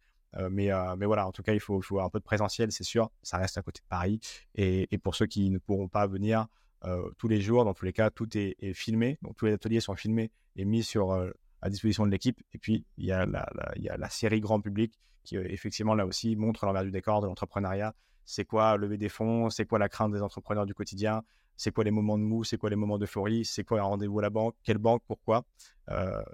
mais, 0.49 0.69
mais 0.97 1.05
voilà, 1.05 1.27
en 1.27 1.31
tout 1.31 1.43
cas, 1.43 1.53
il 1.53 1.59
faut, 1.59 1.81
faut 1.81 1.99
un 1.99 2.09
peu 2.09 2.19
de 2.19 2.23
présentiel, 2.23 2.71
c'est 2.71 2.83
sûr. 2.83 3.11
Ça 3.21 3.37
reste 3.37 3.57
à 3.57 3.61
côté 3.61 3.81
de 3.81 3.87
Paris. 3.87 4.19
Et, 4.55 4.87
et, 4.93 4.97
pour 4.97 5.15
ceux 5.15 5.27
qui 5.27 5.49
ne 5.49 5.59
pourront 5.59 5.87
pas 5.87 6.07
venir, 6.07 6.47
euh, 6.85 7.11
tous 7.17 7.27
les 7.27 7.41
jours. 7.41 7.63
Dans 7.65 7.73
tous 7.73 7.85
les 7.85 7.93
cas, 7.93 8.09
tout 8.09 8.27
est, 8.37 8.73
filmé. 8.73 9.17
Donc, 9.21 9.37
tous 9.37 9.45
les 9.45 9.53
ateliers 9.53 9.79
sont 9.79 9.95
filmés 9.95 10.31
et 10.55 10.65
mis 10.65 10.83
sur, 10.83 11.11
euh, 11.11 11.31
à 11.61 11.69
disposition 11.69 12.05
de 12.05 12.11
l'équipe. 12.11 12.41
Et 12.53 12.57
puis, 12.57 12.85
il 12.97 13.05
y, 13.05 13.11
a 13.11 13.25
la, 13.25 13.47
il 13.75 13.83
y 13.83 13.89
a 13.89 13.97
la 13.97 14.09
série 14.09 14.39
grand 14.39 14.61
public 14.61 14.99
qui, 15.23 15.37
euh, 15.37 15.45
effectivement, 15.49 15.93
là 15.93 16.05
aussi, 16.05 16.35
montre 16.35 16.65
l'envers 16.65 16.83
du 16.83 16.91
décor 16.91 17.21
de 17.21 17.27
l'entrepreneuriat. 17.27 17.93
C'est 18.25 18.45
quoi 18.45 18.77
lever 18.77 18.97
des 18.97 19.09
fonds? 19.09 19.49
C'est 19.49 19.65
quoi 19.65 19.77
la 19.77 19.89
crainte 19.89 20.11
des 20.11 20.21
entrepreneurs 20.21 20.65
du 20.65 20.73
quotidien? 20.73 21.23
C'est 21.57 21.71
quoi 21.71 21.83
les 21.83 21.91
moments 21.91 22.17
de 22.17 22.23
mou, 22.23 22.43
c'est 22.43 22.57
quoi 22.57 22.69
les 22.69 22.75
moments 22.75 22.97
d'euphorie, 22.97 23.45
c'est 23.45 23.63
quoi 23.63 23.79
un 23.79 23.83
rendez-vous 23.83 24.19
à 24.19 24.21
la 24.21 24.29
banque, 24.29 24.55
quelle 24.63 24.77
banque, 24.77 25.01
pourquoi, 25.07 25.43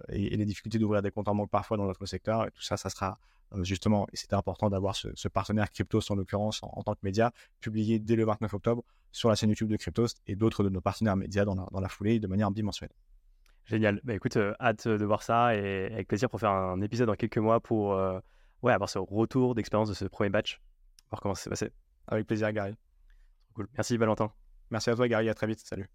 et, 0.09 0.37
les 0.37 0.45
difficultés 0.45 0.79
d'ouvrir 0.79 1.01
des 1.01 1.11
comptes 1.11 1.27
en 1.27 1.35
banque 1.35 1.49
parfois 1.49 1.77
dans 1.77 1.85
notre 1.85 2.05
secteur. 2.05 2.45
Et 2.45 2.51
tout 2.51 2.61
ça, 2.61 2.77
ça 2.77 2.89
sera 2.89 3.17
justement, 3.61 4.07
et 4.13 4.17
c'était 4.17 4.35
important 4.35 4.69
d'avoir 4.69 4.95
ce, 4.95 5.27
partenaire 5.27 5.71
Cryptos 5.71 6.11
en 6.11 6.15
l'occurrence 6.15 6.59
en, 6.63 6.83
tant 6.83 6.93
que 6.93 6.99
média, 7.03 7.31
publié 7.59 7.99
dès 7.99 8.15
le 8.15 8.25
29 8.25 8.53
octobre 8.53 8.83
sur 9.11 9.29
la 9.29 9.35
chaîne 9.35 9.49
YouTube 9.49 9.69
de 9.69 9.77
Cryptos 9.77 10.07
et 10.27 10.35
d'autres 10.35 10.63
de 10.63 10.69
nos 10.69 10.81
partenaires 10.81 11.15
médias 11.15 11.45
dans 11.45 11.55
la, 11.55 11.65
dans 11.71 11.79
la 11.79 11.89
foulée 11.89 12.19
de 12.19 12.27
manière 12.27 12.51
bimensuelle. 12.51 12.91
Génial. 13.65 13.99
Bah, 14.03 14.13
écoute, 14.13 14.37
hâte 14.59 14.87
de 14.87 15.05
voir 15.05 15.23
ça 15.23 15.55
et 15.55 15.91
avec 15.91 16.07
plaisir 16.07 16.29
pour 16.29 16.39
faire 16.39 16.51
un 16.51 16.79
épisode 16.81 17.07
dans 17.07 17.15
quelques 17.15 17.37
mois 17.37 17.59
pour 17.59 17.97
ouais, 18.63 18.73
avoir 18.73 18.89
ce 18.89 18.99
retour 18.99 19.55
d'expérience 19.55 19.89
de 19.89 19.93
ce 19.93 20.05
premier 20.05 20.29
batch, 20.29 20.61
voir 21.09 21.21
comment 21.21 21.35
ça 21.35 21.43
s'est 21.43 21.49
passé. 21.49 21.71
Avec 22.07 22.27
plaisir, 22.27 22.51
Gary. 22.51 22.75
Cool. 23.53 23.67
Merci, 23.73 23.97
Valentin. 23.97 24.31
Merci 24.71 24.89
à 24.89 24.95
toi, 24.95 25.07
Gary. 25.07 25.29
À 25.29 25.33
très 25.33 25.47
vite. 25.47 25.59
Salut. 25.59 25.89